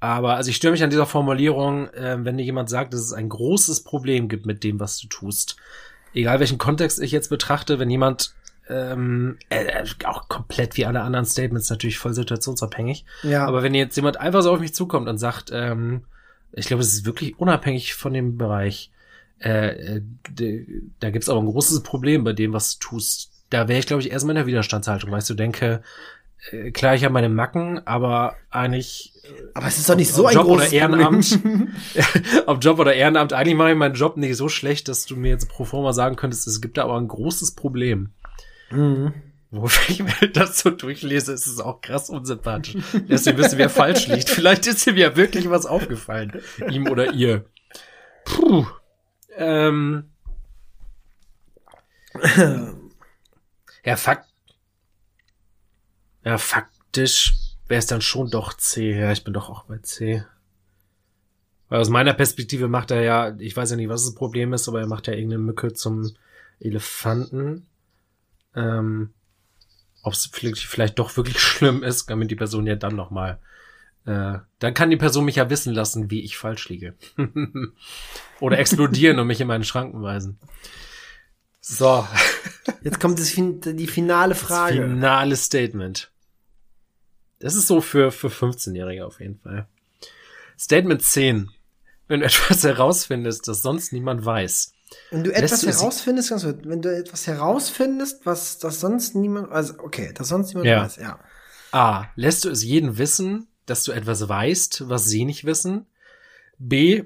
[0.00, 3.12] Aber also ich störe mich an dieser Formulierung, äh, wenn dir jemand sagt, dass es
[3.12, 5.56] ein großes Problem gibt mit dem, was du tust.
[6.12, 8.34] Egal welchen Kontext ich jetzt betrachte, wenn jemand
[8.68, 13.04] ähm, äh, auch komplett wie alle anderen Statements natürlich voll situationsabhängig.
[13.22, 13.46] Ja.
[13.46, 16.04] Aber wenn jetzt jemand einfach so auf mich zukommt und sagt, ähm,
[16.52, 18.90] ich glaube, es ist wirklich unabhängig von dem Bereich,
[19.42, 20.02] äh, äh,
[21.00, 23.30] da gibt's aber ein großes Problem bei dem, was du tust.
[23.50, 25.82] Da wäre ich, glaube ich, erstmal in der Widerstandshaltung, weil ich so denke,
[26.50, 29.12] äh, klar, ich habe meine Macken, aber eigentlich,
[29.54, 31.74] Aber es ist doch nicht ob so ein Job oder großes Ehrenamt, Problem.
[32.46, 35.30] ob Job oder Ehrenamt, eigentlich mache ich meinen Job nicht so schlecht, dass du mir
[35.30, 38.10] jetzt pro forma sagen könntest, es gibt da aber ein großes Problem.
[38.70, 39.12] Mhm.
[39.50, 42.76] Wofür ich mir das so durchlese, ist es auch krass unsympathisch.
[42.94, 44.30] Ihr wisst, wer falsch liegt.
[44.30, 46.40] Vielleicht ist ihm ja wirklich was aufgefallen.
[46.70, 47.44] Ihm oder ihr.
[48.24, 48.66] Puh.
[49.36, 50.10] Ähm.
[53.84, 54.28] Ja, fakt.
[56.24, 57.34] Ja, faktisch
[57.66, 58.98] wäre es dann schon doch C.
[58.98, 60.24] Ja, ich bin doch auch bei C.
[61.68, 64.68] Weil aus meiner Perspektive macht er ja, ich weiß ja nicht, was das Problem ist,
[64.68, 66.14] aber er macht ja irgendeine Mücke zum
[66.60, 67.66] Elefanten.
[68.54, 69.14] Ähm,
[70.02, 73.38] ob es vielleicht, doch wirklich schlimm ist, mir die Person ja dann nochmal.
[74.04, 76.94] Äh, dann kann die Person mich ja wissen lassen, wie ich falsch liege.
[78.40, 80.38] Oder explodieren und mich in meine Schranken weisen.
[81.60, 82.06] So,
[82.82, 84.76] Jetzt kommt das, die finale Frage.
[84.80, 86.10] das finale Statement.
[87.38, 89.66] Das ist so für, für 15-Jährige auf jeden Fall.
[90.58, 91.50] Statement 10.
[92.08, 94.72] Wenn du etwas herausfindest, das sonst niemand weiß,
[95.10, 99.74] Wenn du etwas herausfindest, ganz gut, wenn du etwas herausfindest, was das sonst niemand, also
[99.78, 100.82] okay, das sonst niemand Ja.
[100.82, 101.20] weiß, ja.
[101.70, 102.06] A.
[102.16, 105.86] Lässt du es jeden wissen, dass du etwas weißt, was sie nicht wissen?
[106.58, 107.04] B.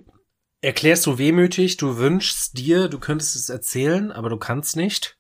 [0.60, 5.16] Erklärst du wehmütig, du wünschst dir, du könntest es erzählen, aber du kannst nicht?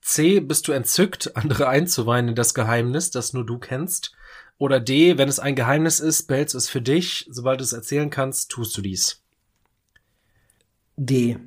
[0.00, 0.40] C.
[0.40, 4.12] Bist du entzückt, andere einzuweihen in das Geheimnis, das nur du kennst?
[4.58, 5.16] Oder D.
[5.16, 8.50] Wenn es ein Geheimnis ist, behältst du es für dich, sobald du es erzählen kannst,
[8.50, 9.22] tust du dies.
[10.96, 11.38] D.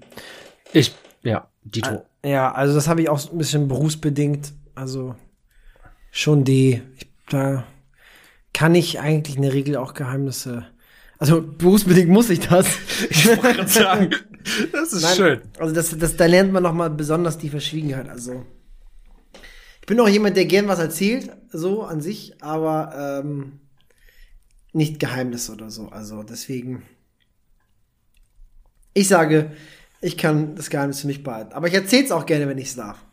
[0.71, 2.05] Ich, ja, Dito.
[2.23, 4.53] Ja, also das habe ich auch ein bisschen berufsbedingt.
[4.75, 5.15] Also
[6.11, 6.81] schon D.
[6.97, 7.65] Ich, da
[8.53, 10.65] kann ich eigentlich in der Regel auch Geheimnisse.
[11.17, 12.67] Also berufsbedingt muss ich das.
[13.09, 14.09] Ich wollte gerade sagen,
[14.71, 15.41] das ist Nein, schön.
[15.59, 18.09] Also das, das, da lernt man noch mal besonders die Verschwiegenheit.
[18.09, 18.45] Also
[19.81, 23.59] ich bin auch jemand, der gern was erzählt, so an sich, aber ähm,
[24.71, 25.89] nicht Geheimnisse oder so.
[25.89, 26.83] Also deswegen,
[28.93, 29.51] ich sage,
[30.01, 31.53] ich kann das Geheimnis für mich behalten.
[31.53, 33.03] Aber ich erzähle es auch gerne, wenn ich es darf.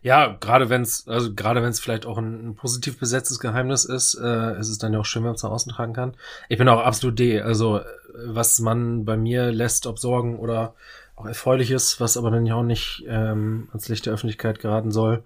[0.00, 3.84] Ja, gerade wenn es, also gerade wenn es vielleicht auch ein, ein positiv besetztes Geheimnis
[3.84, 6.14] ist, äh, ist es dann ja auch schön, wenn man es nach außen tragen kann.
[6.48, 7.40] Ich bin auch absolut D.
[7.40, 7.84] Also äh,
[8.26, 10.74] was man bei mir lässt obsorgen oder
[11.16, 15.22] auch erfreuliches, was aber dann ja auch nicht ähm, ans Licht der Öffentlichkeit geraten soll,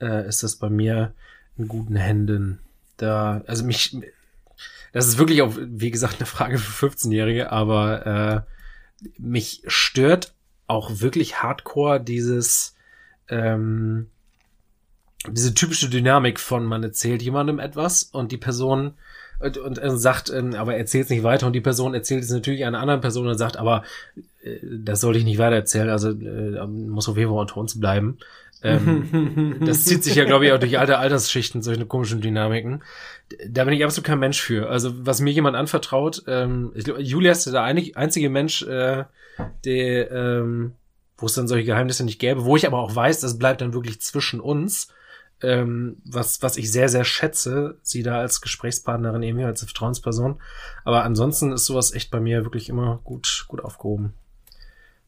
[0.00, 1.12] äh, ist das bei mir
[1.56, 2.60] in guten Händen.
[2.96, 3.96] Da, also mich,
[4.92, 10.34] das ist wirklich auch, wie gesagt, eine Frage für 15-Jährige, aber äh, mich stört
[10.66, 12.74] auch wirklich hardcore dieses
[13.28, 14.08] ähm,
[15.28, 18.94] diese typische Dynamik von man erzählt jemandem etwas und die Person
[19.40, 22.30] und, und, und sagt, ähm, aber erzählt es nicht weiter und die Person erzählt es
[22.30, 23.84] natürlich einer anderen Person und sagt, aber
[24.42, 27.78] äh, das soll ich nicht weiter erzählen, also äh, muss auf jeden Fall unter uns
[27.78, 28.18] bleiben.
[28.62, 32.82] Ähm, das zieht sich ja, glaube ich, auch durch alte Altersschichten, solche komischen Dynamiken.
[33.48, 34.70] Da bin ich absolut kein Mensch für.
[34.70, 39.04] Also, was mir jemand anvertraut, ähm, ich Julia ist der einig, einzige Mensch, äh,
[39.64, 40.72] der, ähm,
[41.16, 43.72] wo es dann solche Geheimnisse nicht gäbe, wo ich aber auch weiß, das bleibt dann
[43.72, 44.88] wirklich zwischen uns,
[45.42, 50.40] ähm, was, was ich sehr, sehr schätze, sie da als Gesprächspartnerin eben als Vertrauensperson.
[50.84, 54.14] Aber ansonsten ist sowas echt bei mir wirklich immer gut, gut aufgehoben.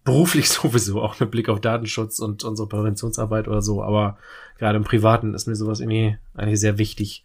[0.04, 4.18] Beruflich sowieso, auch mit Blick auf Datenschutz und unsere Präventionsarbeit oder so, aber
[4.58, 7.24] gerade im Privaten ist mir sowas irgendwie eigentlich sehr wichtig.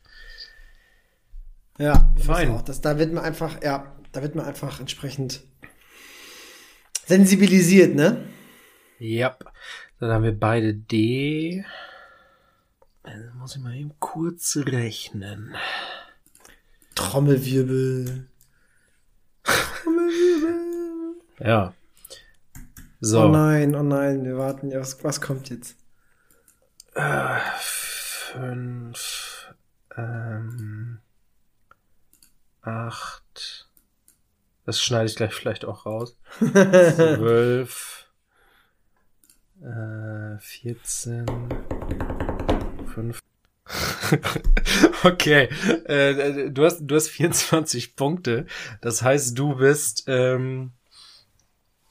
[1.78, 2.50] Ja, ich Fein.
[2.50, 5.42] weiß Auch, das, da wird man einfach, ja, da wird man einfach entsprechend
[7.06, 8.26] sensibilisiert, ne?
[9.02, 9.36] Ja.
[10.00, 11.66] Dann haben wir beide D.
[13.02, 15.56] Also muss ich mal eben kurz rechnen.
[16.94, 18.28] Trommelwirbel.
[19.44, 21.16] Trommelwirbel.
[21.40, 21.74] Ja.
[23.00, 23.24] So.
[23.24, 24.72] Oh nein, oh nein, wir warten.
[24.72, 25.76] Was, was kommt jetzt?
[26.94, 29.52] Äh, fünf,
[29.98, 31.00] ähm,
[32.62, 33.68] acht.
[34.68, 36.16] Das schneide ich gleich vielleicht auch raus.
[36.38, 38.01] Zwölf,
[39.62, 41.26] äh, vierzehn,
[42.94, 43.20] fünf.
[45.04, 45.48] okay,
[45.86, 48.46] äh, du hast du hast 24 Punkte.
[48.82, 50.06] Das heißt, du bist.
[50.08, 50.72] Ähm,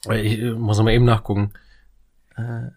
[0.09, 1.53] ich muss mal eben nachgucken.
[2.35, 2.69] Äh,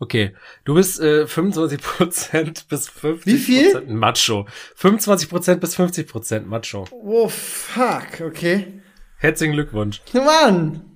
[0.00, 0.32] Okay,
[0.64, 3.82] du bist äh, 25% bis 50% Wie viel?
[3.86, 4.46] Macho.
[4.78, 6.84] 25% bis 50% Macho.
[6.92, 8.80] Oh, fuck, okay.
[9.16, 10.00] Herzlichen Glückwunsch.
[10.12, 10.87] Mann!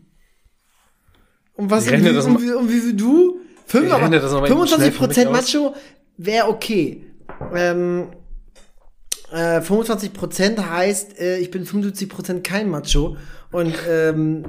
[1.62, 3.38] Und was, um, wie, das um, wie, um wie viel du?
[3.66, 5.32] Fünf, Ich aber rechne das noch mal eben schnell für mich 25% aus.
[5.32, 5.74] Macho
[6.16, 7.04] wäre okay.
[7.54, 8.08] Ähm,
[9.30, 13.16] äh, 25% heißt, äh, ich bin 75% kein Macho.
[13.52, 14.44] Und ähm,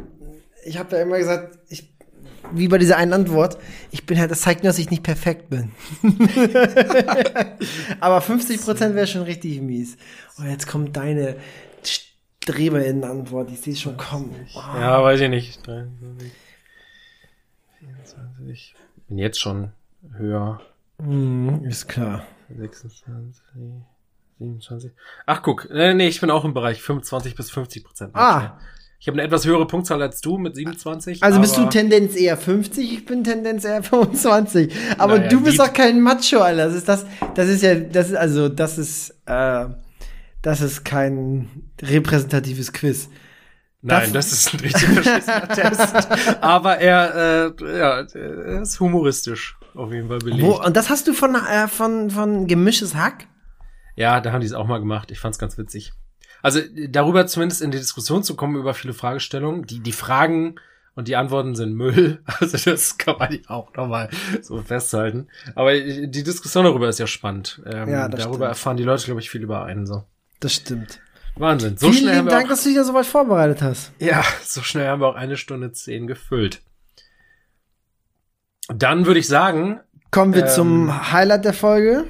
[0.65, 1.93] ich habe da immer gesagt, ich,
[2.51, 3.59] wie bei dieser einen Antwort,
[3.91, 5.71] ich bin halt, das zeigt nur, dass ich nicht perfekt bin.
[7.99, 9.97] Aber 50% wäre schon richtig mies.
[10.39, 11.35] Und jetzt kommt deine
[11.83, 13.51] Streberinnen-Antwort.
[13.51, 14.35] Ich sehe schon kommen.
[14.55, 14.63] Wow.
[14.79, 15.59] Ja, weiß ich nicht.
[17.85, 18.75] 23, 24.
[19.07, 19.71] Bin jetzt schon
[20.17, 20.61] höher.
[20.99, 22.25] Mhm, ist klar.
[22.55, 23.43] 26,
[24.39, 24.91] 27.
[25.25, 25.69] Ach, guck.
[25.69, 28.15] Äh, nee, ich bin auch im Bereich 25 bis 50 Prozent.
[28.15, 28.57] Ah.
[28.99, 31.21] Ich habe eine etwas höhere Punktzahl als du mit 27.
[31.23, 34.73] Also bist du Tendenz eher 50, ich bin Tendenz eher 25.
[34.97, 36.67] Aber Naja, du bist doch kein Macho, Alter.
[36.67, 37.05] Das ist das,
[37.35, 39.65] das ist ja, das ist, also, das ist, äh,
[40.41, 41.49] das ist kein
[41.81, 43.09] repräsentatives Quiz.
[43.85, 46.41] Nein, Das- das ist ein richtig verschissener Test.
[46.41, 50.41] Aber er, äh, ja, er ist humoristisch auf jeden Fall belegt.
[50.41, 53.27] Wo, und das hast du von, äh, von, von gemischtes Hack?
[53.95, 55.11] Ja, da haben die es auch mal gemacht.
[55.11, 55.91] Ich fand's ganz witzig.
[56.41, 59.65] Also darüber zumindest in die Diskussion zu kommen über viele Fragestellungen.
[59.67, 60.55] Die, die Fragen
[60.95, 62.21] und die Antworten sind Müll.
[62.39, 64.09] Also das kann man auch nochmal
[64.41, 65.27] so festhalten.
[65.55, 67.61] Aber die Diskussion darüber ist ja spannend.
[67.65, 68.49] Ähm, Ja, das darüber stimmt.
[68.49, 70.03] erfahren die Leute, glaube ich, viel über einen so.
[70.39, 70.99] Das stimmt.
[71.35, 71.77] Wahnsinn.
[71.77, 73.91] So Vielen schnell lieben Dank, auch, dass du dich da so weit vorbereitet hast.
[73.99, 76.61] Ja, so schnell haben wir auch eine Stunde zehn gefüllt.
[78.69, 79.79] Dann würde ich sagen,
[80.11, 80.49] Kommen wir Ähm.
[80.49, 82.05] zum Highlight der Folge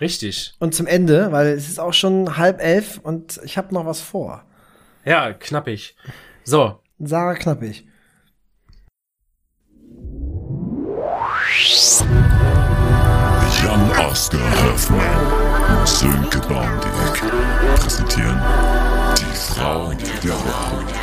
[0.00, 0.54] richtig.
[0.60, 4.00] und zum Ende, weil es ist auch schon halb elf und ich habe noch was
[4.00, 4.44] vor.
[5.04, 5.96] Ja, knappig.
[6.44, 7.84] So, Sarah Knappig.
[13.62, 15.51] Jan Oscar Hoffmann und
[15.84, 16.92] Sönke Baumdick
[17.76, 18.40] präsentieren
[19.18, 21.02] die Frau der Woche.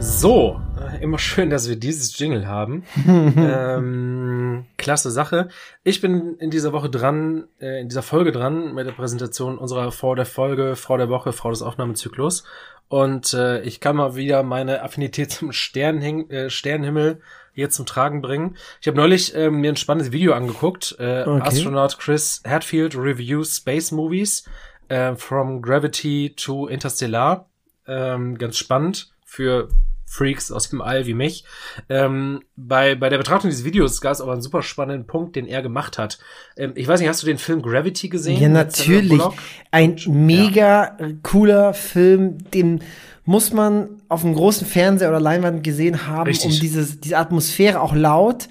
[0.00, 2.84] So, äh, immer schön, dass wir dieses Jingle haben.
[3.06, 5.48] ähm, klasse Sache.
[5.82, 9.90] Ich bin in dieser Woche dran, äh, in dieser Folge dran mit der Präsentation unserer
[9.90, 12.44] Frau der Folge, Frau der Woche, Frau des Aufnahmezyklus.
[12.86, 17.20] Und äh, ich kann mal wieder meine Affinität zum Sternhing äh, Sternenhimmel
[17.60, 18.56] hier zum Tragen bringen.
[18.80, 20.96] Ich habe neulich äh, mir ein spannendes Video angeguckt.
[20.98, 21.42] Äh, Okay.
[21.46, 24.44] Astronaut Chris Hadfield Reviews Space Movies
[24.88, 27.48] äh, From Gravity to Interstellar.
[27.86, 29.68] Ähm, ganz spannend für
[30.06, 31.44] Freaks aus dem All wie mich.
[31.88, 35.46] Ähm, bei, bei der Betrachtung dieses Videos gab es aber einen super spannenden Punkt, den
[35.46, 36.18] er gemacht hat.
[36.56, 38.40] Ähm, ich weiß nicht, hast du den Film Gravity gesehen?
[38.40, 39.22] Ja, natürlich.
[39.70, 42.82] Ein mega cooler Film, den
[43.30, 46.50] muss man auf einem großen Fernseher oder Leinwand gesehen haben, Richtig.
[46.50, 48.48] um dieses, diese Atmosphäre auch laut.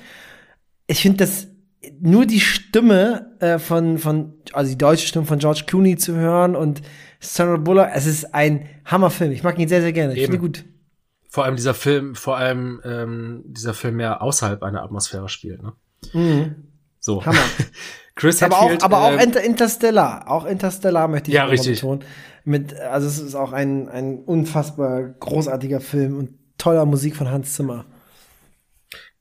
[0.88, 1.48] Ich finde das
[2.00, 6.56] nur die Stimme äh, von, von, also die deutsche Stimme von George Clooney zu hören
[6.56, 6.82] und
[7.20, 9.34] Sandra Bullock, es ist ein Hammerfilm.
[9.34, 10.14] Ich mag ihn sehr, sehr gerne.
[10.14, 10.32] Ich Eben.
[10.32, 10.66] finde ihn gut.
[11.28, 15.62] Vor allem dieser Film, vor allem ähm, dieser Film mehr außerhalb einer Atmosphäre spielt.
[15.62, 16.56] Ne?
[17.02, 17.26] So.
[17.26, 17.38] Hammer.
[18.20, 20.30] Chris Aber auch, Hadfield, aber auch äh, Inter Interstellar.
[20.30, 21.80] Auch Interstellar möchte ich Ja, richtig.
[21.82, 22.04] betonen.
[22.44, 27.54] Mit, also es ist auch ein, ein unfassbar großartiger Film und toller Musik von Hans
[27.54, 27.86] Zimmer.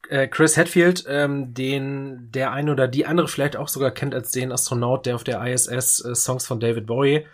[0.08, 4.30] äh, Chris Hadfield, ähm, den der eine oder die andere vielleicht auch sogar kennt als
[4.30, 7.26] den Astronaut, der auf der ISS äh, Songs von David Bowie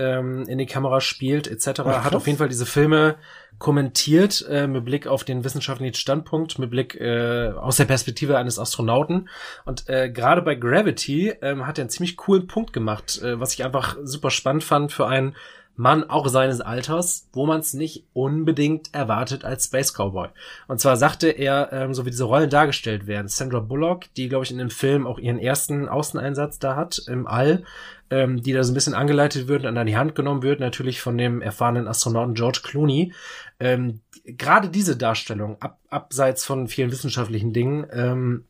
[0.00, 1.80] ähm, in die Kamera spielt, etc.
[1.84, 3.16] Ach, hat auf jeden Fall diese Filme
[3.58, 8.58] kommentiert äh, mit Blick auf den wissenschaftlichen Standpunkt, mit Blick äh, aus der Perspektive eines
[8.58, 9.28] Astronauten.
[9.66, 13.52] Und äh, gerade bei Gravity ähm, hat er einen ziemlich coolen Punkt gemacht, äh, was
[13.52, 15.36] ich einfach super spannend fand für einen
[15.76, 20.28] Mann auch seines Alters, wo man es nicht unbedingt erwartet als Space Cowboy.
[20.68, 24.44] Und zwar sagte er, ähm, so wie diese Rollen dargestellt werden, Sandra Bullock, die, glaube
[24.44, 27.64] ich, in dem Film auch ihren ersten Außeneinsatz da hat, im All,
[28.10, 31.00] ähm, die da so ein bisschen angeleitet wird und an die Hand genommen wird, natürlich
[31.00, 33.12] von dem erfahrenen Astronauten George Clooney.
[33.58, 38.44] Ähm, Gerade diese Darstellung, ab, abseits von vielen wissenschaftlichen Dingen, ähm,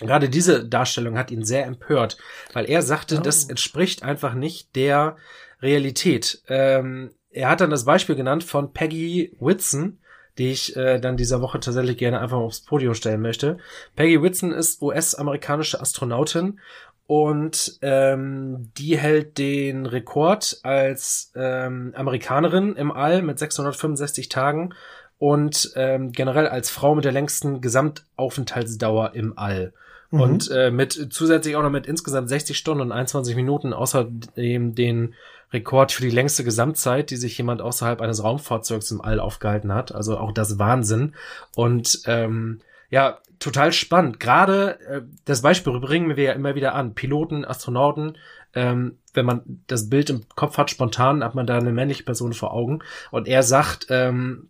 [0.00, 2.18] Gerade diese Darstellung hat ihn sehr empört,
[2.52, 3.20] weil er sagte, Oh.
[3.20, 5.16] das entspricht einfach nicht der
[5.62, 6.42] Realität.
[6.48, 9.98] Ähm, er hat dann das Beispiel genannt von Peggy Whitson,
[10.36, 13.58] die ich äh, dann dieser Woche tatsächlich gerne einfach aufs Podium stellen möchte.
[13.94, 16.58] Peggy Whitson ist US-amerikanische Astronautin
[17.06, 24.74] und ähm, die hält den Rekord als ähm, Amerikanerin im All mit 665 Tagen
[25.18, 29.72] und ähm, generell als Frau mit der längsten Gesamtaufenthaltsdauer im All.
[30.10, 30.20] Mhm.
[30.20, 35.14] Und äh, mit zusätzlich auch noch mit insgesamt 60 Stunden und 21 Minuten außerdem den
[35.52, 39.94] Rekord für die längste Gesamtzeit, die sich jemand außerhalb eines Raumfahrzeugs im All aufgehalten hat.
[39.94, 41.14] Also auch das Wahnsinn.
[41.54, 42.60] Und ähm,
[42.90, 44.20] ja, total spannend.
[44.20, 46.94] Gerade äh, das Beispiel bringen wir ja immer wieder an.
[46.94, 48.16] Piloten, Astronauten,
[48.54, 52.32] ähm, wenn man das Bild im Kopf hat, spontan hat man da eine männliche Person
[52.32, 52.80] vor Augen.
[53.10, 54.48] Und er sagt, ähm,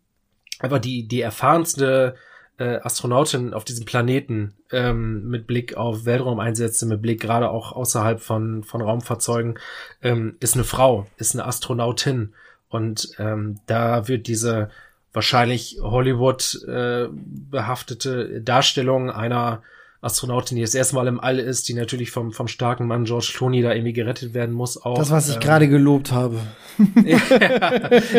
[0.60, 2.14] einfach die, die erfahrenste
[2.58, 8.20] äh, Astronautin auf diesem Planeten ähm, mit Blick auf Weltraumeinsätze, mit Blick gerade auch außerhalb
[8.20, 9.58] von, von Raumfahrzeugen,
[10.02, 12.32] ähm, ist eine Frau, ist eine Astronautin.
[12.68, 14.70] Und ähm, da wird diese
[15.14, 19.62] wahrscheinlich Hollywood äh, behaftete Darstellung einer
[20.02, 23.32] Astronautin, die das erste Mal im All ist, die natürlich vom, vom starken Mann George
[23.34, 24.76] Clooney da irgendwie gerettet werden muss.
[24.76, 26.40] Auch, Das, was ich ähm, gerade gelobt habe.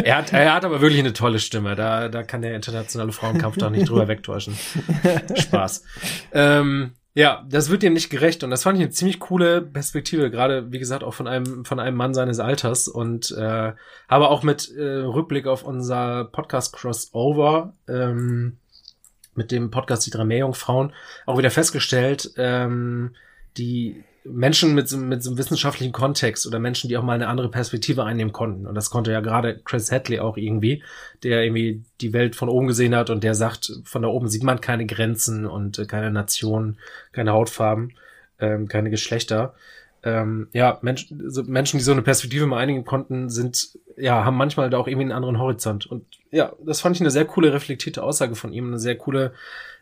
[0.04, 1.76] er, hat, er hat aber wirklich eine tolle Stimme.
[1.76, 4.58] Da, da kann der internationale Frauenkampf doch nicht drüber wegtäuschen.
[5.36, 5.84] Spaß.
[6.34, 10.30] Ähm, ja, das wird ihm nicht gerecht und das fand ich eine ziemlich coole Perspektive,
[10.30, 13.72] gerade wie gesagt auch von einem von einem Mann seines Alters und äh,
[14.10, 18.58] habe auch mit äh, Rückblick auf unser Podcast Crossover ähm,
[19.34, 20.92] mit dem Podcast Die drei Meerjungfrauen
[21.26, 23.16] auch wieder festgestellt, ähm,
[23.56, 27.50] die Menschen mit mit so einem wissenschaftlichen Kontext oder Menschen, die auch mal eine andere
[27.50, 28.66] Perspektive einnehmen konnten.
[28.66, 30.84] Und das konnte ja gerade Chris Hadley auch irgendwie,
[31.24, 34.44] der irgendwie die Welt von oben gesehen hat und der sagt, von da oben sieht
[34.44, 36.78] man keine Grenzen und äh, keine Nationen,
[37.12, 37.94] keine Hautfarben,
[38.40, 39.54] ähm, keine Geschlechter.
[40.04, 44.38] Ähm, ja, Menschen, so Menschen, die so eine Perspektive mal einigen konnten, sind, ja, haben
[44.38, 45.86] manchmal da auch irgendwie einen anderen Horizont.
[45.86, 49.34] Und ja, das fand ich eine sehr coole, reflektierte Aussage von ihm, eine sehr coole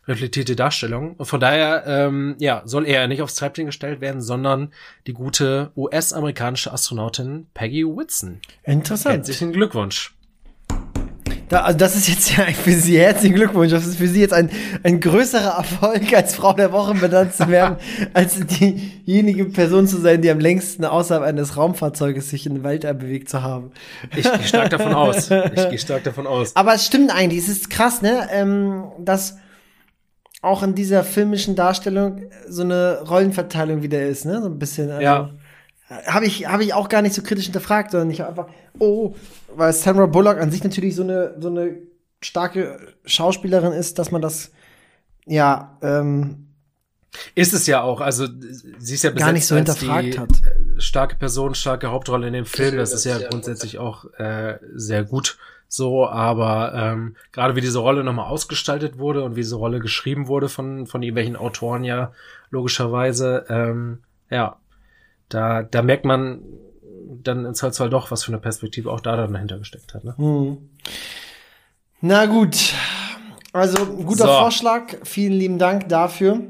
[0.08, 1.16] reflektierte Darstellung.
[1.16, 4.72] Und von daher, ähm, ja, soll er nicht aufs Treibchen gestellt werden, sondern
[5.08, 8.40] die gute US-amerikanische Astronautin Peggy Whitson.
[8.64, 9.16] Interessant.
[9.16, 10.14] Herzlichen Glückwunsch.
[11.50, 13.72] Da, also das ist jetzt ja für Sie herzlichen Glückwunsch.
[13.72, 14.50] Das ist für Sie jetzt ein,
[14.84, 17.78] ein größerer Erfolg, als Frau der Woche benannt zu werden,
[18.14, 22.96] als diejenige Person zu sein, die am längsten außerhalb eines Raumfahrzeuges sich in den Weltall
[22.96, 23.72] bewegt zu haben.
[24.16, 25.30] Ich gehe stark davon aus.
[25.30, 26.56] Ich gehe stark davon aus.
[26.56, 27.44] Aber es stimmt eigentlich.
[27.44, 29.38] Es ist krass, ne, ähm, dass
[30.44, 34.92] auch in dieser filmischen Darstellung so eine Rollenverteilung wieder ist, ne, so ein bisschen.
[34.92, 35.30] Also, Ja.
[36.08, 38.48] Habe ich, habe ich auch gar nicht so kritisch hinterfragt, sondern ich habe einfach,
[38.80, 39.16] oh,
[39.56, 41.78] weil Sandra Bullock an sich natürlich so eine, so eine
[42.22, 44.52] starke Schauspielerin ist, dass man das,
[45.26, 46.48] ja, ähm,
[47.36, 48.02] Ist es ja auch.
[48.02, 48.28] Also
[48.80, 50.30] sie ist ja Gar nicht so hinterfragt die, hat.
[50.32, 52.76] äh, Starke Person, starke Hauptrolle in dem Film.
[52.76, 55.38] Das ist ja grundsätzlich auch äh, sehr gut
[55.76, 56.08] so.
[56.08, 60.50] Aber ähm, gerade wie diese Rolle nochmal ausgestaltet wurde und wie diese Rolle geschrieben wurde
[60.50, 62.12] von von irgendwelchen Autoren ja
[62.50, 64.58] logischerweise, ähm, ja,
[65.30, 66.42] da da merkt man
[67.22, 70.04] dann in Zweifelsfall doch, was für eine Perspektive auch da dann dahinter gesteckt hat.
[70.04, 70.16] Ne?
[70.18, 70.70] hm.
[72.02, 72.74] na gut.
[73.52, 74.34] Also, guter So.
[74.34, 74.96] Vorschlag.
[75.04, 76.42] Vielen lieben Dank dafür.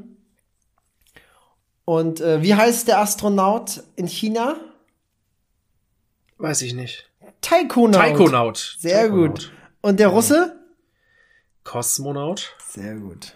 [1.85, 4.55] Und äh, wie heißt der Astronaut in China?
[6.37, 7.09] Weiß ich nicht.
[7.43, 8.01] Taikonaut.
[8.01, 8.77] Taikonaut.
[8.79, 9.29] Sehr Taikonaut.
[9.29, 9.51] gut.
[9.81, 10.59] Und der Russe?
[11.63, 12.55] Kosmonaut.
[12.67, 13.35] Sehr gut.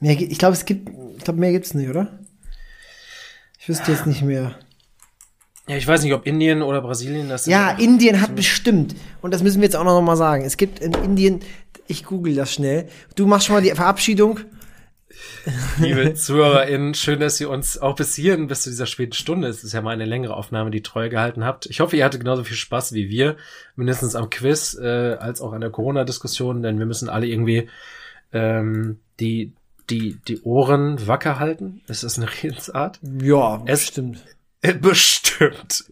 [0.00, 2.18] Mehr, ich glaube, es gibt, ich glaube, mehr gibt's nicht, oder?
[3.60, 4.56] Ich wüsste jetzt nicht mehr.
[5.68, 7.52] Ja, ich weiß nicht, ob Indien oder Brasilien das sind.
[7.52, 8.96] Ja, Indien hat bestimmt.
[9.20, 10.44] Und das müssen wir jetzt auch noch mal sagen.
[10.44, 11.40] Es gibt in Indien,
[11.86, 12.88] ich google das schnell.
[13.14, 14.40] Du machst schon mal die Verabschiedung.
[15.78, 19.64] Liebe ZuhörerInnen, schön, dass ihr uns auch bis hierhin, bis zu dieser späten Stunde, es
[19.64, 21.66] ist ja mal eine längere Aufnahme, die treu gehalten habt.
[21.66, 23.36] Ich hoffe, ihr hattet genauso viel Spaß wie wir,
[23.76, 27.68] mindestens am Quiz, äh, als auch an der Corona-Diskussion, denn wir müssen alle irgendwie
[28.32, 29.52] ähm, die,
[29.90, 31.82] die, die Ohren wacker halten.
[31.88, 32.98] Ist das eine Redensart?
[33.20, 34.22] Ja, Es- stimmt.
[34.62, 35.84] Äh, Bestimmt.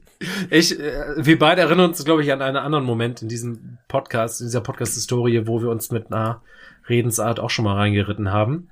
[0.50, 4.40] Ich, äh, wir beide erinnern uns, glaube ich, an einen anderen Moment in diesem Podcast,
[4.40, 6.42] in dieser Podcast-Historie, wo wir uns mit einer
[6.88, 8.68] Redensart auch schon mal reingeritten haben.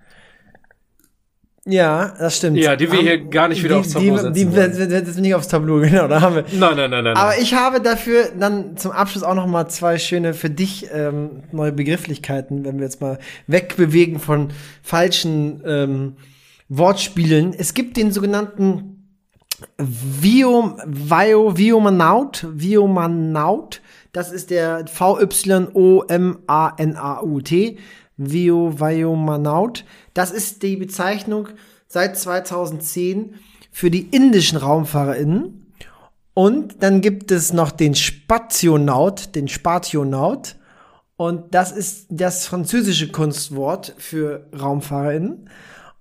[1.71, 2.57] Ja, das stimmt.
[2.57, 5.17] Ja, die wir Haben- hier gar nicht wieder die, aufs Tableau setzen die, die, das
[5.19, 6.45] nicht aufs Tableau, genau, da haben wir.
[6.53, 7.15] Nein, nein, nein, nein.
[7.15, 7.41] Aber nein.
[7.43, 11.73] ich habe dafür dann zum Abschluss auch noch mal zwei schöne für dich ähm, neue
[11.73, 13.19] Begrifflichkeiten, wenn wir jetzt mal
[13.49, 14.49] wegbewegen von
[14.83, 16.17] falschen ähm,
[16.71, 17.53] Wortspielen.
[17.53, 19.11] Es gibt den sogenannten
[19.77, 23.83] Viom, Vio, Viomanaut, Viomanaut.
[24.13, 25.69] Das ist der V-Y-O-M-A-N-A-U-T.
[28.19, 29.85] Vio, Viomanaut.
[30.13, 31.49] Das ist die Bezeichnung
[31.87, 33.37] seit 2010
[33.71, 35.73] für die indischen RaumfahrerInnen.
[36.35, 40.57] Und dann gibt es noch den Spationaut, den Spationaut.
[41.17, 45.49] Und das ist das französische Kunstwort für RaumfahrerInnen.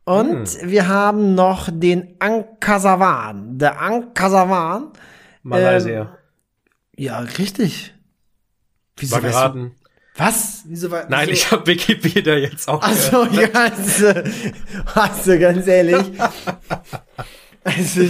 [0.06, 3.57] Und wir haben noch den Ankasavan.
[3.57, 4.91] Der Ankasavan.
[5.44, 6.18] Malaysia.
[6.95, 7.94] Ja, richtig.
[8.95, 9.72] Wieso geraten.
[10.18, 10.64] Was?
[10.65, 11.34] Wieso war, Nein, wieso?
[11.34, 12.81] ich habe Wikipedia jetzt auch.
[12.81, 14.14] Also, ja, also,
[14.95, 16.06] also, ganz ehrlich.
[17.64, 18.02] Also,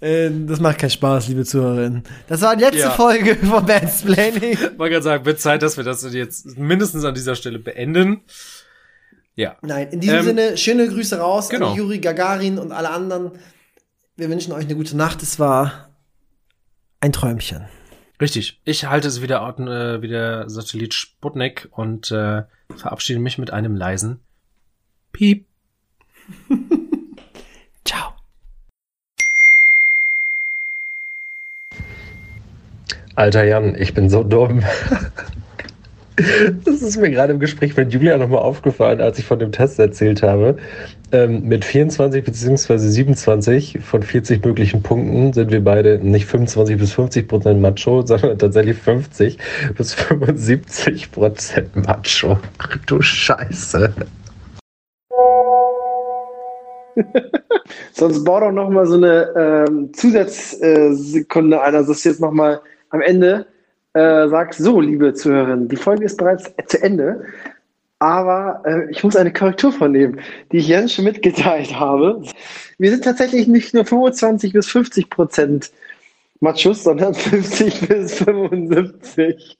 [0.00, 2.02] äh, das macht keinen Spaß, liebe Zuhörerinnen.
[2.28, 2.90] Das war die letzte Ja.
[2.90, 4.58] Folge von Mansplaining.
[4.76, 8.20] Man kann sagen, wird Zeit, dass wir das jetzt mindestens an dieser Stelle beenden.
[9.36, 9.56] Ja.
[9.62, 11.70] Nein, in diesem Ähm, Sinne, schöne Grüße raus genau.
[11.72, 13.32] an Juri Gagarin und alle anderen.
[14.16, 15.22] Wir wünschen euch eine gute Nacht.
[15.22, 15.88] Es war
[17.00, 17.64] ein Träumchen.
[18.20, 18.60] Richtig.
[18.64, 22.44] Ich halte es wieder äh, wie der Satellit Sputnik und äh,
[22.76, 24.20] verabschiede mich mit einem leisen
[25.12, 25.46] Piep.
[27.84, 28.14] Ciao.
[33.16, 34.62] Alter Jan, ich bin so dumm.
[36.16, 39.80] Das ist mir gerade im Gespräch mit Julia nochmal aufgefallen, als ich von dem Test
[39.80, 40.56] erzählt habe.
[41.10, 42.78] Ähm, mit 24 bzw.
[42.78, 48.38] 27 von 40 möglichen Punkten sind wir beide nicht 25 bis 50 Prozent Macho, sondern
[48.38, 49.38] tatsächlich 50
[49.76, 52.38] bis 75 Prozent Macho.
[52.58, 53.92] Ach du Scheiße.
[57.92, 62.30] Sonst bau doch noch mal so eine ähm, Zusatzsekunde ein, also dass du jetzt noch
[62.30, 62.60] mal
[62.90, 63.46] am Ende
[63.94, 67.24] äh, sagst, so, liebe Zuhörerinnen, die Folge ist bereits zu Ende,
[67.98, 70.20] aber äh, ich muss eine Korrektur vornehmen,
[70.52, 72.22] die ich Jens schon mitgeteilt habe.
[72.78, 75.70] Wir sind tatsächlich nicht nur 25 bis 50 Prozent
[76.40, 79.58] Machos, sondern 50 bis 75.